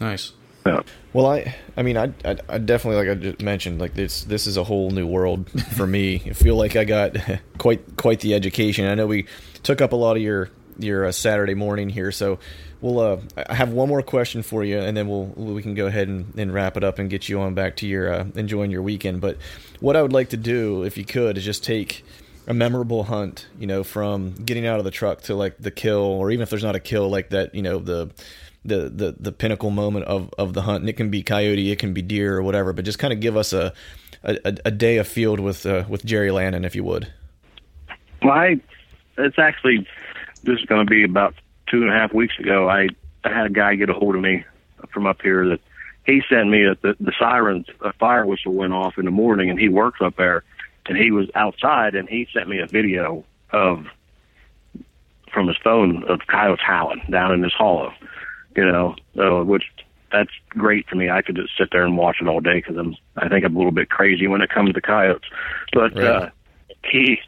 Nice. 0.00 0.32
So, 0.64 0.84
Well, 1.14 1.26
I, 1.26 1.54
I 1.78 1.82
mean, 1.82 1.96
I, 1.96 2.12
I, 2.26 2.36
I 2.46 2.58
definitely, 2.58 3.06
like 3.06 3.16
I 3.16 3.20
just 3.20 3.40
mentioned, 3.40 3.80
like 3.80 3.94
this, 3.94 4.24
this 4.24 4.46
is 4.46 4.58
a 4.58 4.64
whole 4.64 4.90
new 4.90 5.06
world 5.06 5.48
for 5.76 5.86
me. 5.86 6.16
I 6.26 6.34
feel 6.34 6.56
like 6.56 6.76
I 6.76 6.84
got 6.84 7.16
quite, 7.58 7.96
quite 7.96 8.20
the 8.20 8.34
education. 8.34 8.86
I 8.86 8.94
know 8.94 9.06
we 9.06 9.26
took 9.62 9.80
up 9.80 9.92
a 9.92 9.96
lot 9.96 10.16
of 10.16 10.22
your, 10.22 10.50
your 10.78 11.06
uh, 11.06 11.12
Saturday 11.12 11.54
morning 11.54 11.88
here, 11.88 12.12
so 12.12 12.38
we'll, 12.82 13.00
uh, 13.00 13.16
I 13.48 13.54
have 13.54 13.72
one 13.72 13.88
more 13.88 14.02
question 14.02 14.42
for 14.42 14.62
you, 14.62 14.78
and 14.78 14.94
then 14.94 15.08
we'll, 15.08 15.24
we 15.24 15.62
can 15.62 15.74
go 15.74 15.86
ahead 15.86 16.08
and, 16.08 16.34
and 16.36 16.52
wrap 16.52 16.76
it 16.76 16.84
up 16.84 16.98
and 16.98 17.08
get 17.08 17.30
you 17.30 17.40
on 17.40 17.54
back 17.54 17.76
to 17.76 17.86
your, 17.86 18.12
uh, 18.12 18.26
enjoying 18.34 18.70
your 18.70 18.82
weekend. 18.82 19.22
But 19.22 19.38
what 19.80 19.96
I 19.96 20.02
would 20.02 20.12
like 20.12 20.28
to 20.30 20.36
do, 20.36 20.82
if 20.82 20.98
you 20.98 21.06
could, 21.06 21.38
is 21.38 21.46
just 21.46 21.64
take 21.64 22.04
a 22.48 22.54
memorable 22.54 23.04
hunt, 23.04 23.46
you 23.58 23.66
know, 23.66 23.84
from 23.84 24.32
getting 24.32 24.66
out 24.66 24.78
of 24.78 24.84
the 24.84 24.90
truck 24.90 25.20
to 25.20 25.34
like 25.34 25.58
the 25.58 25.70
kill, 25.70 26.00
or 26.00 26.30
even 26.30 26.42
if 26.42 26.50
there's 26.50 26.64
not 26.64 26.74
a 26.74 26.80
kill, 26.80 27.08
like 27.08 27.28
that, 27.28 27.54
you 27.54 27.62
know, 27.62 27.78
the 27.78 28.10
the 28.64 28.88
the 28.88 29.14
the 29.20 29.32
pinnacle 29.32 29.70
moment 29.70 30.06
of 30.06 30.32
of 30.38 30.54
the 30.54 30.62
hunt. 30.62 30.80
And 30.80 30.88
it 30.88 30.94
can 30.94 31.10
be 31.10 31.22
coyote, 31.22 31.70
it 31.70 31.78
can 31.78 31.92
be 31.92 32.00
deer 32.00 32.38
or 32.38 32.42
whatever, 32.42 32.72
but 32.72 32.86
just 32.86 32.98
kind 32.98 33.12
of 33.12 33.20
give 33.20 33.36
us 33.36 33.52
a 33.52 33.74
a, 34.24 34.56
a 34.64 34.70
day 34.70 34.96
of 34.96 35.06
field 35.06 35.38
with 35.38 35.66
uh, 35.66 35.84
with 35.88 36.04
Jerry 36.04 36.30
Landon, 36.30 36.64
if 36.64 36.74
you 36.74 36.82
would. 36.84 37.12
Well, 38.22 38.32
I, 38.32 38.60
it's 39.18 39.38
actually 39.38 39.86
this 40.42 40.58
is 40.58 40.64
going 40.64 40.86
to 40.86 40.90
be 40.90 41.04
about 41.04 41.34
two 41.70 41.82
and 41.82 41.90
a 41.90 41.92
half 41.92 42.14
weeks 42.14 42.34
ago. 42.38 42.68
I 42.68 42.88
I 43.24 43.28
had 43.28 43.46
a 43.46 43.50
guy 43.50 43.74
get 43.74 43.90
a 43.90 43.94
hold 43.94 44.14
of 44.14 44.22
me 44.22 44.44
from 44.90 45.06
up 45.06 45.20
here 45.20 45.46
that 45.50 45.60
he 46.06 46.22
sent 46.30 46.48
me 46.48 46.64
that 46.64 46.80
the, 46.80 46.96
the 46.98 47.12
sirens, 47.18 47.66
a 47.82 47.92
fire 47.92 48.24
whistle 48.24 48.54
went 48.54 48.72
off 48.72 48.96
in 48.96 49.04
the 49.04 49.10
morning, 49.10 49.50
and 49.50 49.60
he 49.60 49.68
works 49.68 50.00
up 50.00 50.16
there, 50.16 50.42
and 50.88 50.96
he 50.96 51.10
was 51.10 51.28
outside, 51.34 51.94
and 51.94 52.08
he 52.08 52.26
sent 52.32 52.48
me 52.48 52.58
a 52.58 52.66
video 52.66 53.24
of 53.52 53.86
from 55.32 55.46
his 55.46 55.56
phone 55.62 56.04
of 56.08 56.20
coyotes 56.26 56.62
howling 56.66 57.02
down 57.10 57.32
in 57.32 57.42
this 57.42 57.52
hollow, 57.56 57.92
you 58.56 58.64
know, 58.64 58.94
so 59.14 59.44
which 59.44 59.64
that's 60.10 60.30
great 60.48 60.88
for 60.88 60.96
me. 60.96 61.10
I 61.10 61.20
could 61.22 61.36
just 61.36 61.56
sit 61.58 61.68
there 61.70 61.84
and 61.84 61.96
watch 61.96 62.16
it 62.20 62.28
all 62.28 62.40
day 62.40 62.54
because 62.54 62.76
I'm 62.76 62.96
I 63.16 63.28
think 63.28 63.44
I'm 63.44 63.54
a 63.54 63.58
little 63.58 63.72
bit 63.72 63.90
crazy 63.90 64.26
when 64.26 64.40
it 64.40 64.50
comes 64.50 64.72
to 64.72 64.80
coyotes, 64.80 65.28
but 65.72 65.94
Right. 65.94 66.04
uh, 66.04 66.30
he 66.90 67.18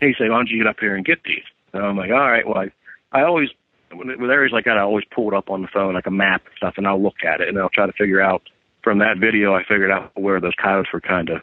he 0.00 0.14
said, 0.18 0.30
"Why 0.30 0.36
don't 0.36 0.50
you 0.50 0.58
get 0.58 0.66
up 0.66 0.80
here 0.80 0.96
and 0.96 1.04
get 1.04 1.22
these?" 1.24 1.44
And 1.72 1.84
I'm 1.84 1.96
like, 1.96 2.10
"All 2.10 2.30
right." 2.30 2.46
Well, 2.46 2.58
I, 2.58 2.72
I 3.18 3.24
always 3.24 3.50
with 3.94 4.08
with 4.18 4.30
areas 4.30 4.52
like 4.52 4.64
that, 4.64 4.76
I 4.78 4.82
always 4.82 5.04
pull 5.14 5.28
it 5.28 5.36
up 5.36 5.50
on 5.50 5.62
the 5.62 5.68
phone 5.68 5.94
like 5.94 6.06
a 6.06 6.10
map 6.10 6.42
and 6.44 6.54
stuff, 6.56 6.74
and 6.76 6.86
I'll 6.86 7.00
look 7.02 7.22
at 7.24 7.40
it 7.40 7.48
and 7.48 7.58
I'll 7.58 7.68
try 7.68 7.86
to 7.86 7.92
figure 7.92 8.20
out 8.20 8.42
from 8.82 8.98
that 8.98 9.18
video. 9.18 9.54
I 9.54 9.62
figured 9.62 9.90
out 9.90 10.10
where 10.14 10.40
those 10.40 10.54
coyotes 10.60 10.92
were 10.92 11.00
kind 11.00 11.30
of 11.30 11.40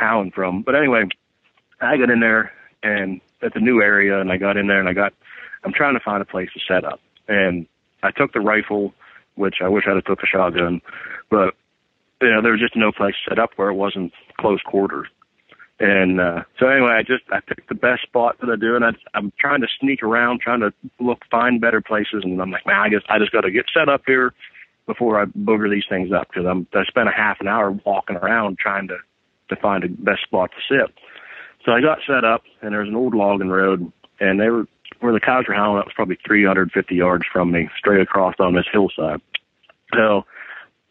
howling 0.00 0.32
from. 0.32 0.62
But 0.62 0.74
anyway, 0.74 1.04
I 1.80 1.96
got 1.96 2.10
in 2.10 2.20
there 2.20 2.52
and 2.82 3.20
at 3.42 3.54
the 3.54 3.60
new 3.60 3.80
area, 3.82 4.20
and 4.20 4.32
I 4.32 4.36
got 4.36 4.56
in 4.56 4.66
there 4.66 4.80
and 4.80 4.88
I 4.88 4.92
got. 4.92 5.12
I'm 5.62 5.72
trying 5.72 5.94
to 5.94 6.00
find 6.00 6.22
a 6.22 6.24
place 6.24 6.48
to 6.54 6.60
set 6.66 6.84
up, 6.84 7.00
and 7.28 7.66
I 8.02 8.10
took 8.10 8.32
the 8.32 8.40
rifle, 8.40 8.94
which 9.34 9.56
I 9.62 9.68
wish 9.68 9.84
I'd 9.86 9.96
have 9.96 10.04
took 10.04 10.22
a 10.22 10.26
shotgun, 10.26 10.80
but 11.30 11.54
you 12.22 12.30
know 12.30 12.40
there 12.42 12.52
was 12.52 12.60
just 12.60 12.76
no 12.76 12.92
place 12.92 13.14
set 13.28 13.38
up 13.38 13.50
where 13.56 13.68
it 13.68 13.74
wasn't 13.74 14.12
close 14.38 14.60
quarters. 14.62 15.08
And 15.78 16.20
uh, 16.20 16.42
so 16.58 16.66
anyway, 16.66 16.92
I 16.92 17.02
just 17.02 17.24
I 17.30 17.40
picked 17.40 17.68
the 17.68 17.74
best 17.74 18.02
spot 18.02 18.36
that 18.40 18.50
I 18.50 18.56
do, 18.56 18.76
and 18.76 18.84
I, 18.84 18.90
I'm 19.14 19.32
trying 19.38 19.60
to 19.62 19.68
sneak 19.80 20.02
around, 20.02 20.40
trying 20.40 20.60
to 20.60 20.72
look 20.98 21.24
find 21.30 21.60
better 21.60 21.80
places, 21.80 22.22
and 22.24 22.40
I'm 22.40 22.50
like, 22.50 22.66
man, 22.66 22.80
I 22.80 22.88
guess 22.88 23.02
I 23.08 23.18
just 23.18 23.32
got 23.32 23.42
to 23.42 23.50
get 23.50 23.66
set 23.72 23.88
up 23.88 24.02
here 24.06 24.32
before 24.86 25.20
I 25.20 25.26
booger 25.26 25.70
these 25.70 25.84
things 25.88 26.10
up 26.12 26.28
because 26.28 26.46
I'm 26.46 26.66
I 26.74 26.84
spent 26.84 27.08
a 27.08 27.12
half 27.12 27.40
an 27.40 27.48
hour 27.48 27.70
walking 27.84 28.16
around 28.16 28.58
trying 28.58 28.88
to 28.88 28.98
to 29.50 29.56
find 29.56 29.82
the 29.82 29.88
best 29.88 30.22
spot 30.22 30.50
to 30.52 30.74
sit. 30.74 30.94
So 31.64 31.72
I 31.72 31.80
got 31.80 31.98
set 32.06 32.24
up, 32.24 32.42
and 32.62 32.72
there 32.72 32.80
was 32.80 32.88
an 32.88 32.96
old 32.96 33.14
logging 33.14 33.50
road, 33.50 33.92
and 34.18 34.40
they 34.40 34.48
were 34.48 34.66
where 35.00 35.12
the 35.12 35.20
cows 35.20 35.44
were 35.48 35.54
howling. 35.54 35.78
That 35.78 35.86
was 35.86 35.94
probably 35.94 36.18
350 36.26 36.94
yards 36.94 37.24
from 37.32 37.50
me, 37.50 37.68
straight 37.78 38.00
across 38.00 38.34
on 38.38 38.54
this 38.54 38.66
hillside. 38.70 39.20
So 39.94 40.24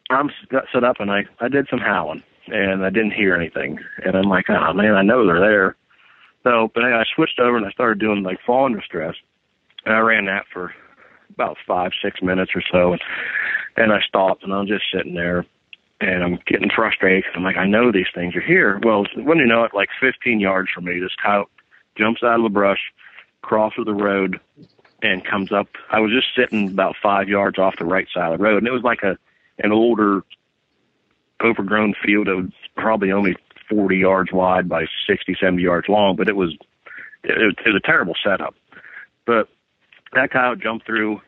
I'm 0.10 0.30
got 0.50 0.66
set 0.74 0.84
up, 0.84 1.00
and 1.00 1.12
I 1.12 1.26
I 1.40 1.48
did 1.48 1.68
some 1.70 1.80
howling, 1.80 2.24
and 2.48 2.86
I 2.86 2.90
didn't 2.90 3.12
hear 3.12 3.36
anything, 3.36 3.80
and 4.04 4.16
I'm 4.16 4.30
like, 4.30 4.50
oh 4.50 4.74
man, 4.74 4.96
I 4.96 5.02
know 5.02 5.26
they're 5.26 5.40
there. 5.40 5.76
So, 6.44 6.72
but 6.74 6.84
I 6.84 7.04
switched 7.16 7.40
over 7.40 7.58
and 7.58 7.66
I 7.66 7.72
started 7.72 8.00
doing 8.00 8.24
like 8.24 8.40
fawn 8.46 8.74
distress, 8.74 9.16
and 9.86 9.94
I 9.94 10.00
ran 10.00 10.26
that 10.26 10.46
for 10.52 10.74
about 11.32 11.58
five 11.68 11.92
six 12.04 12.22
minutes 12.22 12.52
or 12.56 12.64
so, 12.72 12.96
and 13.76 13.92
I 13.92 14.00
stopped, 14.08 14.44
and 14.44 14.54
I'm 14.54 14.68
just 14.68 14.86
sitting 14.94 15.14
there, 15.14 15.46
and 16.02 16.24
I'm 16.24 16.40
getting 16.46 16.70
frustrated 16.70 17.26
I'm 17.36 17.44
like, 17.44 17.58
I 17.58 17.68
know 17.68 17.92
these 17.92 18.08
things 18.14 18.36
are 18.36 18.42
here. 18.42 18.80
Well, 18.84 19.06
when 19.16 19.38
you 19.38 19.46
know 19.46 19.64
it, 19.64 19.74
like 19.74 19.90
15 20.00 20.40
yards 20.40 20.70
from 20.72 20.86
me, 20.86 21.00
this 21.00 21.16
coyote 21.22 21.50
jumps 21.98 22.24
out 22.24 22.40
of 22.40 22.44
the 22.44 22.50
brush, 22.50 22.80
crosses 23.42 23.86
the 23.86 23.94
road, 23.94 24.40
and 25.02 25.24
comes 25.26 25.52
up. 25.52 25.68
I 25.90 26.00
was 26.00 26.12
just 26.12 26.28
sitting 26.36 26.70
about 26.70 26.96
five 27.02 27.30
yards 27.30 27.58
off 27.58 27.78
the 27.78 27.86
right 27.86 28.08
side 28.14 28.32
of 28.32 28.40
the 28.40 28.44
road, 28.44 28.60
and 28.60 28.68
it 28.68 28.72
was 28.72 28.84
like 28.84 29.04
a 29.04 29.18
an 29.62 29.72
older, 29.72 30.24
overgrown 31.44 31.94
field. 32.04 32.28
Was 32.28 32.52
probably 32.76 33.12
only 33.12 33.36
40 33.70 33.98
yards 33.98 34.32
wide 34.32 34.68
by 34.70 34.88
60, 35.08 35.36
70 35.40 35.62
yards 35.62 35.90
long, 35.90 36.16
but 36.16 36.30
it 36.30 36.36
was 36.36 36.56
it, 37.24 37.56
it 37.66 37.66
was 37.66 37.76
a 37.76 37.86
terrible 37.86 38.16
setup. 38.24 38.56
But 39.26 39.50
that 40.14 40.32
coyote 40.32 40.62
jumped 40.62 40.86
through 40.86 41.22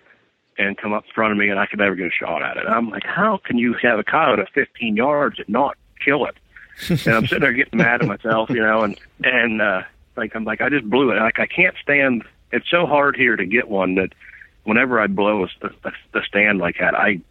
and 0.62 0.78
come 0.78 0.94
up 0.94 1.06
in 1.06 1.12
front 1.14 1.32
of 1.32 1.38
me, 1.38 1.50
and 1.50 1.60
I 1.60 1.66
could 1.66 1.80
never 1.80 1.96
get 1.96 2.08
a 2.08 2.12
shot 2.12 2.44
at 2.44 2.58
it. 2.58 2.66
I'm 2.68 2.90
like, 2.90 3.04
how 3.04 3.40
can 3.44 3.58
you 3.58 3.76
have 3.82 4.00
a 4.00 4.04
coyote 4.04 4.40
at 4.40 4.50
15 4.54 4.96
yards 4.96 5.40
and 5.40 5.50
not 5.50 5.78
kill 6.04 6.26
it? 6.26 6.36
and 6.90 7.16
I'm 7.16 7.28
sitting 7.28 7.42
there 7.42 7.54
getting 7.54 7.78
mad 7.78 8.02
at 8.02 8.08
myself, 8.08 8.50
you 8.50 8.62
know, 8.62 8.82
and 8.82 9.00
and 9.24 9.62
uh, 9.62 9.82
like 10.16 10.36
I'm 10.36 10.46
like 10.46 10.62
I 10.62 10.70
just 10.70 10.90
blew 10.90 11.12
it. 11.12 11.16
Like 11.16 11.40
I 11.40 11.48
can't 11.48 11.76
stand. 11.82 12.24
It's 12.52 12.70
so 12.70 12.86
hard 12.86 13.16
here 13.16 13.36
to 13.36 13.46
get 13.46 13.70
one 13.70 13.96
that 13.96 14.14
whenever 14.64 15.00
I 15.00 15.08
blow 15.08 15.44
a, 15.44 15.68
a, 15.86 15.92
a 16.20 16.24
stand 16.24 16.60
like 16.60 16.78
that, 16.80 16.96
I 16.96 17.22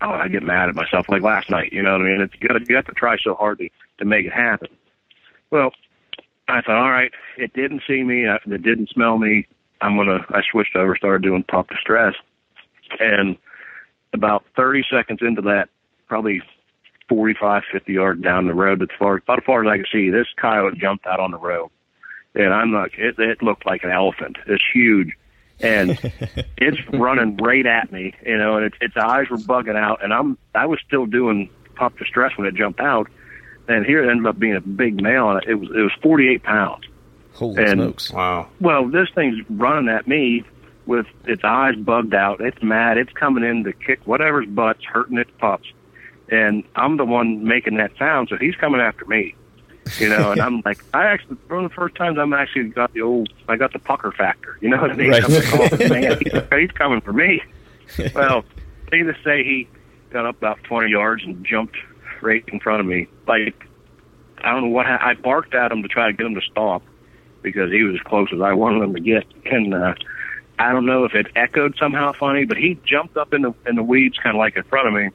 oh 0.00 0.10
I 0.10 0.28
get 0.28 0.42
mad 0.42 0.68
at 0.68 0.74
myself. 0.74 1.08
Like 1.08 1.22
last 1.22 1.50
night, 1.50 1.72
you 1.72 1.82
know 1.82 1.92
what 1.92 2.02
I 2.02 2.04
mean? 2.04 2.20
It's 2.20 2.34
you 2.40 2.48
got 2.48 2.68
you 2.68 2.76
have 2.76 2.86
to 2.86 2.92
try 2.92 3.16
so 3.18 3.34
hard 3.34 3.58
to 3.58 3.68
to 3.98 4.04
make 4.04 4.26
it 4.26 4.32
happen. 4.32 4.68
Well, 5.50 5.72
I 6.48 6.60
thought, 6.60 6.76
all 6.76 6.90
right, 6.90 7.12
it 7.36 7.52
didn't 7.52 7.82
see 7.86 8.02
me. 8.02 8.26
It 8.26 8.62
didn't 8.62 8.90
smell 8.90 9.18
me. 9.18 9.46
I'm 9.80 9.96
gonna. 9.96 10.24
I 10.30 10.42
switched 10.50 10.76
over, 10.76 10.96
started 10.96 11.22
doing 11.22 11.42
pop 11.42 11.68
distress, 11.68 12.14
and 13.00 13.36
about 14.12 14.44
30 14.56 14.84
seconds 14.90 15.20
into 15.22 15.42
that, 15.42 15.68
probably 16.08 16.40
45, 17.08 17.62
50 17.72 17.92
yards 17.92 18.22
down 18.22 18.46
the 18.46 18.54
road, 18.54 18.82
as 18.82 18.88
far 18.98 19.16
about 19.16 19.38
as 19.38 19.44
far 19.44 19.64
as 19.64 19.70
I 19.70 19.76
could 19.78 19.88
see, 19.92 20.10
this 20.10 20.26
coyote 20.40 20.78
jumped 20.78 21.06
out 21.06 21.20
on 21.20 21.30
the 21.32 21.38
road, 21.38 21.70
and 22.34 22.52
I'm 22.52 22.72
like, 22.72 22.92
It, 22.96 23.18
it 23.18 23.42
looked 23.42 23.66
like 23.66 23.84
an 23.84 23.90
elephant. 23.90 24.38
It's 24.46 24.62
huge, 24.72 25.12
and 25.60 25.90
it's 26.56 26.78
running 26.92 27.36
right 27.36 27.66
at 27.66 27.92
me. 27.92 28.14
You 28.24 28.38
know, 28.38 28.56
and 28.56 28.66
its 28.66 28.76
its 28.80 28.96
eyes 28.96 29.28
were 29.30 29.36
bugging 29.36 29.76
out, 29.76 30.02
and 30.02 30.12
I'm 30.14 30.38
I 30.54 30.66
was 30.66 30.78
still 30.86 31.06
doing 31.06 31.50
pup 31.74 31.98
distress 31.98 32.32
when 32.36 32.46
it 32.46 32.54
jumped 32.54 32.80
out, 32.80 33.08
and 33.68 33.84
here 33.84 34.02
it 34.02 34.10
ended 34.10 34.26
up 34.26 34.38
being 34.38 34.56
a 34.56 34.60
big 34.60 35.00
male, 35.02 35.30
and 35.30 35.42
it 35.46 35.56
was 35.56 35.68
it 35.70 35.80
was 35.82 35.92
48 36.02 36.42
pounds. 36.42 36.84
Holy 37.34 37.62
And- 37.64 37.80
smokes! 37.80 38.12
Wow. 38.12 38.48
Well, 38.60 38.88
this 38.88 39.08
thing's 39.14 39.38
running 39.50 39.88
at 39.88 40.06
me 40.08 40.44
with 40.86 41.06
its 41.26 41.42
eyes 41.44 41.76
bugged 41.76 42.14
out. 42.14 42.40
It's 42.40 42.62
mad. 42.62 42.98
It's 42.98 43.12
coming 43.12 43.44
in 43.44 43.64
to 43.64 43.72
kick 43.72 44.00
whatever's 44.06 44.46
butt's 44.46 44.84
hurting 44.84 45.18
its 45.18 45.30
pups. 45.38 45.68
And 46.30 46.64
I'm 46.76 46.96
the 46.96 47.04
one 47.04 47.44
making 47.44 47.76
that 47.76 47.92
sound, 47.98 48.28
so 48.28 48.36
he's 48.36 48.54
coming 48.56 48.80
after 48.80 49.04
me. 49.04 49.34
You 49.98 50.08
know, 50.08 50.32
and 50.32 50.40
I'm 50.42 50.62
like, 50.64 50.82
I 50.94 51.04
actually, 51.04 51.36
one 51.48 51.64
of 51.64 51.70
the 51.70 51.74
first 51.74 51.94
times 51.94 52.18
I'm 52.18 52.32
actually 52.32 52.68
got 52.68 52.92
the 52.92 53.02
old, 53.02 53.28
I 53.48 53.56
got 53.56 53.72
the 53.72 53.78
pucker 53.78 54.12
factor. 54.12 54.58
You 54.60 54.70
know 54.70 54.80
what 54.80 54.90
I 54.90 54.94
mean? 54.94 55.10
Right. 55.10 55.24
I'm 55.24 55.32
oh, 55.32 55.88
man, 55.88 56.18
he's, 56.20 56.42
he's 56.50 56.70
coming 56.72 57.00
for 57.00 57.12
me. 57.12 57.42
Well, 58.14 58.44
needless 58.90 59.18
to 59.18 59.22
say, 59.22 59.44
he 59.44 59.68
got 60.10 60.24
up 60.24 60.38
about 60.38 60.58
20 60.64 60.90
yards 60.90 61.22
and 61.22 61.44
jumped 61.44 61.76
right 62.22 62.42
in 62.48 62.58
front 62.58 62.80
of 62.80 62.86
me. 62.86 63.06
Like, 63.28 63.66
I 64.38 64.52
don't 64.52 64.62
know 64.62 64.68
what, 64.70 64.86
ha- 64.86 64.98
I 65.00 65.14
barked 65.14 65.54
at 65.54 65.70
him 65.70 65.82
to 65.82 65.88
try 65.88 66.06
to 66.06 66.12
get 66.14 66.26
him 66.26 66.34
to 66.34 66.40
stop 66.40 66.82
because 67.42 67.70
he 67.70 67.82
was 67.82 67.96
as 67.96 68.00
close 68.00 68.28
as 68.32 68.40
I 68.40 68.54
wanted 68.54 68.82
him 68.82 68.94
to 68.94 69.00
get. 69.00 69.24
And 69.44 69.74
uh, 69.74 69.94
I 70.58 70.72
don't 70.72 70.86
know 70.86 71.04
if 71.04 71.14
it 71.14 71.26
echoed 71.34 71.76
somehow 71.76 72.12
funny, 72.12 72.44
but 72.44 72.56
he 72.56 72.78
jumped 72.84 73.16
up 73.16 73.34
in 73.34 73.42
the 73.42 73.54
in 73.66 73.76
the 73.76 73.82
weeds, 73.82 74.18
kind 74.18 74.36
of 74.36 74.38
like 74.38 74.56
in 74.56 74.62
front 74.64 74.88
of 74.88 74.94
me, 74.94 75.10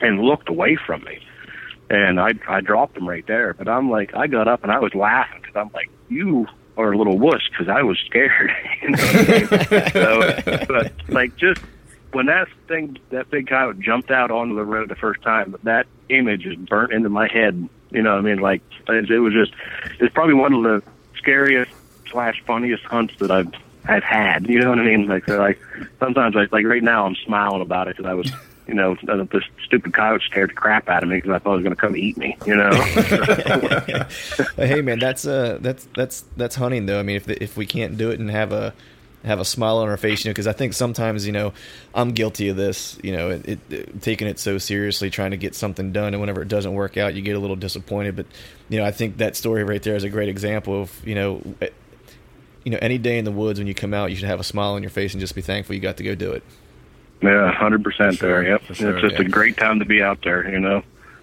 and 0.00 0.20
looked 0.20 0.48
away 0.48 0.76
from 0.76 1.04
me. 1.04 1.20
And 1.90 2.20
I 2.20 2.32
I 2.48 2.60
dropped 2.60 2.96
him 2.96 3.08
right 3.08 3.26
there. 3.26 3.54
But 3.54 3.68
I'm 3.68 3.90
like, 3.90 4.14
I 4.14 4.26
got 4.26 4.48
up 4.48 4.62
and 4.62 4.72
I 4.72 4.78
was 4.78 4.94
laughing 4.94 5.40
because 5.40 5.56
I'm 5.56 5.70
like, 5.72 5.90
you 6.08 6.46
are 6.76 6.92
a 6.92 6.96
little 6.96 7.18
wuss 7.18 7.42
because 7.50 7.68
I 7.68 7.82
was 7.82 7.98
scared. 8.06 8.52
you 8.82 8.90
know 8.90 8.96
so, 9.92 10.64
but 10.66 10.92
like 11.08 11.36
just 11.36 11.60
when 12.12 12.26
that 12.26 12.48
thing, 12.66 12.98
that 13.10 13.30
big 13.30 13.48
coyote 13.48 13.80
jumped 13.80 14.10
out 14.10 14.30
onto 14.30 14.56
the 14.56 14.64
road 14.64 14.88
the 14.88 14.96
first 14.96 15.22
time, 15.22 15.54
that 15.62 15.86
image 16.08 16.46
is 16.46 16.56
burnt 16.56 16.92
into 16.92 17.08
my 17.08 17.28
head. 17.28 17.68
You 17.90 18.02
know 18.02 18.12
what 18.12 18.18
I 18.18 18.22
mean? 18.22 18.38
Like 18.38 18.62
it 18.88 19.20
was 19.20 19.32
just, 19.32 19.52
it's 20.00 20.12
probably 20.12 20.34
one 20.34 20.52
of 20.52 20.62
the 20.62 20.82
scariest 21.16 21.70
slash 22.10 22.42
funniest 22.46 22.84
hunts 22.84 23.14
that 23.18 23.30
I've 23.30 23.52
I've 23.86 24.04
had. 24.04 24.46
You 24.48 24.60
know 24.60 24.70
what 24.70 24.78
I 24.78 24.84
mean? 24.84 25.06
Like, 25.06 25.26
so 25.26 25.38
like 25.38 25.58
sometimes, 25.98 26.34
like, 26.34 26.52
like 26.52 26.64
right 26.66 26.82
now, 26.82 27.06
I'm 27.06 27.16
smiling 27.16 27.62
about 27.62 27.88
it 27.88 27.96
because 27.96 28.08
I 28.10 28.14
was, 28.14 28.30
you 28.68 28.74
know, 28.74 28.96
uh, 29.08 29.24
this 29.32 29.44
stupid 29.64 29.92
coyote 29.94 30.22
scared 30.24 30.50
the 30.50 30.54
crap 30.54 30.88
out 30.88 31.02
of 31.02 31.08
me 31.08 31.16
because 31.16 31.30
I 31.32 31.38
thought 31.38 31.52
it 31.54 31.56
was 31.56 31.64
going 31.64 31.74
to 31.74 31.80
come 31.80 31.96
eat 31.96 32.16
me. 32.16 32.36
You 32.46 32.56
know? 32.56 32.70
hey 34.56 34.82
man, 34.82 34.98
that's 34.98 35.26
uh, 35.26 35.58
that's 35.60 35.88
that's 35.96 36.24
that's 36.36 36.56
hunting 36.56 36.86
though. 36.86 37.00
I 37.00 37.02
mean, 37.02 37.16
if 37.16 37.24
the, 37.26 37.42
if 37.42 37.56
we 37.56 37.66
can't 37.66 37.96
do 37.96 38.10
it 38.10 38.20
and 38.20 38.30
have 38.30 38.52
a 38.52 38.74
have 39.24 39.38
a 39.38 39.44
smile 39.44 39.78
on 39.78 39.88
our 39.88 39.96
face, 39.98 40.24
you 40.24 40.30
know, 40.30 40.32
because 40.32 40.46
I 40.46 40.52
think 40.52 40.72
sometimes 40.72 41.26
you 41.26 41.32
know 41.32 41.52
I'm 41.94 42.12
guilty 42.12 42.48
of 42.48 42.56
this. 42.56 42.98
You 43.02 43.16
know, 43.16 43.30
it, 43.30 43.48
it, 43.48 43.58
it- 43.70 44.02
taking 44.02 44.28
it 44.28 44.38
so 44.38 44.58
seriously, 44.58 45.10
trying 45.10 45.32
to 45.32 45.36
get 45.36 45.54
something 45.54 45.92
done, 45.92 46.14
and 46.14 46.20
whenever 46.20 46.42
it 46.42 46.48
doesn't 46.48 46.72
work 46.72 46.96
out, 46.96 47.14
you 47.14 47.22
get 47.22 47.36
a 47.36 47.40
little 47.40 47.56
disappointed. 47.56 48.16
But 48.16 48.26
you 48.68 48.78
know, 48.78 48.84
I 48.84 48.90
think 48.92 49.18
that 49.18 49.36
story 49.36 49.64
right 49.64 49.82
there 49.82 49.96
is 49.96 50.04
a 50.04 50.10
great 50.10 50.28
example 50.28 50.80
of 50.82 51.06
you 51.06 51.14
know. 51.14 51.42
You 52.64 52.72
know, 52.72 52.78
any 52.82 52.98
day 52.98 53.18
in 53.18 53.24
the 53.24 53.32
woods 53.32 53.58
when 53.58 53.66
you 53.66 53.74
come 53.74 53.94
out, 53.94 54.10
you 54.10 54.16
should 54.16 54.28
have 54.28 54.40
a 54.40 54.44
smile 54.44 54.72
on 54.72 54.82
your 54.82 54.90
face 54.90 55.14
and 55.14 55.20
just 55.20 55.34
be 55.34 55.40
thankful 55.40 55.74
you 55.74 55.80
got 55.80 55.96
to 55.96 56.02
go 56.02 56.14
do 56.14 56.32
it. 56.32 56.42
yeah, 57.22 57.52
hundred 57.52 57.82
percent 57.82 58.20
there. 58.20 58.42
Yep, 58.42 58.62
sure, 58.74 58.98
it's 58.98 59.08
just 59.08 59.20
a 59.20 59.28
great 59.28 59.56
time 59.56 59.78
to 59.78 59.84
be 59.84 60.02
out 60.02 60.22
there. 60.22 60.48
You 60.48 60.60
know. 60.60 60.82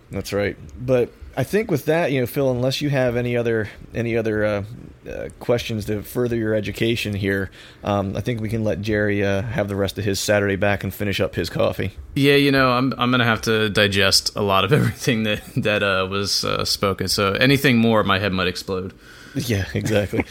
That's 0.09 0.31
right. 0.33 0.55
But 0.79 1.11
I 1.35 1.43
think 1.43 1.69
with 1.69 1.85
that, 1.85 2.11
you 2.11 2.19
know, 2.19 2.25
Phil, 2.25 2.49
unless 2.49 2.81
you 2.81 2.89
have 2.89 3.15
any 3.15 3.37
other 3.37 3.69
any 3.93 4.17
other 4.17 4.43
uh, 4.43 4.63
uh, 5.07 5.29
questions 5.39 5.85
to 5.85 6.01
further 6.01 6.35
your 6.35 6.55
education 6.55 7.13
here, 7.13 7.51
um, 7.83 8.15
I 8.17 8.21
think 8.21 8.41
we 8.41 8.49
can 8.49 8.63
let 8.63 8.81
Jerry 8.81 9.23
uh, 9.23 9.43
have 9.43 9.67
the 9.67 9.75
rest 9.75 9.99
of 9.99 10.03
his 10.03 10.19
Saturday 10.19 10.55
back 10.55 10.83
and 10.83 10.91
finish 10.93 11.19
up 11.19 11.35
his 11.35 11.49
coffee. 11.49 11.91
Yeah, 12.15 12.35
you 12.35 12.51
know, 12.51 12.71
I'm 12.71 12.93
I'm 12.97 13.11
gonna 13.11 13.25
have 13.25 13.41
to 13.43 13.69
digest 13.69 14.35
a 14.35 14.41
lot 14.41 14.65
of 14.65 14.73
everything 14.73 15.23
that 15.23 15.43
that 15.57 15.83
uh, 15.83 16.07
was 16.09 16.43
uh, 16.43 16.65
spoken. 16.65 17.07
So 17.07 17.33
anything 17.33 17.77
more, 17.77 18.03
my 18.03 18.17
head 18.17 18.33
might 18.33 18.47
explode. 18.47 18.93
Yeah, 19.45 19.65
exactly. 19.73 20.23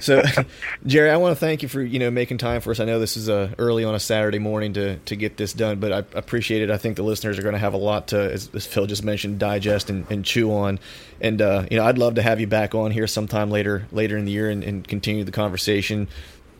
so, 0.00 0.22
Jerry, 0.86 1.10
I 1.10 1.16
want 1.16 1.32
to 1.32 1.36
thank 1.36 1.62
you 1.62 1.68
for 1.68 1.80
you 1.80 1.98
know 1.98 2.10
making 2.10 2.38
time 2.38 2.60
for 2.60 2.70
us. 2.70 2.80
I 2.80 2.84
know 2.84 2.98
this 2.98 3.16
is 3.16 3.28
uh, 3.28 3.54
early 3.58 3.84
on 3.84 3.94
a 3.94 4.00
Saturday 4.00 4.38
morning 4.38 4.72
to 4.74 4.96
to 4.96 5.16
get 5.16 5.36
this 5.36 5.52
done, 5.52 5.78
but 5.80 5.92
I 5.92 5.98
appreciate 6.18 6.62
it. 6.62 6.70
I 6.70 6.78
think 6.78 6.96
the 6.96 7.02
listeners 7.02 7.38
are 7.38 7.42
going 7.42 7.54
to 7.54 7.60
have 7.60 7.74
a 7.74 7.78
lot 7.78 8.08
to, 8.08 8.18
as, 8.18 8.50
as 8.54 8.66
Phil 8.66 8.86
just 8.86 9.04
mentioned, 9.04 9.38
digest 9.38 9.90
and, 9.90 10.10
and 10.10 10.24
chew 10.24 10.52
on. 10.52 10.78
And 11.20 11.40
uh, 11.40 11.66
you 11.70 11.76
know, 11.76 11.84
I'd 11.84 11.98
love 11.98 12.16
to 12.16 12.22
have 12.22 12.40
you 12.40 12.46
back 12.46 12.74
on 12.74 12.90
here 12.90 13.06
sometime 13.06 13.50
later 13.50 13.86
later 13.92 14.16
in 14.16 14.24
the 14.24 14.32
year 14.32 14.50
and, 14.50 14.64
and 14.64 14.86
continue 14.86 15.24
the 15.24 15.32
conversation, 15.32 16.08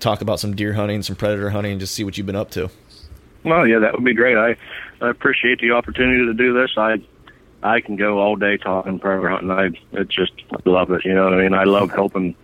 talk 0.01 0.21
about 0.21 0.41
some 0.41 0.55
deer 0.55 0.75
hunting, 0.75 1.03
some 1.03 1.17
predator 1.17 1.51
hunting, 1.51 1.73
and 1.73 1.81
just 1.81 1.95
see 1.95 2.05
what 2.05 2.17
you've 2.17 2.27
been 2.27 2.37
up 2.37 2.51
to. 2.53 2.71
Well, 3.45 3.67
yeah, 3.67 3.79
that 3.79 3.95
would 3.95 4.05
be 4.05 4.15
great. 4.15 4.37
I, 4.37 4.57
I 5.01 5.11
appreciate 5.11 5.61
the 5.61 5.71
opportunity 5.73 6.27
to 6.27 6.35
do 6.35 6.53
this. 6.53 6.71
I 6.77 6.97
I 7.63 7.81
can 7.81 7.97
go 7.97 8.19
all 8.19 8.37
day 8.37 8.57
talking 8.57 8.99
predator 8.99 9.29
hunting. 9.29 9.51
I 9.51 9.71
it's 9.93 10.15
just 10.15 10.33
I 10.53 10.69
love 10.69 10.91
it. 10.91 11.05
You 11.05 11.15
know 11.15 11.25
what 11.25 11.35
I 11.35 11.43
mean? 11.43 11.55
I 11.55 11.65
love 11.65 11.91
helping 11.91 12.35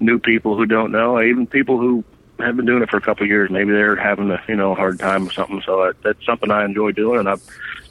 new 0.00 0.18
people 0.18 0.56
who 0.56 0.66
don't 0.66 0.92
know, 0.92 1.20
even 1.20 1.46
people 1.46 1.78
who 1.78 2.04
have 2.38 2.56
been 2.56 2.66
doing 2.66 2.82
it 2.82 2.90
for 2.90 2.96
a 2.96 3.00
couple 3.00 3.24
of 3.24 3.28
years. 3.28 3.50
Maybe 3.50 3.72
they're 3.72 3.96
having 3.96 4.30
a 4.30 4.42
you 4.48 4.56
know 4.56 4.72
a 4.72 4.74
hard 4.74 4.98
time 4.98 5.26
or 5.28 5.32
something. 5.32 5.62
So 5.64 5.84
that, 5.84 6.02
that's 6.02 6.24
something 6.26 6.50
I 6.50 6.64
enjoy 6.64 6.92
doing, 6.92 7.20
and 7.20 7.28
I 7.28 7.36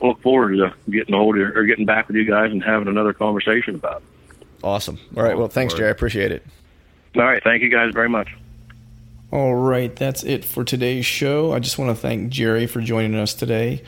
look 0.01 0.21
forward 0.21 0.57
to 0.57 0.73
getting 0.89 1.15
older 1.15 1.57
or 1.57 1.63
getting 1.63 1.85
back 1.85 2.07
with 2.07 2.17
you 2.17 2.25
guys 2.25 2.51
and 2.51 2.63
having 2.63 2.87
another 2.87 3.13
conversation 3.13 3.75
about. 3.75 4.01
it. 4.01 4.47
Awesome. 4.63 4.99
All 5.15 5.23
right. 5.23 5.37
Well, 5.37 5.47
thanks, 5.47 5.73
Jerry. 5.73 5.89
I 5.89 5.91
appreciate 5.91 6.31
it. 6.31 6.45
All 7.15 7.23
right, 7.23 7.43
thank 7.43 7.63
you 7.63 7.69
guys 7.69 7.93
very 7.93 8.09
much. 8.09 8.35
All 9.31 9.55
right, 9.55 9.93
that's 9.95 10.23
it 10.23 10.45
for 10.45 10.63
today's 10.63 11.05
show. 11.05 11.51
I 11.51 11.59
just 11.59 11.77
want 11.77 11.95
to 11.95 12.01
thank 12.01 12.29
Jerry 12.29 12.67
for 12.67 12.79
joining 12.79 13.15
us 13.15 13.33
today. 13.33 13.83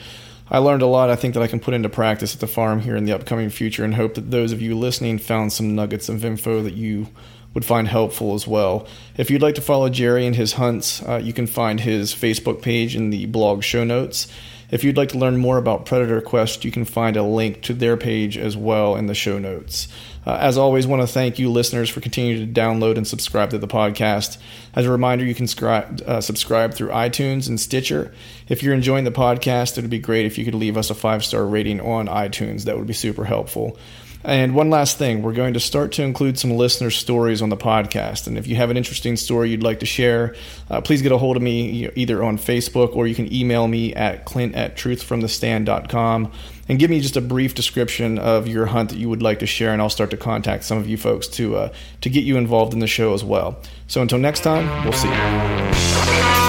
I 0.52 0.58
learned 0.58 0.82
a 0.82 0.88
lot 0.88 1.10
I 1.10 1.16
think 1.16 1.36
that 1.36 1.44
I 1.44 1.48
can 1.48 1.60
put 1.60 1.74
into 1.74 1.90
practice 1.90 2.34
at 2.34 2.42
the 2.42 2.48
farm 2.48 2.82
here 2.82 2.96
in 2.96 3.06
the 3.06 3.14
upcoming 3.14 3.50
future 3.50 3.84
and 3.84 3.96
hope 3.96 4.16
that 4.16 4.32
those 4.32 4.52
of 4.52 4.62
you 4.62 4.78
listening 4.78 5.20
found 5.20 5.54
some 5.54 5.76
nuggets 5.76 6.10
of 6.10 6.26
info 6.26 6.64
that 6.64 6.74
you 6.74 7.08
would 7.54 7.66
find 7.66 7.88
helpful 7.88 8.34
as 8.34 8.48
well. 8.48 8.88
If 9.18 9.30
you'd 9.30 9.42
like 9.42 9.56
to 9.56 9.62
follow 9.62 9.90
Jerry 9.90 10.26
and 10.26 10.36
his 10.36 10.54
hunts, 10.54 11.02
uh, 11.04 11.22
you 11.24 11.34
can 11.34 11.48
find 11.48 11.80
his 11.80 12.14
Facebook 12.14 12.62
page 12.62 12.96
in 12.96 13.10
the 13.10 13.26
blog 13.28 13.64
show 13.64 13.84
notes. 13.84 14.28
If 14.72 14.84
you'd 14.84 14.98
like 14.98 15.10
to 15.10 15.18
learn 15.18 15.38
more 15.38 15.58
about 15.58 15.86
Predator 15.86 16.22
Quest, 16.22 16.64
you 16.64 16.72
can 16.72 16.86
find 16.86 17.18
a 17.18 17.24
link 17.24 17.64
to 17.64 17.74
their 17.74 17.98
page 17.98 18.38
as 18.38 18.56
well 18.56 18.96
in 18.96 19.08
the 19.08 19.16
show 19.16 19.40
notes. 19.40 19.88
Uh, 20.26 20.38
as 20.40 20.58
always, 20.58 20.86
want 20.86 21.02
to 21.02 21.08
thank 21.08 21.40
you 21.40 21.52
listeners 21.52 21.90
for 21.90 22.02
continuing 22.02 22.54
to 22.54 22.60
download 22.62 22.98
and 22.98 23.08
subscribe 23.08 23.50
to 23.52 23.58
the 23.58 23.68
podcast. 23.68 24.38
As 24.76 24.86
a 24.86 24.92
reminder, 24.92 25.26
you 25.26 25.36
can 25.36 25.46
scri- 25.46 26.02
uh, 26.02 26.22
subscribe 26.22 26.74
through 26.74 26.90
iTunes 26.90 27.48
and 27.48 27.60
Stitcher. 27.60 28.14
If 28.48 28.62
you're 28.62 28.74
enjoying 28.74 29.06
the 29.06 29.12
podcast, 29.12 29.78
it 29.78 29.82
would 29.82 29.90
be 29.90 30.00
great 30.00 30.26
if 30.26 30.38
you 30.38 30.46
could 30.46 30.56
leave 30.56 30.78
us 30.78 30.90
a 30.90 30.96
five 30.96 31.24
star 31.24 31.46
rating 31.46 31.80
on 31.82 32.08
iTunes. 32.08 32.66
That 32.66 32.78
would 32.78 32.88
be 32.88 32.94
super 32.94 33.26
helpful. 33.26 33.78
And 34.24 34.54
one 34.54 34.70
last 34.70 34.98
thing, 34.98 35.22
we're 35.22 35.34
going 35.34 35.54
to 35.54 35.62
start 35.62 35.94
to 35.94 36.04
include 36.04 36.38
some 36.38 36.52
listener 36.52 36.90
stories 36.90 37.42
on 37.42 37.48
the 37.48 37.56
podcast. 37.56 38.28
And 38.28 38.38
if 38.38 38.48
you 38.48 38.58
have 38.58 38.70
an 38.70 38.76
interesting 38.76 39.16
story 39.16 39.50
you'd 39.50 39.64
like 39.64 39.80
to 39.80 39.86
share, 39.86 40.36
uh, 40.70 40.82
please 40.82 41.02
get 41.02 41.14
a 41.14 41.18
hold 41.18 41.38
of 41.38 41.42
me 41.42 41.90
either 41.96 42.22
on 42.22 42.38
Facebook 42.38 42.98
or 42.98 43.08
you 43.08 43.16
can 43.16 43.34
email 43.34 43.66
me 43.66 43.94
at 43.96 44.26
clint 44.26 44.56
at 44.56 44.76
truthfromthestand.com 44.76 46.34
and 46.70 46.80
give 46.80 46.90
me 46.90 47.02
just 47.02 47.18
a 47.18 47.22
brief 47.22 47.56
description 47.56 48.18
of 48.20 48.48
your 48.48 48.68
hunt 48.68 48.92
that 48.92 48.98
you 48.98 49.10
would 49.10 49.24
like 49.24 49.40
to 49.40 49.48
share, 49.48 49.74
and 49.74 49.82
I'll 49.82 49.90
start 49.90 50.12
to 50.12 50.18
contact 50.18 50.64
some 50.64 50.78
of 50.78 50.88
you 50.88 50.96
folks 50.96 51.28
to 51.30 51.56
uh, 51.58 51.74
to 52.02 52.10
get 52.10 52.24
you 52.24 52.38
involved 52.38 52.74
in 52.74 52.80
the 52.80 52.88
show 52.88 53.14
as 53.14 53.24
well. 53.24 53.58
So 53.88 54.02
until 54.02 54.20
next 54.20 54.42
time, 54.42 54.86
we'll 54.86 54.94
see 54.94 55.10
you. 55.10 56.49